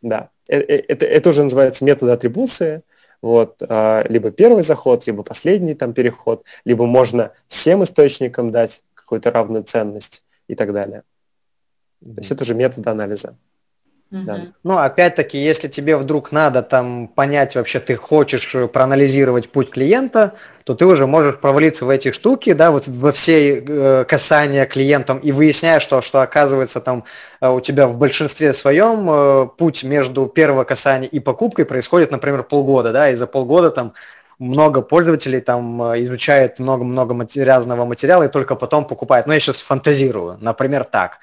Да, 0.00 0.30
это, 0.48 0.72
э, 0.72 0.84
это, 0.88 1.06
это 1.06 1.28
уже 1.28 1.44
называется 1.44 1.84
методы 1.84 2.12
атрибуции. 2.12 2.82
Вот, 3.20 3.62
а, 3.68 4.04
либо 4.08 4.32
первый 4.32 4.64
заход, 4.64 5.06
либо 5.06 5.22
последний 5.22 5.74
там 5.74 5.92
переход, 5.92 6.44
либо 6.64 6.86
можно 6.86 7.32
всем 7.46 7.84
источникам 7.84 8.50
дать 8.50 8.82
какую-то 8.94 9.30
равную 9.30 9.62
ценность 9.62 10.24
и 10.48 10.56
так 10.56 10.72
далее. 10.72 11.04
То 12.00 12.20
есть 12.20 12.32
это 12.32 12.42
уже 12.42 12.54
метод 12.54 12.84
анализа. 12.88 13.36
Да. 14.12 14.40
Ну, 14.62 14.76
опять-таки, 14.76 15.38
если 15.38 15.68
тебе 15.68 15.96
вдруг 15.96 16.32
надо 16.32 16.62
там 16.62 17.08
понять 17.08 17.56
вообще, 17.56 17.80
ты 17.80 17.96
хочешь 17.96 18.54
проанализировать 18.70 19.50
путь 19.50 19.70
клиента, 19.70 20.34
то 20.64 20.74
ты 20.74 20.84
уже 20.84 21.06
можешь 21.06 21.38
провалиться 21.38 21.86
в 21.86 21.88
эти 21.88 22.12
штуки, 22.12 22.52
да, 22.52 22.70
вот 22.70 22.86
во 22.86 23.10
все 23.12 23.64
э, 23.66 24.04
касания 24.06 24.66
клиентам 24.66 25.16
и 25.16 25.32
выясняешь, 25.32 25.82
что, 25.82 26.02
что 26.02 26.20
оказывается 26.20 26.82
там 26.82 27.04
э, 27.40 27.48
у 27.48 27.60
тебя 27.60 27.86
в 27.88 27.96
большинстве 27.96 28.52
своем 28.52 29.08
э, 29.10 29.48
путь 29.56 29.82
между 29.82 30.26
первого 30.26 30.64
касания 30.64 31.08
и 31.08 31.18
покупкой 31.18 31.64
происходит, 31.64 32.10
например, 32.10 32.42
полгода, 32.42 32.92
да, 32.92 33.08
и 33.08 33.14
за 33.14 33.26
полгода 33.26 33.70
там 33.70 33.94
много 34.38 34.82
пользователей 34.82 35.40
там 35.40 35.82
э, 35.82 36.02
изучает 36.02 36.58
много-много 36.58 37.16
разного 37.36 37.86
материала 37.86 38.24
и 38.24 38.28
только 38.28 38.56
потом 38.56 38.84
покупает. 38.84 39.26
Ну, 39.26 39.32
я 39.32 39.40
сейчас 39.40 39.62
фантазирую, 39.62 40.36
например, 40.42 40.84
так. 40.84 41.18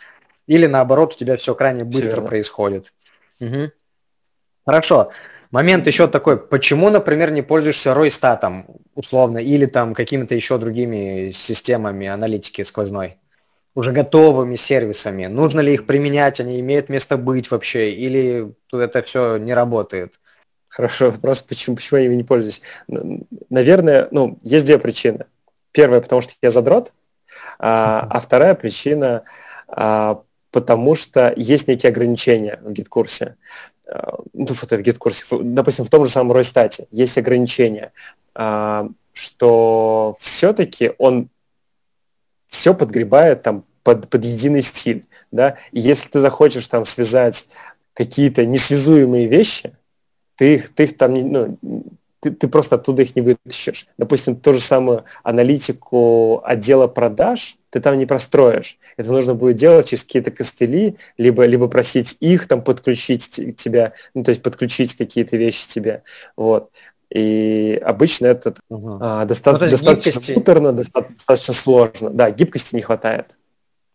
Или 0.49 0.65
наоборот, 0.65 1.13
у 1.13 1.15
тебя 1.15 1.37
все 1.37 1.53
крайне 1.53 1.83
быстро 1.83 2.09
все 2.09 2.25
происходит. 2.25 2.91
Угу. 3.39 3.69
Хорошо. 4.65 5.11
Момент 5.51 5.85
еще 5.85 6.07
такой, 6.07 6.37
почему, 6.39 6.89
например, 6.89 7.29
не 7.29 7.43
пользуешься 7.43 7.93
Ройстатом 7.93 8.65
условно 8.95 9.37
или 9.37 9.67
там 9.67 9.93
какими-то 9.93 10.33
еще 10.33 10.57
другими 10.57 11.29
системами 11.31 12.07
аналитики 12.07 12.63
сквозной? 12.63 13.19
Уже 13.75 13.91
готовыми 13.91 14.55
сервисами. 14.55 15.27
Нужно 15.27 15.59
ли 15.59 15.75
их 15.75 15.85
применять, 15.85 16.39
они 16.39 16.59
имеют 16.59 16.89
место 16.89 17.17
быть 17.17 17.51
вообще, 17.51 17.91
или 17.91 18.51
это 18.71 19.03
все 19.03 19.37
не 19.37 19.53
работает? 19.53 20.15
Хорошо, 20.67 21.11
вопрос, 21.11 21.41
почему, 21.41 21.75
почему 21.75 21.99
я 21.99 22.05
ими 22.07 22.15
не 22.15 22.23
пользуюсь. 22.23 22.63
Наверное, 23.51 24.07
ну, 24.09 24.39
есть 24.41 24.65
две 24.65 24.79
причины. 24.79 25.25
Первая, 25.71 26.01
потому 26.01 26.23
что 26.23 26.33
я 26.41 26.49
задрот, 26.49 26.91
а, 27.59 28.07
а 28.09 28.19
вторая 28.19 28.55
причина, 28.55 29.23
а, 29.67 30.23
потому 30.51 30.95
что 30.95 31.33
есть 31.35 31.67
некие 31.67 31.89
ограничения 31.89 32.59
в 32.61 32.71
гид-курсе. 32.71 33.35
А, 33.87 34.19
ну, 34.33 34.45
в, 34.45 34.71
гид-курсе, 34.81 35.23
допустим, 35.41 35.85
в 35.85 35.89
том 35.89 36.05
же 36.05 36.11
самом 36.11 36.31
Ройстате 36.31 36.87
есть 36.91 37.17
ограничения, 37.17 37.91
а, 38.35 38.89
что 39.13 40.17
все-таки 40.19 40.91
он 40.97 41.29
все 42.47 42.73
подгребает 42.73 43.43
там 43.43 43.63
под, 43.83 44.09
под 44.09 44.25
единый 44.25 44.61
стиль. 44.61 45.05
Да? 45.31 45.57
И 45.71 45.79
если 45.79 46.09
ты 46.09 46.19
захочешь 46.19 46.67
там 46.67 46.85
связать 46.85 47.47
какие-то 47.93 48.45
несвязуемые 48.45 49.27
вещи, 49.27 49.75
ты 50.35 50.55
их, 50.55 50.73
ты 50.73 50.85
их 50.85 50.97
там 50.97 51.13
не, 51.13 51.23
ну, 51.23 51.57
ты, 52.19 52.31
ты 52.31 52.47
просто 52.47 52.75
оттуда 52.75 53.03
их 53.03 53.15
не 53.15 53.21
вытащишь. 53.21 53.87
Допустим, 53.97 54.35
ту 54.35 54.53
же 54.53 54.59
самую 54.59 55.03
аналитику 55.23 56.41
отдела 56.43 56.87
продаж 56.87 57.58
ты 57.69 57.79
там 57.79 57.97
не 57.97 58.05
простроишь. 58.05 58.77
Это 58.97 59.11
нужно 59.11 59.35
будет 59.35 59.57
делать 59.57 59.89
через 59.89 60.03
какие-то 60.03 60.31
костыли, 60.31 60.97
либо, 61.17 61.45
либо 61.45 61.67
просить 61.67 62.17
их 62.19 62.47
там 62.47 62.63
подключить 62.63 63.55
тебя, 63.57 63.93
ну, 64.13 64.23
то 64.23 64.29
есть 64.31 64.41
подключить 64.41 64.95
какие-то 64.95 65.37
вещи 65.37 65.67
тебе. 65.67 66.03
Вот. 66.35 66.71
И 67.09 67.81
обычно 67.83 68.27
это 68.27 68.53
угу. 68.69 68.99
а, 69.01 69.25
доста- 69.25 69.53
ну, 69.53 69.59
достаточно 69.59 70.09
гибкости... 70.09 70.31
муторно, 70.33 70.73
достаточно 70.73 71.53
сложно. 71.53 72.09
Да, 72.11 72.29
гибкости 72.29 72.75
не 72.75 72.81
хватает. 72.81 73.35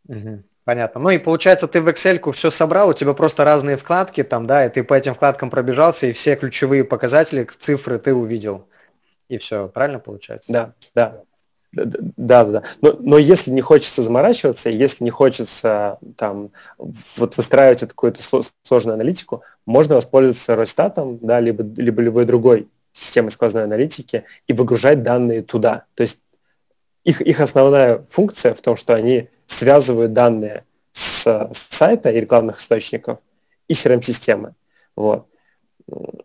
Угу. 0.09 0.43
Понятно. 0.65 1.01
Ну 1.01 1.11
и 1.11 1.19
получается, 1.19 1.69
ты 1.69 1.81
в 1.81 1.89
Excel 1.89 2.33
все 2.33 2.51
собрал, 2.51 2.89
у 2.89 2.95
тебя 2.95 3.13
просто 3.13 3.45
разные 3.45 3.77
вкладки 3.77 4.23
там, 4.25 4.47
да, 4.47 4.65
и 4.65 4.71
ты 4.71 4.83
по 4.83 4.95
этим 4.95 5.15
вкладкам 5.15 5.51
пробежался, 5.51 6.07
и 6.07 6.13
все 6.13 6.37
ключевые 6.37 6.85
показатели, 6.85 7.47
цифры 7.59 7.99
ты 7.99 8.15
увидел. 8.15 8.67
И 9.29 9.39
все, 9.39 9.69
правильно 9.69 10.01
получается? 10.01 10.53
Да, 10.53 10.73
да. 10.95 11.23
Да, 11.75 11.85
да, 12.17 12.45
да. 12.45 12.63
Но, 12.81 12.97
но 13.01 13.19
если 13.19 13.51
не 13.51 13.61
хочется 13.61 14.03
заморачиваться, 14.03 14.71
если 14.71 15.03
не 15.05 15.11
хочется 15.11 15.99
там 16.17 16.51
вот 16.79 17.37
выстраивать 17.37 17.81
какую-то 17.81 18.23
сложную 18.67 18.95
аналитику, 18.95 19.43
можно 19.67 19.97
воспользоваться 19.97 20.57
Росстатом, 20.57 21.19
да, 21.21 21.41
либо, 21.41 21.65
либо 21.81 22.03
любой 22.03 22.25
другой 22.27 22.69
системой 22.93 23.31
сквозной 23.31 23.65
аналитики 23.65 24.25
и 24.47 24.53
выгружать 24.53 25.03
данные 25.03 25.43
туда. 25.43 25.85
То 25.95 26.03
есть 26.03 26.21
их, 27.03 27.21
их 27.21 27.41
основная 27.41 28.05
функция 28.09 28.55
в 28.55 28.61
том, 28.61 28.77
что 28.77 28.95
они 28.95 29.29
связывают 29.47 30.13
данные 30.13 30.65
с, 30.93 31.27
с 31.27 31.59
сайта 31.71 32.11
и 32.11 32.21
рекламных 32.21 32.61
источников 32.61 33.19
и 33.69 33.73
CRM-системы. 33.73 34.55
Вот. 34.95 35.27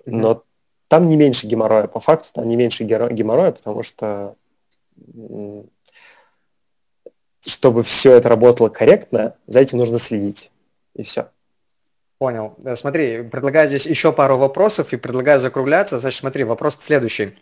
Но 0.06 0.44
там 0.88 1.08
не 1.08 1.18
меньше 1.18 1.48
геморроя, 1.48 1.88
по 1.88 2.00
факту 2.00 2.30
там 2.34 2.48
не 2.48 2.56
меньше 2.56 2.84
геморроя, 2.84 3.52
потому 3.52 3.84
что 3.84 4.36
чтобы 7.46 7.84
все 7.84 8.14
это 8.14 8.30
работало 8.30 8.70
корректно, 8.70 9.36
за 9.48 9.60
этим 9.60 9.78
нужно 9.78 10.00
следить. 10.00 10.52
И 10.96 11.04
все. 11.04 11.30
Понял. 12.18 12.56
Э, 12.64 12.76
смотри, 12.76 13.24
предлагаю 13.24 13.68
здесь 13.68 13.86
еще 13.86 14.12
пару 14.12 14.38
вопросов 14.38 14.92
и 14.92 14.98
предлагаю 14.98 15.40
закругляться. 15.40 16.00
Значит, 16.00 16.20
смотри, 16.20 16.44
вопрос 16.44 16.78
следующий. 16.82 17.38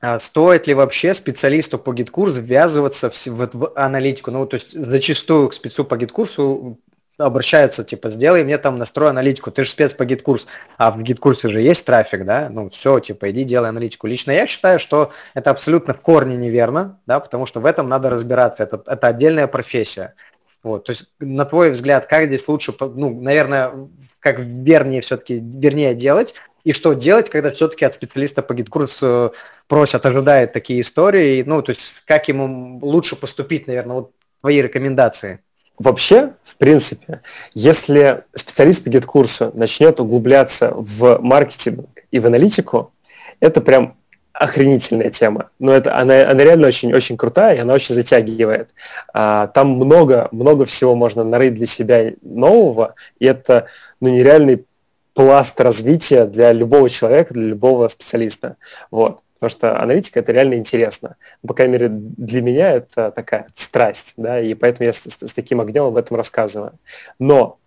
А 0.00 0.18
стоит 0.18 0.66
ли 0.66 0.74
вообще 0.74 1.14
специалисту 1.14 1.78
по 1.78 1.94
GetCourse 1.94 2.37
у 2.37 2.42
ввязываться 2.42 3.08
в, 3.08 3.16
в, 3.26 3.48
в 3.54 3.72
аналитику? 3.74 4.30
Ну, 4.30 4.46
то 4.46 4.56
есть 4.56 4.72
зачастую 4.72 5.48
к 5.48 5.54
спецу 5.54 5.84
по 5.84 5.96
GetCourse 5.96 6.70
у 6.70 6.78
обращаются, 7.18 7.84
типа, 7.84 8.10
сделай 8.10 8.44
мне 8.44 8.58
там 8.58 8.78
настрой 8.78 9.10
аналитику, 9.10 9.50
ты 9.50 9.64
же 9.64 9.70
спец 9.70 9.92
по 9.94 10.04
GetCourse, 10.04 10.46
а 10.78 10.90
в 10.90 11.00
GetCourse 11.02 11.43
е 11.43 11.48
же 11.48 11.60
есть 11.60 11.84
трафик, 11.84 12.24
да, 12.24 12.48
ну 12.50 12.68
все, 12.70 12.98
типа, 12.98 13.30
иди 13.30 13.44
делай 13.44 13.68
аналитику. 13.68 14.06
Лично 14.06 14.32
я 14.32 14.46
считаю, 14.46 14.80
что 14.80 15.12
это 15.34 15.50
абсолютно 15.50 15.94
в 15.94 16.00
корне 16.00 16.36
неверно, 16.36 17.00
да, 17.06 17.20
потому 17.20 17.46
что 17.46 17.60
в 17.60 17.66
этом 17.66 17.88
надо 17.88 18.10
разбираться, 18.10 18.64
это, 18.64 18.82
это 18.86 19.06
отдельная 19.06 19.46
профессия. 19.46 20.14
Вот, 20.62 20.84
то 20.84 20.90
есть, 20.90 21.14
на 21.20 21.44
твой 21.44 21.70
взгляд, 21.70 22.06
как 22.06 22.26
здесь 22.26 22.48
лучше, 22.48 22.74
ну, 22.80 23.20
наверное, 23.20 23.72
как 24.18 24.38
вернее 24.38 25.02
все-таки, 25.02 25.38
вернее 25.38 25.94
делать, 25.94 26.34
и 26.64 26.72
что 26.72 26.94
делать, 26.94 27.28
когда 27.28 27.50
все-таки 27.50 27.84
от 27.84 27.92
специалиста 27.92 28.42
по 28.42 28.54
GetCourse 28.54 29.26
у 29.26 29.34
просят, 29.68 30.06
ожидает 30.06 30.54
такие 30.54 30.80
истории, 30.80 31.42
ну, 31.42 31.60
то 31.60 31.70
есть, 31.70 32.02
как 32.06 32.28
ему 32.28 32.78
лучше 32.80 33.16
поступить, 33.16 33.66
наверное, 33.66 33.96
вот 33.96 34.12
твои 34.40 34.62
рекомендации. 34.62 35.40
Вообще, 35.78 36.34
в 36.44 36.56
принципе, 36.56 37.20
если 37.52 38.24
специалист 38.34 38.84
по 38.84 38.90
GetCourse 38.90 39.44
у 39.44 39.50
начнет 39.54 39.98
углубляться 39.98 40.72
в 40.74 41.18
маркетинг 41.20 41.88
и 42.12 42.20
в 42.20 42.26
аналитику, 42.26 42.92
это 43.40 43.60
прям 43.60 43.96
охренительная 44.32 45.10
тема. 45.10 45.50
Но 45.58 45.72
это, 45.72 45.96
она, 45.96 46.28
она 46.28 46.44
реально 46.44 46.68
очень-очень 46.68 47.16
крутая, 47.16 47.56
и 47.56 47.60
она 47.60 47.74
очень 47.74 47.94
затягивает. 47.94 48.70
А, 49.12 49.48
там 49.48 49.70
много, 49.70 50.28
много 50.32 50.64
всего 50.64 50.94
можно 50.94 51.24
нарыть 51.24 51.54
для 51.54 51.66
себя 51.66 52.12
нового, 52.22 52.94
и 53.18 53.26
это 53.26 53.66
ну, 54.00 54.10
нереальный 54.10 54.66
пласт 55.14 55.60
развития 55.60 56.26
для 56.26 56.52
любого 56.52 56.90
человека, 56.90 57.32
для 57.32 57.44
любого 57.44 57.88
специалиста. 57.88 58.56
Вот. 58.90 59.20
Потому 59.44 59.58
что 59.58 59.82
аналитика 59.82 60.20
это 60.20 60.32
реально 60.32 60.54
интересно. 60.54 61.16
По 61.46 61.52
крайней 61.52 61.74
мере, 61.74 61.88
для 61.90 62.40
меня 62.40 62.70
это 62.72 63.10
такая 63.10 63.46
страсть, 63.54 64.14
да, 64.16 64.40
и 64.40 64.54
поэтому 64.54 64.86
я 64.86 64.94
с, 64.94 65.02
с, 65.04 65.32
таким 65.34 65.60
огнем 65.60 65.84
об 65.84 65.98
этом 65.98 66.16
рассказываю. 66.16 66.78
Но 67.18 67.58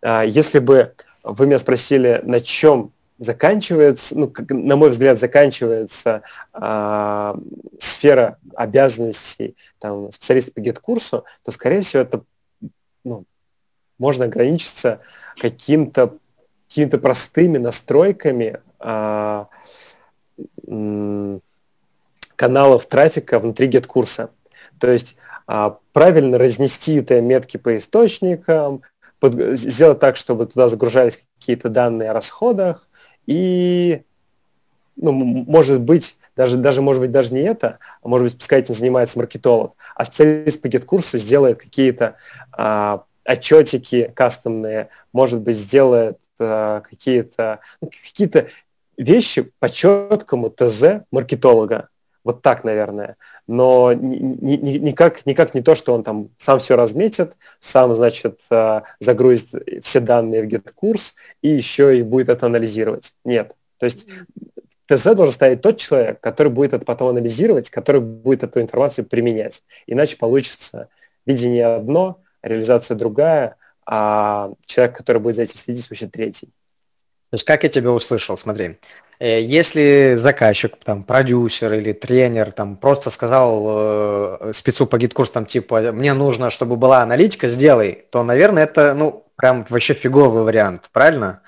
а, 0.00 0.22
если 0.22 0.60
бы 0.60 0.94
вы 1.24 1.46
меня 1.46 1.58
спросили, 1.58 2.20
на 2.22 2.40
чем 2.40 2.92
заканчивается, 3.18 4.16
ну, 4.16 4.28
как, 4.28 4.48
на 4.50 4.76
мой 4.76 4.90
взгляд, 4.90 5.18
заканчивается 5.18 6.22
а, 6.52 7.36
сфера 7.80 8.38
обязанностей 8.54 9.56
там, 9.80 10.12
специалиста 10.12 10.52
по 10.52 10.60
GetCourse 10.60 11.12
у, 11.12 11.24
то, 11.42 11.50
скорее 11.50 11.80
всего, 11.80 12.02
это 12.02 12.22
ну, 13.02 13.24
можно 13.98 14.26
ограничиться 14.26 15.00
каким-то 15.40 16.16
какими-то 16.68 16.98
простыми 16.98 17.58
настройками 17.58 18.60
а, 18.78 19.48
каналов 22.36 22.86
трафика 22.86 23.38
внутри 23.38 23.68
get-курса. 23.68 24.30
То 24.78 24.90
есть 24.90 25.16
а, 25.46 25.78
правильно 25.92 26.38
разнести 26.38 26.98
UTM-метки 26.98 27.56
по 27.56 27.76
источникам, 27.76 28.82
под, 29.20 29.34
сделать 29.58 30.00
так, 30.00 30.16
чтобы 30.16 30.46
туда 30.46 30.68
загружались 30.68 31.22
какие-то 31.38 31.68
данные 31.68 32.10
о 32.10 32.14
расходах, 32.14 32.88
и, 33.26 34.02
ну, 34.96 35.12
может 35.12 35.80
быть, 35.80 36.16
даже, 36.36 36.56
даже, 36.56 36.82
может 36.82 37.00
быть, 37.00 37.12
даже 37.12 37.32
не 37.32 37.40
это, 37.40 37.78
а 38.02 38.08
может 38.08 38.26
быть, 38.26 38.38
пускай 38.38 38.60
этим 38.60 38.74
занимается 38.74 39.18
маркетолог, 39.18 39.74
а 39.94 40.04
специалист 40.04 40.60
по 40.60 40.66
get-курсу 40.66 41.18
сделает 41.18 41.58
какие-то 41.58 42.16
а, 42.52 43.04
отчетики 43.24 44.12
кастомные, 44.14 44.88
может 45.12 45.40
быть, 45.40 45.56
сделает 45.56 46.18
а, 46.38 46.80
какие-то 46.80 47.60
ну, 47.80 47.88
какие-то 47.88 48.48
вещи 48.96 49.52
по 49.58 49.70
четкому 49.70 50.50
ТЗ 50.50 51.02
маркетолога. 51.10 51.88
Вот 52.24 52.40
так, 52.40 52.64
наверное. 52.64 53.16
Но 53.46 53.92
ни, 53.92 54.16
ни, 54.16 54.78
никак, 54.78 55.26
никак 55.26 55.54
не 55.54 55.60
то, 55.60 55.74
что 55.74 55.94
он 55.94 56.02
там 56.02 56.30
сам 56.38 56.58
все 56.58 56.74
разметит, 56.74 57.34
сам, 57.60 57.94
значит, 57.94 58.40
а, 58.50 58.84
загрузит 58.98 59.50
все 59.82 60.00
данные 60.00 60.42
в 60.42 60.46
GitKurs 60.46 61.12
и 61.42 61.48
еще 61.48 61.98
и 61.98 62.02
будет 62.02 62.30
это 62.30 62.46
анализировать. 62.46 63.12
Нет. 63.24 63.54
То 63.78 63.84
есть 63.84 64.06
ТЗ 64.86 65.14
должен 65.14 65.32
ставить 65.32 65.60
тот 65.60 65.76
человек, 65.76 66.20
который 66.20 66.50
будет 66.50 66.72
это 66.72 66.86
потом 66.86 67.08
анализировать, 67.08 67.68
который 67.68 68.00
будет 68.00 68.42
эту 68.42 68.60
информацию 68.62 69.04
применять. 69.04 69.62
Иначе 69.86 70.16
получится 70.16 70.88
видение 71.26 71.66
одно, 71.66 72.22
реализация 72.42 72.96
другая, 72.96 73.56
а 73.86 74.52
человек, 74.66 74.96
который 74.96 75.20
будет 75.20 75.36
за 75.36 75.42
этим 75.42 75.56
следить, 75.56 75.88
вообще 75.90 76.06
третий. 76.06 76.50
То 77.34 77.36
есть 77.36 77.46
как 77.46 77.64
я 77.64 77.68
тебя 77.68 77.90
услышал, 77.90 78.36
смотри, 78.36 78.76
э, 79.18 79.40
если 79.42 80.14
заказчик, 80.16 80.76
там, 80.84 81.02
продюсер 81.02 81.72
или 81.72 81.92
тренер 81.92 82.52
там 82.52 82.76
просто 82.76 83.10
сказал 83.10 83.64
э, 83.66 84.52
спецу 84.54 84.86
по 84.86 84.98
GetCourse, 84.98 85.32
там, 85.32 85.44
типа, 85.44 85.90
мне 85.90 86.14
нужно, 86.14 86.50
чтобы 86.50 86.76
была 86.76 87.02
аналитика, 87.02 87.48
сделай, 87.48 88.04
то, 88.10 88.22
наверное, 88.22 88.62
это, 88.62 88.94
ну, 88.94 89.24
прям 89.34 89.66
вообще 89.68 89.94
фиговый 89.94 90.44
вариант, 90.44 90.90
правильно? 90.92 91.40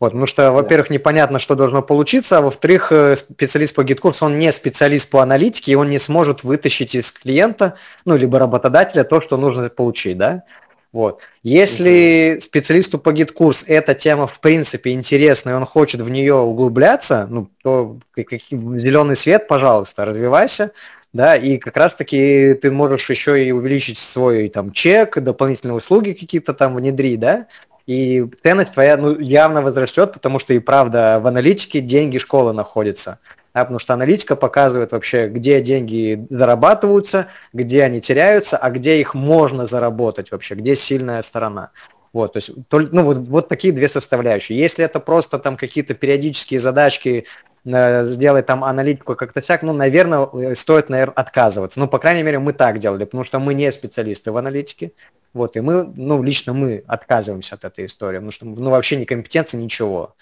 Вот, 0.00 0.12
потому 0.12 0.26
что, 0.26 0.50
во-первых, 0.50 0.88
непонятно, 0.88 1.38
что 1.38 1.54
должно 1.54 1.82
получиться, 1.82 2.38
а 2.38 2.40
во-вторых, 2.40 2.90
э, 2.90 3.14
специалист 3.16 3.74
по 3.74 3.84
GetCourse 3.84 4.17
у, 4.17 4.24
он 4.24 4.38
не 4.38 4.50
специалист 4.50 5.10
по 5.10 5.20
аналитике, 5.20 5.72
и 5.72 5.74
он 5.74 5.90
не 5.90 5.98
сможет 5.98 6.42
вытащить 6.42 6.94
из 6.94 7.12
клиента, 7.12 7.74
ну, 8.06 8.16
либо 8.16 8.38
работодателя 8.38 9.04
то, 9.04 9.20
что 9.20 9.36
нужно 9.36 9.68
получить, 9.68 10.16
да? 10.16 10.44
Вот. 10.94 11.22
Если 11.42 12.38
специалисту 12.40 13.00
по 13.00 13.12
GetCourse 13.12 13.64
эта 13.66 13.96
тема 13.96 14.28
в 14.28 14.38
принципе 14.38 14.92
интересна, 14.92 15.50
и 15.50 15.54
он 15.54 15.66
хочет 15.66 16.00
в 16.00 16.08
нее 16.08 16.36
углубляться, 16.36 17.26
ну, 17.28 17.48
то 17.64 17.98
зеленый 18.16 19.16
свет, 19.16 19.48
пожалуйста, 19.48 20.04
развивайся, 20.04 20.70
да, 21.12 21.34
и 21.34 21.58
как 21.58 21.76
раз-таки 21.76 22.54
ты 22.62 22.70
можешь 22.70 23.10
еще 23.10 23.44
и 23.44 23.50
увеличить 23.50 23.98
свой 23.98 24.48
там 24.48 24.70
чек, 24.70 25.18
дополнительные 25.18 25.74
услуги 25.74 26.12
какие-то 26.12 26.54
там 26.54 26.76
внедрить, 26.76 27.18
да, 27.18 27.48
и 27.88 28.24
ценность 28.44 28.74
твоя 28.74 28.96
ну, 28.96 29.18
явно 29.18 29.62
возрастет, 29.62 30.12
потому 30.12 30.38
что 30.38 30.54
и 30.54 30.60
правда 30.60 31.18
в 31.20 31.26
аналитике 31.26 31.80
деньги 31.80 32.18
школы 32.18 32.52
находятся 32.52 33.18
да, 33.54 33.64
потому 33.64 33.78
что 33.78 33.94
аналитика 33.94 34.34
показывает 34.34 34.90
вообще, 34.90 35.28
где 35.28 35.62
деньги 35.62 36.26
зарабатываются, 36.28 37.28
где 37.52 37.84
они 37.84 38.00
теряются, 38.00 38.56
а 38.56 38.70
где 38.70 39.00
их 39.00 39.14
можно 39.14 39.66
заработать 39.66 40.32
вообще, 40.32 40.56
где 40.56 40.74
сильная 40.74 41.22
сторона. 41.22 41.70
Вот, 42.12 42.32
то 42.32 42.38
есть, 42.38 42.50
ну, 42.70 43.04
вот, 43.04 43.18
вот 43.18 43.48
такие 43.48 43.72
две 43.72 43.88
составляющие. 43.88 44.58
Если 44.58 44.84
это 44.84 44.98
просто 45.00 45.38
там 45.38 45.56
какие-то 45.56 45.94
периодические 45.94 46.60
задачки, 46.60 47.26
э, 47.64 48.04
сделать 48.04 48.46
там 48.46 48.64
аналитику 48.64 49.14
как-то 49.14 49.40
всяк, 49.40 49.62
ну, 49.62 49.72
наверное, 49.72 50.28
э, 50.32 50.54
стоит, 50.56 50.88
наверное, 50.88 51.14
отказываться. 51.14 51.78
Ну, 51.78 51.88
по 51.88 51.98
крайней 51.98 52.22
мере, 52.24 52.40
мы 52.40 52.52
так 52.52 52.78
делали, 52.78 53.04
потому 53.04 53.24
что 53.24 53.38
мы 53.38 53.54
не 53.54 53.70
специалисты 53.70 54.32
в 54.32 54.36
аналитике. 54.36 54.92
Вот, 55.32 55.56
и 55.56 55.60
мы, 55.60 55.84
ну, 55.96 56.22
лично 56.22 56.52
мы 56.52 56.84
отказываемся 56.86 57.56
от 57.56 57.64
этой 57.64 57.86
истории, 57.86 58.18
потому 58.18 58.30
что, 58.30 58.46
ну, 58.46 58.70
вообще 58.70 58.96
ни 58.96 59.04
компетенции, 59.04 59.56
ничего 59.56 60.14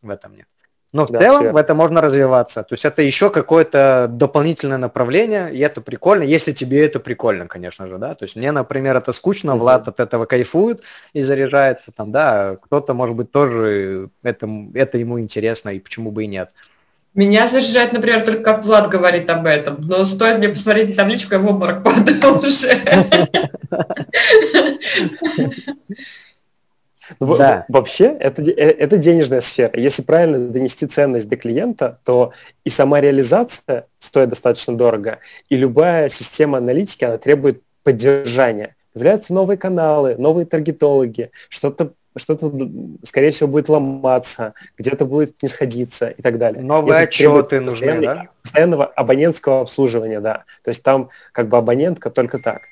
в 0.00 0.08
этом 0.08 0.36
нет. 0.36 0.46
Но 0.94 1.06
в 1.06 1.10
да, 1.10 1.18
целом 1.18 1.52
в 1.52 1.56
это 1.56 1.74
можно 1.74 2.00
развиваться. 2.00 2.62
То 2.62 2.74
есть 2.74 2.84
это 2.84 3.02
еще 3.02 3.28
какое-то 3.28 4.06
дополнительное 4.08 4.78
направление, 4.78 5.52
и 5.52 5.58
это 5.58 5.80
прикольно, 5.80 6.22
если 6.22 6.52
тебе 6.52 6.86
это 6.86 7.00
прикольно, 7.00 7.48
конечно 7.48 7.88
же, 7.88 7.98
да. 7.98 8.14
То 8.14 8.26
есть 8.26 8.36
мне, 8.36 8.52
например, 8.52 8.96
это 8.96 9.10
скучно, 9.10 9.50
mm-hmm. 9.50 9.58
Влад 9.58 9.88
от 9.88 9.98
этого 9.98 10.24
кайфует 10.24 10.84
и 11.12 11.22
заряжается 11.22 11.90
там, 11.90 12.12
да, 12.12 12.58
кто-то, 12.62 12.94
может 12.94 13.16
быть, 13.16 13.32
тоже 13.32 14.08
это, 14.22 14.48
это 14.74 14.96
ему 14.96 15.18
интересно, 15.18 15.70
и 15.70 15.80
почему 15.80 16.12
бы 16.12 16.22
и 16.22 16.28
нет. 16.28 16.50
Меня 17.12 17.48
заряжает, 17.48 17.92
например, 17.92 18.22
только 18.22 18.44
как 18.44 18.64
Влад 18.64 18.88
говорит 18.88 19.28
об 19.30 19.46
этом. 19.46 19.78
Но 19.80 20.04
стоит 20.04 20.38
мне 20.38 20.48
посмотреть 20.48 20.94
табличку, 20.94 21.34
я 21.34 21.40
в 21.40 21.48
обморок 21.48 21.82
падаю 21.82 22.38
уже. 22.38 22.80
Ну, 27.20 27.36
да. 27.36 27.64
Вообще, 27.68 28.06
это, 28.06 28.42
э, 28.42 28.52
это 28.52 28.96
денежная 28.96 29.40
сфера. 29.40 29.78
Если 29.78 30.02
правильно 30.02 30.38
донести 30.48 30.86
ценность 30.86 31.28
до 31.28 31.36
клиента, 31.36 31.98
то 32.04 32.32
и 32.64 32.70
сама 32.70 33.00
реализация 33.00 33.86
стоит 33.98 34.30
достаточно 34.30 34.76
дорого, 34.76 35.18
и 35.48 35.56
любая 35.56 36.08
система 36.08 36.58
аналитики, 36.58 37.04
она 37.04 37.18
требует 37.18 37.62
поддержания. 37.82 38.76
Появляются 38.92 39.34
новые 39.34 39.56
каналы, 39.56 40.16
новые 40.16 40.46
таргетологи, 40.46 41.30
что-то 41.48 41.92
что-то, 42.16 42.52
скорее 43.02 43.32
всего, 43.32 43.48
будет 43.48 43.68
ломаться, 43.68 44.54
где-то 44.78 45.04
будет 45.04 45.42
не 45.42 45.48
сходиться 45.48 46.10
и 46.10 46.22
так 46.22 46.38
далее. 46.38 46.62
Новые 46.62 47.00
и 47.00 47.04
отчеты 47.04 47.60
нужны, 47.60 48.00
да? 48.00 48.28
Постоянного 48.42 48.86
абонентского 48.86 49.62
обслуживания, 49.62 50.20
да. 50.20 50.44
То 50.62 50.68
есть 50.68 50.82
там 50.82 51.10
как 51.32 51.48
бы 51.48 51.56
абонентка 51.56 52.10
только 52.10 52.38
так. 52.38 52.62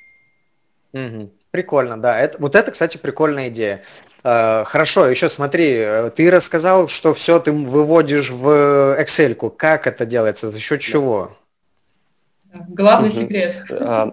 Угу. 0.92 1.30
Прикольно, 1.52 2.00
да. 2.00 2.18
Это, 2.18 2.38
вот 2.38 2.56
это, 2.56 2.70
кстати, 2.70 2.96
прикольная 2.96 3.50
идея. 3.50 3.82
Э, 4.24 4.64
хорошо, 4.64 5.06
еще 5.06 5.28
смотри, 5.28 5.74
э, 5.76 6.10
ты 6.16 6.30
рассказал, 6.30 6.88
что 6.88 7.12
все 7.12 7.38
ты 7.38 7.52
выводишь 7.52 8.30
в 8.30 8.96
Excel. 8.98 9.36
-ку. 9.36 9.50
Как 9.50 9.86
это 9.86 10.06
делается? 10.06 10.50
За 10.50 10.58
счет 10.58 10.80
чего? 10.80 11.36
Главный 12.68 13.10
угу. 13.10 13.16
секрет. 13.16 13.66
А, 13.70 14.12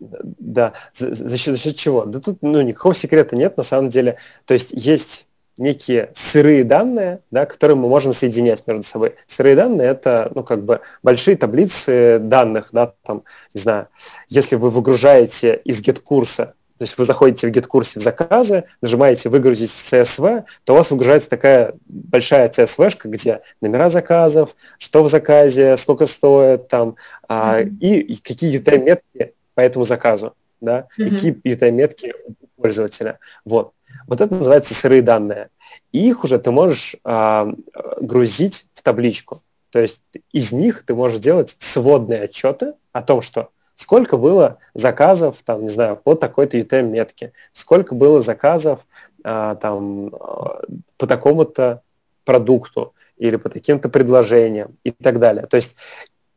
да, 0.00 0.72
за, 0.94 1.14
за, 1.14 1.36
счет, 1.36 1.56
за 1.56 1.62
счет 1.62 1.76
чего? 1.76 2.04
Да 2.06 2.18
тут 2.18 2.38
ну, 2.42 2.60
никакого 2.60 2.94
секрета 2.94 3.36
нет, 3.36 3.56
на 3.56 3.62
самом 3.62 3.88
деле. 3.88 4.16
То 4.44 4.54
есть 4.54 4.70
есть 4.72 5.28
некие 5.58 6.10
сырые 6.14 6.64
данные, 6.64 7.20
да, 7.30 7.46
которые 7.46 7.76
мы 7.76 7.88
можем 7.88 8.12
соединять 8.12 8.66
между 8.66 8.82
собой. 8.82 9.14
Сырые 9.26 9.56
данные 9.56 9.88
это, 9.88 10.30
ну, 10.34 10.42
как 10.42 10.64
бы 10.64 10.80
большие 11.02 11.36
таблицы 11.36 12.18
данных, 12.20 12.68
да, 12.72 12.92
там, 13.04 13.24
не 13.54 13.60
знаю, 13.60 13.88
если 14.28 14.56
вы 14.56 14.70
выгружаете 14.70 15.60
из 15.64 15.80
get-курса 15.80 16.54
то 16.82 16.84
есть 16.84 16.98
вы 16.98 17.04
заходите 17.04 17.46
в 17.46 17.50
GitKurse 17.52 18.00
в 18.00 18.02
заказы, 18.02 18.64
нажимаете 18.80 19.28
«Выгрузить 19.28 19.70
CSV», 19.70 20.42
то 20.64 20.72
у 20.72 20.76
вас 20.76 20.90
выгружается 20.90 21.30
такая 21.30 21.74
большая 21.86 22.48
CSV, 22.48 22.98
где 23.04 23.42
номера 23.60 23.88
заказов, 23.88 24.56
что 24.78 25.04
в 25.04 25.08
заказе, 25.08 25.76
сколько 25.76 26.08
стоит, 26.08 26.66
там, 26.66 26.96
а, 27.28 27.60
и, 27.60 28.00
и 28.00 28.16
какие 28.20 28.58
UTM-метки 28.58 29.32
по 29.54 29.60
этому 29.60 29.84
заказу, 29.84 30.34
да, 30.60 30.88
mm-hmm. 30.98 31.08
какие 31.10 31.54
UTM-метки 31.54 32.14
у 32.26 32.60
пользователя. 32.60 33.20
Вот. 33.44 33.74
Вот 34.06 34.20
это 34.20 34.34
называется 34.34 34.74
сырые 34.74 35.02
данные. 35.02 35.48
И 35.92 36.08
их 36.08 36.24
уже 36.24 36.38
ты 36.38 36.50
можешь 36.50 36.96
а, 37.04 37.52
грузить 38.00 38.66
в 38.74 38.82
табличку. 38.82 39.42
То 39.70 39.78
есть 39.78 40.02
из 40.32 40.52
них 40.52 40.84
ты 40.84 40.94
можешь 40.94 41.18
делать 41.18 41.56
сводные 41.58 42.22
отчеты 42.22 42.74
о 42.92 43.02
том, 43.02 43.22
что 43.22 43.48
сколько 43.74 44.16
было 44.16 44.58
заказов, 44.74 45.42
там, 45.44 45.62
не 45.62 45.68
знаю, 45.68 45.96
по 45.96 46.14
такой-то 46.14 46.58
UTM-метке, 46.58 47.32
сколько 47.52 47.94
было 47.94 48.22
заказов 48.22 48.80
а, 49.24 49.54
там, 49.56 50.14
а, 50.14 50.62
по 50.98 51.06
такому-то 51.06 51.82
продукту 52.24 52.94
или 53.16 53.36
по 53.36 53.48
таким-то 53.48 53.88
предложениям 53.88 54.76
и 54.84 54.90
так 54.90 55.18
далее. 55.18 55.46
То 55.46 55.56
есть, 55.56 55.74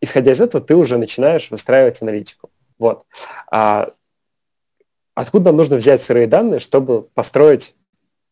исходя 0.02 0.32
из 0.32 0.42
этого, 0.42 0.64
ты 0.64 0.76
уже 0.76 0.98
начинаешь 0.98 1.52
выстраивать 1.52 2.02
аналитику. 2.02 2.50
Вот. 2.78 3.04
А 3.52 3.90
откуда 5.16 5.46
нам 5.46 5.58
нужно 5.58 5.78
взять 5.78 6.02
сырые 6.04 6.28
данные, 6.28 6.60
чтобы 6.60 7.04
построить 7.14 7.76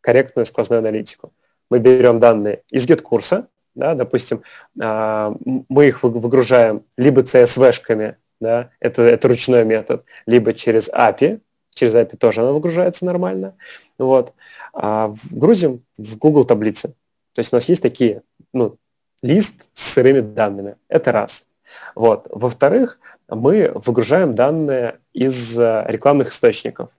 корректную 0.01 0.45
сквозную 0.45 0.79
аналитику? 0.79 1.33
Мы 1.69 1.79
берем 1.79 2.19
данные 2.19 2.61
из 2.69 2.85
GitKурса, 2.85 3.47
да, 3.73 3.95
допустим, 3.95 4.43
а, 4.79 5.35
мы 5.41 5.87
их 5.87 6.03
выгружаем 6.03 6.83
либо 6.95 7.21
CSV-шками 7.21 8.17
да, 8.43 8.69
это, 8.79 9.01
это 9.03 9.27
ручной 9.27 9.63
метод, 9.63 10.03
либо 10.25 10.53
через 10.53 10.89
API, 10.89 11.39
через 11.73 11.95
API 11.95 12.17
тоже 12.17 12.41
она 12.41 12.51
выгружается 12.51 13.05
нормально, 13.05 13.55
вот, 13.97 14.33
а 14.73 15.15
грузим 15.31 15.83
в 15.97 16.17
Google 16.17 16.43
таблицы. 16.43 16.89
То 17.33 17.39
есть 17.39 17.53
у 17.53 17.55
нас 17.55 17.69
есть 17.69 17.81
такие, 17.81 18.21
ну, 18.53 18.77
лист 19.21 19.69
с 19.73 19.93
сырыми 19.93 20.19
данными, 20.19 20.75
это 20.89 21.11
раз. 21.11 21.47
Вот. 21.95 22.27
Во-вторых, 22.29 22.99
мы 23.29 23.71
выгружаем 23.73 24.35
данные 24.35 24.99
из 25.13 25.57
э, 25.57 25.85
рекламных 25.87 26.29
источников. 26.29 26.89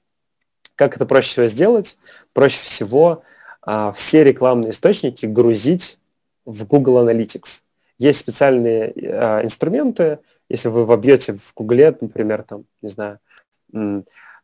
Как 0.77 0.97
это 0.97 1.07
проще 1.07 1.31
всего 1.31 1.47
сделать? 1.47 1.99
Проще 2.33 2.61
всего 2.61 3.23
а, 3.63 3.93
все 3.93 4.25
рекламные 4.25 4.71
источники 4.71 5.27
грузить 5.27 5.99
в 6.45 6.67
Google 6.67 7.07
Analytics. 7.07 7.61
Есть 7.99 8.21
специальные 8.21 8.93
э, 8.95 9.45
инструменты, 9.45 10.19
если 10.49 10.69
вы 10.69 10.85
вобьете 10.85 11.35
в 11.35 11.55
Google, 11.55 11.97
например, 12.01 12.43
там, 12.43 12.65
не 12.83 12.89
знаю, 12.89 13.19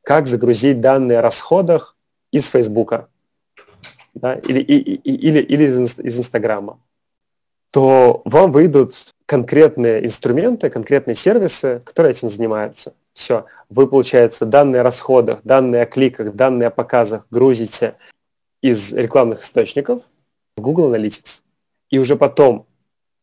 как 0.03 0.27
загрузить 0.27 0.81
данные 0.81 1.19
о 1.19 1.23
расходах 1.23 1.97
из 2.33 2.47
Фейсбука 2.47 3.09
да, 4.15 4.35
или, 4.35 4.61
и, 4.61 4.95
или, 4.95 5.41
или 5.41 5.65
из, 5.65 5.99
из 5.99 6.19
Инстаграма, 6.19 6.81
то 7.71 8.23
вам 8.25 8.53
выйдут 8.53 9.15
конкретные 9.27 10.05
инструменты, 10.05 10.71
конкретные 10.71 11.15
сервисы, 11.15 11.83
которые 11.85 12.13
этим 12.13 12.29
занимаются. 12.29 12.95
Все, 13.21 13.45
вы, 13.69 13.87
получается, 13.87 14.47
данные 14.47 14.81
о 14.81 14.83
расходах, 14.83 15.41
данные 15.45 15.83
о 15.83 15.87
кликах, 15.87 16.35
данные 16.35 16.69
о 16.69 16.71
показах 16.71 17.27
грузите 17.31 17.97
из 18.63 18.95
рекламных 18.95 19.43
источников 19.43 20.05
в 20.57 20.63
Google 20.63 20.95
Analytics. 20.95 21.43
И 21.91 21.99
уже 21.99 22.17
потом 22.17 22.67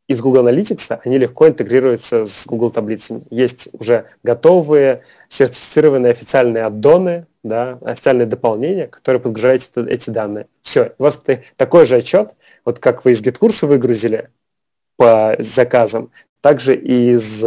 из 0.07 0.21
Google 0.21 0.47
Analytics 0.47 0.99
они 1.03 1.17
легко 1.17 1.47
интегрируются 1.47 2.27
с 2.27 2.45
Google 2.45 2.69
таблицами. 2.69 3.23
Есть 3.31 3.69
уже 3.73 4.05
готовые 4.21 5.01
сертифицированные 5.29 6.11
официальные 6.11 6.65
аддоны, 6.65 7.25
да, 7.41 7.79
официальные 7.81 8.27
дополнения, 8.27 8.85
которые 8.85 9.19
подгружают 9.19 9.63
эти 9.77 10.11
данные. 10.11 10.45
Все, 10.61 10.93
у 10.99 11.03
вас 11.03 11.19
такой 11.55 11.87
же 11.87 11.95
отчет, 11.95 12.33
вот 12.65 12.77
как 12.77 13.03
вы 13.03 13.13
из 13.13 13.23
GitKурса 13.23 13.65
выгрузили 13.65 14.29
по 14.95 15.35
заказам, 15.39 16.11
также 16.41 16.75
из 16.75 17.43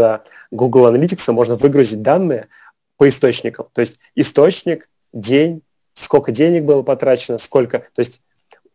Google 0.51 0.93
Analytics 0.93 1.31
можно 1.33 1.57
выгрузить 1.57 2.03
данные 2.03 2.49
по 2.97 3.09
источникам. 3.09 3.69
То 3.73 3.81
есть 3.81 3.99
источник, 4.15 4.89
день, 5.13 5.63
сколько 5.95 6.33
денег 6.33 6.65
было 6.65 6.83
потрачено, 6.83 7.39
сколько. 7.39 7.81
То 7.95 8.01
есть 8.01 8.21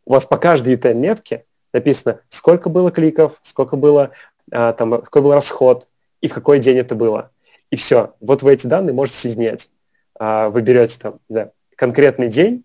у 0.06 0.14
вас 0.14 0.26
по 0.26 0.38
каждой 0.38 0.74
этой 0.74 0.94
метке 0.94 1.46
написано, 1.74 2.22
сколько 2.30 2.70
было 2.70 2.92
кликов, 2.92 3.40
сколько 3.44 3.76
было, 3.76 4.12
а, 4.52 4.74
там, 4.74 5.02
какой 5.02 5.22
был 5.22 5.34
расход 5.34 5.88
и 6.22 6.28
в 6.28 6.34
какой 6.34 6.60
день 6.60 6.78
это 6.78 6.96
было. 6.96 7.32
И 7.70 7.76
все. 7.76 8.16
Вот 8.20 8.44
вы 8.44 8.54
эти 8.54 8.68
данные 8.68 8.94
можете 8.94 9.18
соединять. 9.18 9.70
А, 10.18 10.50
вы 10.50 10.62
берете 10.62 10.98
там 11.00 11.20
да, 11.28 11.52
конкретный 11.76 12.30
день, 12.30 12.64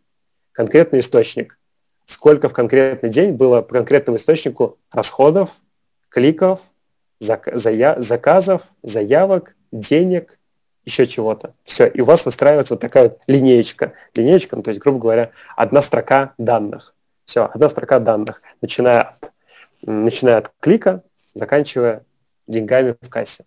конкретный 0.53 1.01
источник. 1.01 1.59
Сколько 2.07 2.49
в 2.49 2.53
конкретный 2.53 3.11
день 3.11 3.33
было 3.33 3.63
по 3.63 3.75
конкретному 3.75 4.19
источнику 4.19 4.79
расходов, 4.93 5.51
кликов, 6.09 6.61
заказов, 7.21 8.63
заявок, 8.83 9.55
денег, 9.73 10.39
еще 10.85 11.07
чего-то. 11.07 11.55
Все. 11.63 11.87
И 11.87 12.01
у 12.01 12.05
вас 12.05 12.25
выстраивается 12.25 12.75
вот 12.75 12.81
такая 12.81 13.05
вот 13.05 13.21
линеечка. 13.27 13.93
Линеечка, 14.15 14.57
ну, 14.57 14.63
то 14.63 14.71
есть, 14.71 14.81
грубо 14.81 14.99
говоря, 14.99 15.31
одна 15.57 15.83
строка 15.83 16.35
данных. 16.39 16.95
Все, 17.27 17.49
одна 17.53 17.69
строка 17.69 18.01
данных, 18.01 18.41
начиная 18.61 19.03
от, 19.03 19.33
начиная 19.83 20.39
от 20.39 20.51
клика, 20.59 21.05
заканчивая 21.35 22.05
деньгами 22.49 22.97
в 23.01 23.09
кассе. 23.09 23.45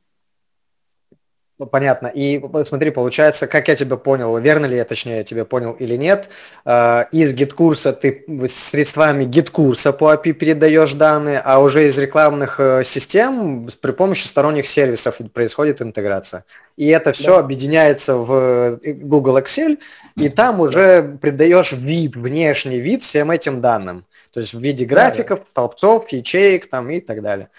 Ну, 1.60 1.68
понятно. 1.68 2.08
И 2.08 2.44
смотри, 2.66 2.90
получается, 2.90 3.46
как 3.46 3.68
я 3.68 3.76
тебя 3.76 3.96
понял, 3.96 4.36
верно 4.38 4.66
ли 4.66 4.76
я, 4.76 4.86
точнее, 4.86 5.24
тебя 5.24 5.46
понял 5.46 5.74
или 5.74 5.96
нет, 5.96 6.30
э, 6.66 7.06
из 7.12 7.32
GetCourse 7.34 7.88
а 7.88 7.94
ты 7.94 8.26
средствами 8.50 9.24
GetCourse 9.26 9.87
а 9.87 9.94
по 9.94 10.14
API 10.14 10.34
передаешь 10.34 10.94
данные, 10.94 11.40
а 11.40 11.60
уже 11.60 11.86
из 11.86 11.98
рекламных 12.00 12.60
э, 12.60 12.84
систем 12.84 13.70
при 13.82 13.92
помощи 13.92 14.26
сторонних 14.26 14.68
сервисов 14.68 15.18
происходит 15.32 15.82
интеграция. 15.82 16.44
И 16.76 16.88
это 16.88 17.14
все 17.14 17.36
да. 17.36 17.40
объединяется 17.40 18.16
в 18.16 18.80
э, 18.84 18.94
Google 18.94 19.38
Excel, 19.38 19.78
и 20.16 20.30
там 20.30 20.60
уже 20.60 21.18
придаешь 21.22 21.72
вид, 21.72 22.16
внешний 22.16 22.80
вид 22.80 23.04
всем 23.04 23.30
этим 23.30 23.62
данным. 23.62 24.06
То 24.34 24.40
есть 24.40 24.56
в 24.56 24.60
виде 24.60 24.86
графиков, 24.86 25.40
да, 25.40 25.46
да. 25.46 25.52
толпцов, 25.54 26.12
ячеек 26.12 26.68
там 26.68 26.90
и 26.90 27.00
так 27.00 27.22
далее. 27.22 27.50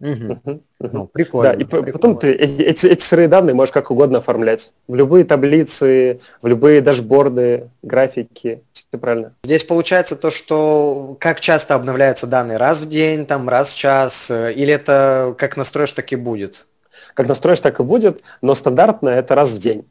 Угу. 0.00 0.62
Ну, 0.80 1.06
прикольно. 1.06 1.52
Да, 1.52 1.54
и 1.54 1.64
прикольно. 1.64 1.92
потом 1.92 2.18
ты 2.18 2.32
эти, 2.32 2.86
эти 2.86 3.02
сырые 3.02 3.28
данные 3.28 3.54
можешь 3.54 3.72
как 3.72 3.90
угодно 3.90 4.18
оформлять. 4.18 4.72
В 4.88 4.94
любые 4.94 5.24
таблицы, 5.24 6.20
в 6.40 6.46
любые 6.46 6.80
дашборды, 6.80 7.68
графики. 7.82 8.62
Все 8.72 8.98
правильно. 8.98 9.34
Здесь 9.44 9.64
получается 9.64 10.16
то, 10.16 10.30
что 10.30 11.16
как 11.20 11.40
часто 11.40 11.74
обновляются 11.74 12.26
данные? 12.26 12.56
Раз 12.56 12.78
в 12.78 12.88
день, 12.88 13.26
там, 13.26 13.48
раз 13.48 13.70
в 13.70 13.76
час? 13.76 14.30
Э, 14.30 14.52
или 14.54 14.72
это 14.72 15.34
как 15.36 15.58
настроишь, 15.58 15.92
так 15.92 16.10
и 16.12 16.16
будет? 16.16 16.66
Как 17.12 17.28
настроишь, 17.28 17.60
так 17.60 17.78
и 17.80 17.82
будет, 17.82 18.22
но 18.40 18.54
стандартно 18.54 19.10
это 19.10 19.34
раз 19.34 19.50
в 19.50 19.58
день. 19.58 19.86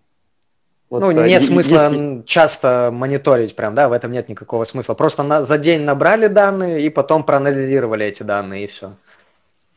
Вот, 0.89 1.01
ну, 1.01 1.11
нет 1.11 1.43
смысла 1.43 1.91
есть... 1.91 2.25
часто 2.25 2.89
мониторить 2.91 3.55
прям, 3.55 3.75
да, 3.75 3.89
в 3.89 3.91
этом 3.91 4.11
нет 4.11 4.27
никакого 4.27 4.65
смысла. 4.65 4.95
Просто 4.95 5.21
на, 5.21 5.45
за 5.45 5.59
день 5.59 5.81
набрали 5.81 6.25
данные 6.25 6.81
и 6.81 6.89
потом 6.89 7.23
проанализировали 7.23 8.07
эти 8.07 8.23
данные, 8.23 8.65
и 8.65 8.67
все. 8.67 8.93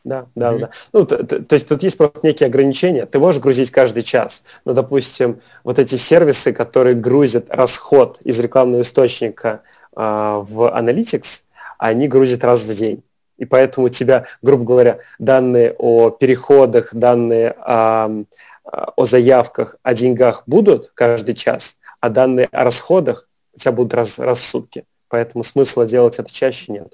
Да, 0.03 0.27
да, 0.35 0.53
mm-hmm. 0.53 0.59
да. 0.59 0.69
Ну, 0.91 1.05
то, 1.05 1.23
то, 1.23 1.41
то 1.41 1.53
есть 1.53 1.67
тут 1.67 1.81
есть 1.83 1.97
просто 1.97 2.19
некие 2.23 2.47
ограничения. 2.47 3.05
Ты 3.05 3.19
можешь 3.19 3.41
грузить 3.41 3.71
каждый 3.71 4.03
час, 4.03 4.43
но, 4.65 4.73
допустим, 4.73 5.39
вот 5.63 5.79
эти 5.79 5.95
сервисы, 5.95 6.51
которые 6.51 6.95
грузят 6.95 7.45
расход 7.49 8.19
из 8.21 8.37
рекламного 8.39 8.81
источника 8.81 9.61
э, 9.95 9.99
в 10.01 10.73
Analytics, 10.77 11.43
они 11.77 12.07
грузят 12.09 12.43
раз 12.43 12.63
в 12.63 12.75
день. 12.75 13.03
И 13.37 13.45
поэтому 13.45 13.87
у 13.87 13.89
тебя, 13.89 14.27
грубо 14.41 14.63
говоря, 14.63 14.99
данные 15.19 15.73
о 15.77 16.11
переходах, 16.11 16.93
данные 16.93 17.51
о, 17.57 18.23
о 18.63 19.05
заявках, 19.05 19.77
о 19.83 19.93
деньгах 19.93 20.43
будут 20.45 20.91
каждый 20.93 21.35
час, 21.35 21.77
а 21.99 22.09
данные 22.09 22.47
о 22.51 22.63
расходах 22.63 23.27
у 23.53 23.59
тебя 23.59 23.71
будут 23.71 23.93
раз, 23.93 24.19
раз 24.19 24.39
в 24.39 24.45
сутки. 24.45 24.85
Поэтому 25.07 25.43
смысла 25.43 25.85
делать 25.85 26.19
это 26.19 26.31
чаще 26.31 26.71
нет. 26.71 26.93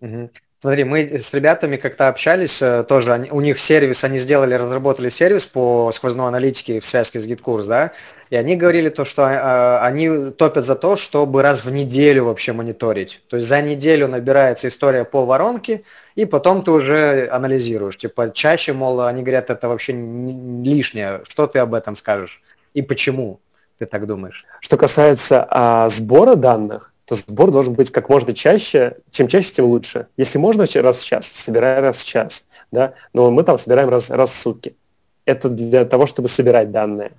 Угу. 0.00 0.30
Смотри, 0.58 0.84
мы 0.84 1.00
с 1.00 1.34
ребятами 1.34 1.76
как-то 1.76 2.08
общались, 2.08 2.62
э, 2.62 2.82
тоже 2.84 3.12
они, 3.12 3.30
у 3.30 3.42
них 3.42 3.60
сервис, 3.60 4.04
они 4.04 4.16
сделали, 4.16 4.54
разработали 4.54 5.10
сервис 5.10 5.44
по 5.44 5.92
сквозной 5.92 6.28
аналитике 6.28 6.80
в 6.80 6.86
связке 6.86 7.20
с 7.20 7.26
GitKurs, 7.26 7.66
да, 7.66 7.92
и 8.30 8.36
они 8.36 8.56
говорили 8.56 8.88
то, 8.88 9.04
что 9.04 9.22
э, 9.22 9.78
они 9.80 10.30
топят 10.30 10.64
за 10.64 10.74
то, 10.74 10.96
чтобы 10.96 11.42
раз 11.42 11.62
в 11.62 11.70
неделю 11.70 12.24
вообще 12.24 12.54
мониторить. 12.54 13.20
То 13.28 13.36
есть 13.36 13.46
за 13.46 13.60
неделю 13.60 14.08
набирается 14.08 14.68
история 14.68 15.04
по 15.04 15.26
воронке, 15.26 15.82
и 16.14 16.24
потом 16.24 16.64
ты 16.64 16.70
уже 16.70 17.28
анализируешь. 17.30 17.98
Типа 17.98 18.30
чаще, 18.30 18.72
мол, 18.72 19.02
они 19.02 19.22
говорят, 19.22 19.50
это 19.50 19.68
вообще 19.68 19.92
лишнее. 19.92 21.20
Что 21.28 21.46
ты 21.46 21.58
об 21.58 21.74
этом 21.74 21.96
скажешь? 21.96 22.42
И 22.72 22.80
почему 22.80 23.40
ты 23.78 23.84
так 23.84 24.06
думаешь? 24.06 24.46
Что 24.60 24.76
касается 24.78 25.46
а, 25.48 25.88
сбора 25.90 26.34
данных, 26.34 26.92
то 27.06 27.14
сбор 27.14 27.50
должен 27.50 27.74
быть 27.74 27.90
как 27.90 28.08
можно 28.08 28.34
чаще. 28.34 28.96
Чем 29.10 29.28
чаще, 29.28 29.52
тем 29.52 29.66
лучше. 29.66 30.08
Если 30.16 30.38
можно 30.38 30.66
раз 30.74 30.98
в 30.98 31.06
час, 31.06 31.26
собирай 31.26 31.80
раз 31.80 31.98
в 31.98 32.04
час. 32.04 32.44
Да? 32.72 32.94
Но 33.12 33.30
мы 33.30 33.44
там 33.44 33.58
собираем 33.58 33.88
раз, 33.88 34.10
раз 34.10 34.30
в 34.30 34.34
сутки. 34.34 34.76
Это 35.24 35.48
для 35.48 35.84
того, 35.84 36.06
чтобы 36.06 36.28
собирать 36.28 36.72
данные. 36.72 37.12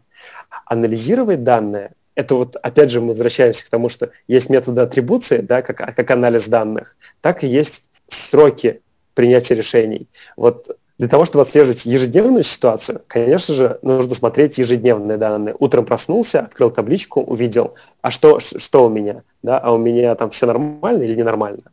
Анализировать 0.65 1.43
данные, 1.43 1.91
это 2.15 2.35
вот, 2.35 2.55
опять 2.57 2.89
же, 2.89 2.99
мы 2.99 3.09
возвращаемся 3.09 3.65
к 3.65 3.69
тому, 3.69 3.89
что 3.89 4.09
есть 4.27 4.49
методы 4.49 4.81
атрибуции, 4.81 5.37
да, 5.37 5.61
как, 5.61 5.95
как 5.95 6.11
анализ 6.11 6.47
данных, 6.47 6.95
так 7.21 7.43
и 7.43 7.47
есть 7.47 7.83
сроки 8.07 8.81
принятия 9.13 9.53
решений. 9.55 10.07
Вот 10.35 10.77
для 10.97 11.07
того, 11.07 11.25
чтобы 11.25 11.43
отслеживать 11.43 11.85
ежедневную 11.85 12.43
ситуацию, 12.43 13.01
конечно 13.07 13.53
же, 13.53 13.79
нужно 13.83 14.15
смотреть 14.15 14.57
ежедневные 14.57 15.17
данные. 15.17 15.55
Утром 15.59 15.85
проснулся, 15.85 16.41
открыл 16.41 16.71
табличку, 16.71 17.21
увидел, 17.21 17.75
а 18.01 18.09
что, 18.09 18.39
что 18.39 18.85
у 18.85 18.89
меня? 18.89 19.21
Да? 19.43 19.59
А 19.59 19.73
у 19.73 19.77
меня 19.77 20.15
там 20.15 20.31
все 20.31 20.47
нормально 20.47 21.03
или 21.03 21.15
ненормально? 21.15 21.71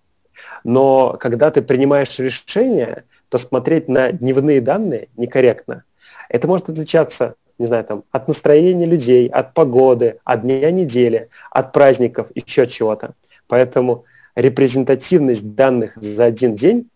Но 0.62 1.16
когда 1.18 1.50
ты 1.50 1.62
принимаешь 1.62 2.18
решение, 2.18 3.04
то 3.30 3.38
смотреть 3.38 3.88
на 3.88 4.12
дневные 4.12 4.60
данные 4.60 5.08
некорректно. 5.16 5.84
Это 6.28 6.46
может 6.46 6.68
отличаться, 6.68 7.34
не 7.58 7.66
знаю, 7.66 7.84
там, 7.84 8.04
от 8.10 8.28
настроения 8.28 8.84
людей, 8.84 9.28
от 9.28 9.54
погоды, 9.54 10.18
от 10.24 10.42
дня 10.42 10.70
недели, 10.70 11.30
от 11.50 11.72
праздников, 11.72 12.28
еще 12.34 12.66
чего-то. 12.66 13.14
Поэтому 13.48 14.04
репрезентативность 14.34 15.54
данных 15.54 15.96
за 15.96 16.24
один 16.24 16.56
день 16.56 16.90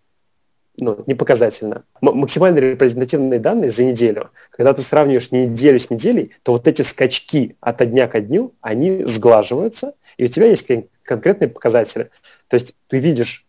ну, 0.81 1.03
не 1.07 1.15
показательно. 1.15 1.85
М- 2.01 2.17
максимально 2.17 2.59
репрезентативные 2.59 3.41
данные 3.41 3.71
за 3.71 3.85
неделю. 3.85 4.31
Когда 4.51 4.73
ты 4.73 4.83
сравниваешь 4.83 5.31
неделю 5.31 5.79
с 5.79 5.91
неделей, 5.91 6.33
то 6.43 6.53
вот 6.53 6.67
эти 6.67 6.83
скачки 6.83 7.57
от 7.61 7.79
дня 7.91 8.09
к 8.09 8.21
дню, 8.21 8.55
они 8.61 9.05
сглаживаются, 9.05 9.95
и 10.17 10.25
у 10.25 10.29
тебя 10.29 10.47
есть 10.47 10.67
конкретные 11.03 11.49
показатели. 11.49 12.11
То 12.49 12.55
есть 12.55 12.75
ты 12.87 13.01
видишь, 13.01 13.47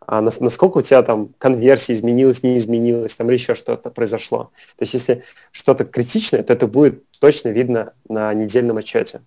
а, 0.00 0.20
насколько 0.20 0.78
у 0.78 0.82
тебя 0.82 1.02
там 1.02 1.34
конверсия 1.38 1.92
изменилась, 1.92 2.42
не 2.42 2.56
изменилась, 2.58 3.14
там 3.14 3.28
или 3.28 3.36
еще 3.36 3.54
что-то 3.54 3.90
произошло. 3.90 4.50
То 4.76 4.82
есть 4.82 4.94
если 4.94 5.24
что-то 5.52 5.84
критичное, 5.84 6.42
то 6.42 6.52
это 6.52 6.66
будет 6.66 7.04
точно 7.18 7.48
видно 7.48 7.92
на 8.08 8.32
недельном 8.34 8.78
отчете. 8.78 9.22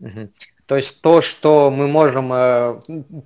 Угу. 0.00 0.28
То 0.68 0.76
есть 0.76 1.00
то, 1.00 1.22
что 1.22 1.70
мы 1.70 1.88
можем, 1.88 2.30
э, 2.30 2.80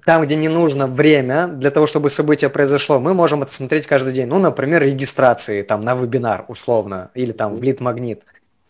там, 0.07 0.23
где 0.23 0.37
не 0.37 0.49
нужно 0.49 0.87
время 0.87 1.49
для 1.49 1.73
того, 1.73 1.89
чтобы 1.89 2.09
событие 2.09 2.49
произошло, 2.49 3.01
мы 3.01 3.15
можем 3.15 3.43
это 3.43 3.53
смотреть 3.53 3.89
каждый 3.89 4.13
день. 4.13 4.29
Ну, 4.29 4.39
например, 4.39 4.81
регистрации 4.85 5.63
там 5.63 5.85
на 5.85 5.97
вебинар 5.97 6.45
условно, 6.47 7.11
или 7.15 7.33
там 7.33 7.57
в 7.57 7.63
лид-магнит. 7.65 8.23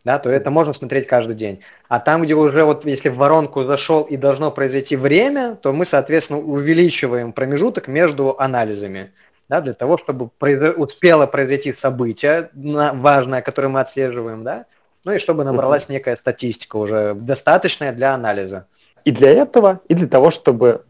да, 0.05 0.19
то 0.19 0.31
это 0.31 0.51
можно 0.51 0.73
смотреть 0.73 1.07
каждый 1.07 1.37
день. 1.37 1.61
А 1.89 2.01
там, 2.01 2.23
где 2.23 2.35
уже 2.35 2.65
вот 2.65 2.87
если 2.87 3.11
в 3.11 3.17
воронку 3.17 3.63
зашел 3.65 4.05
и 4.05 4.17
должно 4.17 4.51
произойти 4.51 4.97
время, 4.97 5.55
то 5.55 5.75
мы, 5.75 5.85
соответственно, 5.85 6.41
увеличиваем 6.41 7.35
промежуток 7.35 7.89
между 7.89 8.37
анализами, 8.39 9.13
да, 9.51 9.61
для 9.61 9.75
того, 9.75 9.99
чтобы 9.99 10.31
произо... 10.39 10.73
успело 10.73 11.27
произойти 11.27 11.75
событие 11.75 12.49
важное, 12.55 13.43
которое 13.43 13.69
мы 13.69 13.81
отслеживаем, 13.81 14.45
да, 14.45 14.65
ну 15.05 15.13
и 15.13 15.19
чтобы 15.19 15.45
набралась 15.45 15.89
некая 15.89 16.17
статистика 16.17 16.77
уже 16.77 17.15
достаточная 17.15 17.93
для 17.93 18.15
анализа. 18.15 18.67
И 19.05 19.11
для 19.11 19.31
этого, 19.31 19.81
и 19.89 19.95
для 19.95 20.07
того, 20.07 20.31
чтобы 20.31 20.85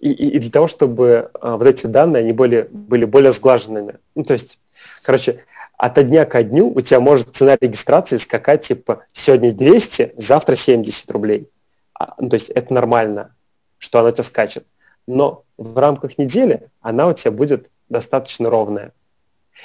и, 0.00 0.10
и 0.10 0.38
для 0.38 0.50
того, 0.50 0.68
чтобы 0.68 1.30
а, 1.40 1.56
вот 1.56 1.66
эти 1.66 1.86
данные 1.86 2.20
они 2.20 2.32
были, 2.32 2.68
были 2.70 3.04
более 3.04 3.32
сглаженными. 3.32 3.94
Ну, 4.14 4.24
то 4.24 4.34
есть, 4.34 4.58
короче, 5.02 5.44
от 5.76 5.94
дня 6.06 6.24
ко 6.24 6.42
дню 6.42 6.68
у 6.68 6.80
тебя 6.80 7.00
может 7.00 7.34
цена 7.34 7.56
регистрации 7.60 8.16
скакать 8.18 8.62
типа 8.62 9.04
сегодня 9.12 9.52
200, 9.52 10.14
завтра 10.16 10.54
70 10.54 11.10
рублей. 11.10 11.50
А, 11.98 12.14
ну, 12.18 12.28
то 12.28 12.34
есть 12.34 12.50
это 12.50 12.72
нормально, 12.72 13.34
что 13.78 14.00
она 14.00 14.08
у 14.08 14.12
тебя 14.12 14.24
скачет. 14.24 14.66
Но 15.06 15.44
в 15.56 15.78
рамках 15.78 16.18
недели 16.18 16.68
она 16.80 17.08
у 17.08 17.12
тебя 17.12 17.30
будет 17.30 17.70
достаточно 17.88 18.50
ровная. 18.50 18.92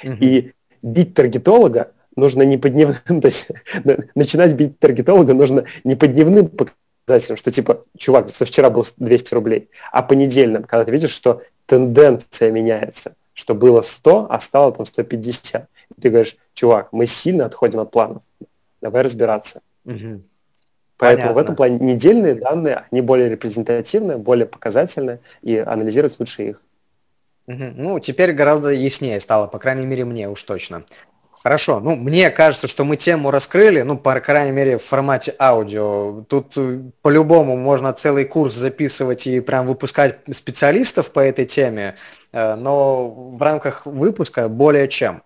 Угу. 0.02 0.16
И 0.20 0.52
бить 0.82 1.14
таргетолога 1.14 1.92
нужно 2.16 2.42
не 2.42 2.58
по 2.58 2.68
дневным, 2.68 3.20
то 3.20 3.28
есть 3.28 3.48
начинать 4.14 4.54
бить 4.54 4.78
таргетолога 4.78 5.34
нужно 5.34 5.64
не 5.84 5.96
по 5.96 6.06
дневным 6.06 6.48
показателям, 6.48 7.36
что 7.36 7.50
типа, 7.50 7.84
чувак, 7.96 8.30
со 8.30 8.44
вчера 8.44 8.70
был 8.70 8.86
200 8.96 9.34
рублей, 9.34 9.70
а 9.90 10.02
по 10.02 10.12
недельным, 10.12 10.64
когда 10.64 10.84
ты 10.84 10.92
видишь, 10.92 11.10
что 11.10 11.42
тенденция 11.66 12.50
меняется, 12.50 13.14
что 13.34 13.54
было 13.54 13.82
100, 13.82 14.26
а 14.30 14.40
стало 14.40 14.72
там 14.72 14.86
150 14.86 15.68
ты 16.00 16.10
говоришь, 16.10 16.36
чувак, 16.54 16.88
мы 16.92 17.06
сильно 17.06 17.46
отходим 17.46 17.80
от 17.80 17.90
планов, 17.90 18.22
давай 18.80 19.02
разбираться. 19.02 19.60
Угу. 19.84 20.22
Поэтому 20.98 21.28
Понятно. 21.28 21.32
в 21.34 21.38
этом 21.38 21.56
плане 21.56 21.78
недельные 21.78 22.34
данные, 22.34 22.84
они 22.90 23.00
более 23.00 23.28
репрезентативные, 23.28 24.18
более 24.18 24.46
показательные, 24.46 25.20
и 25.42 25.56
анализировать 25.56 26.18
лучше 26.18 26.42
их. 26.42 26.62
Ну, 27.46 27.98
теперь 27.98 28.32
гораздо 28.32 28.68
яснее 28.68 29.18
стало, 29.18 29.48
по 29.48 29.58
крайней 29.58 29.84
мере, 29.84 30.04
мне 30.04 30.28
уж 30.28 30.42
точно. 30.44 30.84
Хорошо, 31.42 31.80
ну, 31.80 31.96
мне 31.96 32.30
кажется, 32.30 32.68
что 32.68 32.84
мы 32.84 32.96
тему 32.96 33.32
раскрыли, 33.32 33.82
ну, 33.82 33.98
по 33.98 34.20
крайней 34.20 34.52
мере, 34.52 34.78
в 34.78 34.84
формате 34.84 35.34
аудио. 35.40 36.22
Тут 36.28 36.52
э, 36.56 36.78
по-любому 37.02 37.56
можно 37.56 37.92
целый 37.92 38.26
курс 38.26 38.54
записывать 38.54 39.26
и 39.26 39.40
прям 39.40 39.66
выпускать 39.66 40.20
специалистов 40.30 41.10
по 41.10 41.18
этой 41.18 41.44
теме, 41.44 41.96
э, 42.30 42.54
но 42.54 43.10
в 43.10 43.42
рамках 43.42 43.86
выпуска 43.86 44.48
более 44.48 44.86
чем. 44.86 45.22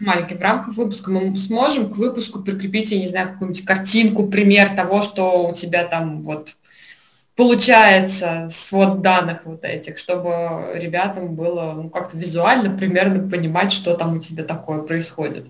Маленький, 0.00 0.34
в 0.34 0.40
рамках 0.40 0.76
выпуска 0.76 1.10
мы 1.10 1.36
сможем 1.36 1.92
к 1.92 1.96
выпуску 1.98 2.40
прикрепить, 2.40 2.90
я 2.90 2.98
не 2.98 3.08
знаю, 3.08 3.28
какую-нибудь 3.28 3.66
картинку, 3.66 4.28
пример 4.28 4.70
того, 4.74 5.02
что 5.02 5.46
у 5.46 5.54
тебя 5.54 5.84
там 5.84 6.22
вот 6.22 6.56
получается 7.40 8.50
свод 8.52 9.00
данных 9.00 9.46
вот 9.46 9.64
этих, 9.64 9.96
чтобы 9.96 10.72
ребятам 10.74 11.34
было 11.34 11.72
ну, 11.72 11.88
как-то 11.88 12.18
визуально 12.18 12.76
примерно 12.76 13.26
понимать, 13.30 13.72
что 13.72 13.96
там 13.96 14.18
у 14.18 14.20
тебя 14.20 14.44
такое 14.44 14.82
происходит. 14.82 15.46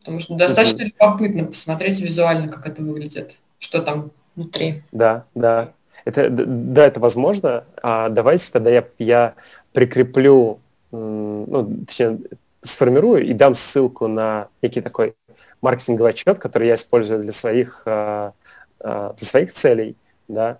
Потому 0.00 0.20
что 0.20 0.34
достаточно 0.34 0.84
угу. 0.84 0.92
любопытно 0.92 1.44
посмотреть 1.46 2.00
визуально, 2.00 2.48
как 2.48 2.66
это 2.66 2.82
выглядит, 2.82 3.36
что 3.58 3.80
там 3.80 4.10
внутри. 4.34 4.82
Да, 4.92 5.24
да. 5.34 5.70
Это, 6.04 6.28
да, 6.28 6.86
это 6.86 7.00
возможно. 7.00 7.64
А 7.82 8.10
давайте 8.10 8.52
тогда 8.52 8.68
я, 8.68 8.84
я 8.98 9.34
прикреплю, 9.72 10.60
ну, 10.90 11.84
точнее, 11.86 12.18
сформирую 12.60 13.24
и 13.24 13.32
дам 13.32 13.54
ссылку 13.54 14.06
на 14.06 14.48
некий 14.60 14.82
такой 14.82 15.14
маркетинговый 15.62 16.10
отчет, 16.10 16.38
который 16.38 16.68
я 16.68 16.74
использую 16.74 17.22
для 17.22 17.32
своих, 17.32 17.84
а, 17.86 18.34
а, 18.80 19.14
для 19.14 19.26
своих 19.26 19.54
целей, 19.54 19.96
да, 20.28 20.58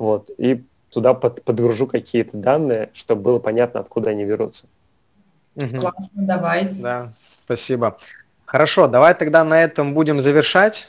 вот, 0.00 0.30
и 0.38 0.64
туда 0.88 1.12
под, 1.12 1.42
подгружу 1.42 1.86
какие-то 1.86 2.38
данные, 2.38 2.88
чтобы 2.94 3.20
было 3.20 3.38
понятно, 3.38 3.80
откуда 3.80 4.10
они 4.10 4.24
берутся. 4.24 4.64
Угу. 5.56 5.78
Классно, 5.78 6.08
давай. 6.14 6.64
Да, 6.70 7.12
спасибо. 7.18 7.98
Хорошо, 8.46 8.88
давай 8.88 9.14
тогда 9.14 9.44
на 9.44 9.62
этом 9.62 9.92
будем 9.92 10.22
завершать. 10.22 10.88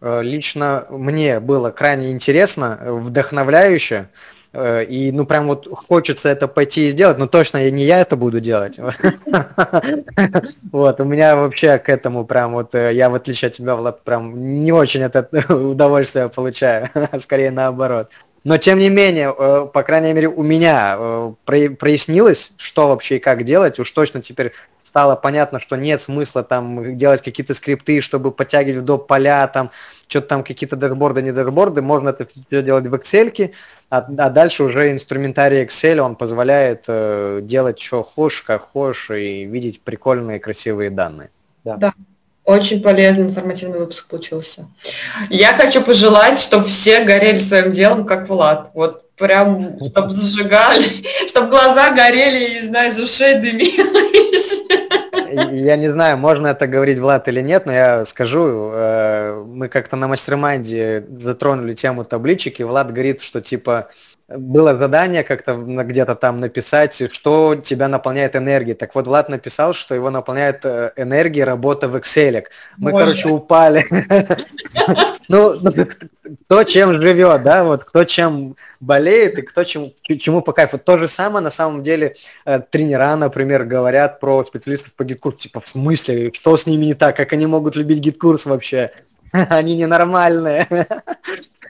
Э, 0.00 0.20
лично 0.22 0.86
мне 0.90 1.38
было 1.38 1.70
крайне 1.70 2.10
интересно, 2.10 2.76
вдохновляюще. 2.82 4.08
Э, 4.52 4.84
и 4.84 5.12
ну 5.12 5.26
прям 5.26 5.46
вот 5.46 5.68
хочется 5.72 6.28
это 6.28 6.48
пойти 6.48 6.88
и 6.88 6.90
сделать, 6.90 7.18
но 7.18 7.28
точно 7.28 7.70
не 7.70 7.84
я 7.84 8.00
это 8.00 8.16
буду 8.16 8.40
делать. 8.40 8.80
Вот, 10.72 11.00
у 11.00 11.04
меня 11.04 11.36
вообще 11.36 11.78
к 11.78 11.88
этому 11.88 12.24
прям 12.24 12.52
вот, 12.52 12.74
э, 12.74 12.94
я 12.94 13.10
в 13.10 13.14
отличие 13.14 13.48
от 13.48 13.54
тебя, 13.54 13.76
Влад, 13.76 14.02
прям 14.02 14.60
не 14.60 14.72
очень 14.72 15.02
это 15.02 15.28
удовольствие 15.54 16.28
получаю, 16.28 16.90
а 16.94 17.18
скорее 17.20 17.50
наоборот. 17.50 18.10
Но 18.44 18.56
тем 18.56 18.78
не 18.78 18.88
менее, 18.88 19.34
э, 19.36 19.66
по 19.72 19.82
крайней 19.82 20.12
мере, 20.12 20.28
у 20.28 20.42
меня 20.42 20.96
э, 20.98 21.32
прояснилось, 21.44 22.52
что 22.56 22.88
вообще 22.88 23.16
и 23.16 23.20
как 23.20 23.44
делать. 23.44 23.78
Уж 23.78 23.90
точно 23.90 24.22
теперь 24.22 24.52
стало 24.82 25.14
понятно, 25.14 25.60
что 25.60 25.76
нет 25.76 26.00
смысла 26.00 26.42
там 26.42 26.96
делать 26.96 27.22
какие-то 27.22 27.54
скрипты, 27.54 28.00
чтобы 28.00 28.32
подтягивать 28.32 28.84
до 28.84 28.98
поля, 28.98 29.46
там 29.46 29.70
что-то 30.08 30.26
там 30.26 30.42
какие-то 30.42 30.74
дашборды, 30.74 31.22
не 31.22 31.32
дашборды. 31.32 31.82
Можно 31.82 32.08
это 32.08 32.26
все 32.26 32.62
делать 32.62 32.86
в 32.86 32.94
Excel, 32.94 33.54
а, 33.90 33.98
а 33.98 34.30
дальше 34.30 34.64
уже 34.64 34.90
инструментарий 34.90 35.62
Excel, 35.62 35.98
он 35.98 36.16
позволяет 36.16 36.84
э, 36.88 37.40
делать, 37.42 37.78
что 37.78 38.02
хочешь, 38.02 38.42
как 38.42 38.62
хочешь, 38.62 39.10
и 39.10 39.44
видеть 39.44 39.82
прикольные, 39.82 40.40
красивые 40.40 40.90
данные. 40.90 41.30
Да. 41.62 41.76
да. 41.76 41.94
Очень 42.44 42.82
полезный 42.82 43.26
информативный 43.26 43.78
выпуск 43.78 44.08
получился. 44.08 44.66
Я 45.28 45.52
хочу 45.54 45.82
пожелать, 45.82 46.38
чтобы 46.38 46.64
все 46.64 47.04
горели 47.04 47.38
своим 47.38 47.72
делом, 47.72 48.06
как 48.06 48.28
Влад. 48.28 48.70
Вот 48.74 49.14
прям, 49.16 49.78
чтобы 49.84 50.14
зажигали, 50.14 50.84
чтобы 51.28 51.50
глаза 51.50 51.90
горели, 51.90 52.58
и, 52.58 52.60
знаю, 52.62 52.90
из 52.90 52.98
ушей 52.98 53.34
дымились. 53.34 54.40
Я 55.52 55.76
не 55.76 55.88
знаю, 55.88 56.18
можно 56.18 56.48
это 56.48 56.66
говорить, 56.66 56.98
Влад, 56.98 57.28
или 57.28 57.40
нет, 57.40 57.66
но 57.66 57.72
я 57.72 58.04
скажу, 58.04 58.72
э, 58.74 59.44
мы 59.46 59.68
как-то 59.68 59.94
на 59.94 60.08
мастер-майнде 60.08 61.04
затронули 61.18 61.74
тему 61.74 62.04
табличек, 62.04 62.58
и 62.58 62.64
Влад 62.64 62.92
говорит, 62.92 63.22
что 63.22 63.40
типа 63.40 63.90
было 64.30 64.76
задание 64.76 65.24
как-то 65.24 65.54
где-то 65.56 66.14
там 66.14 66.40
написать, 66.40 67.12
что 67.12 67.56
тебя 67.56 67.88
наполняет 67.88 68.36
энергией. 68.36 68.76
Так 68.76 68.94
вот, 68.94 69.06
Влад 69.06 69.28
написал, 69.28 69.72
что 69.74 69.94
его 69.94 70.10
наполняет 70.10 70.60
э, 70.64 70.92
энергией 70.96 71.44
работа 71.44 71.88
в 71.88 71.96
Excel. 71.96 72.44
Мы, 72.76 72.92
Боже. 72.92 73.04
короче, 73.04 73.28
упали. 73.28 73.86
Ну, 75.28 75.54
ну 75.60 75.70
кто 76.46 76.64
чем 76.64 77.00
живет, 77.00 77.44
да, 77.44 77.62
вот 77.62 77.84
кто 77.84 78.02
чем 78.02 78.56
болеет 78.80 79.38
и 79.38 79.42
кто 79.42 79.62
чем, 79.62 79.92
чему 80.02 80.42
по 80.42 80.52
кайфу. 80.52 80.76
То 80.76 80.98
же 80.98 81.06
самое, 81.06 81.40
на 81.40 81.52
самом 81.52 81.84
деле, 81.84 82.16
э, 82.44 82.60
тренера, 82.68 83.14
например, 83.14 83.64
говорят 83.64 84.18
про 84.18 84.44
специалистов 84.44 84.92
по 84.94 85.04
GetCourse 85.04 85.32
у. 85.32 85.38
Типа, 85.38 85.60
в 85.60 85.68
смысле, 85.68 86.32
что 86.32 86.56
с 86.56 86.66
ними 86.66 86.86
не 86.86 86.94
так, 86.94 87.16
как 87.16 87.32
они 87.32 87.46
могут 87.46 87.76
любить 87.76 88.00
GetCourse 88.00 88.46
вообще? 88.46 88.90
Они 89.50 89.76
ненормальные. 89.76 90.66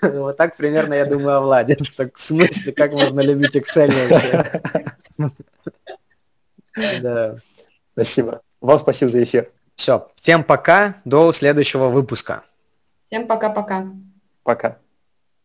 Вот 0.03 0.39
так 0.39 0.57
примерно 0.57 0.95
я 0.95 1.05
думаю 1.05 1.37
о 1.37 1.41
Владе. 1.43 1.77
Так 1.97 2.17
в 2.17 2.21
смысле, 2.23 2.73
как 2.73 2.93
можно 2.93 3.21
любить 3.21 3.55
Excel 3.55 3.93
вообще? 4.09 5.33
Да. 7.03 7.37
Спасибо. 7.93 8.41
Вам 8.63 8.79
спасибо 8.79 9.11
за 9.11 9.23
эфир. 9.23 9.51
Все. 9.77 10.09
Всем 10.15 10.43
пока. 10.43 11.03
До 11.05 11.35
следующего 11.35 11.89
выпуска. 11.89 12.45
Всем 13.09 13.27
пока-пока. 13.27 13.91
Пока. 14.43 14.69
-пока. 14.69 14.71
пока. 14.73 14.79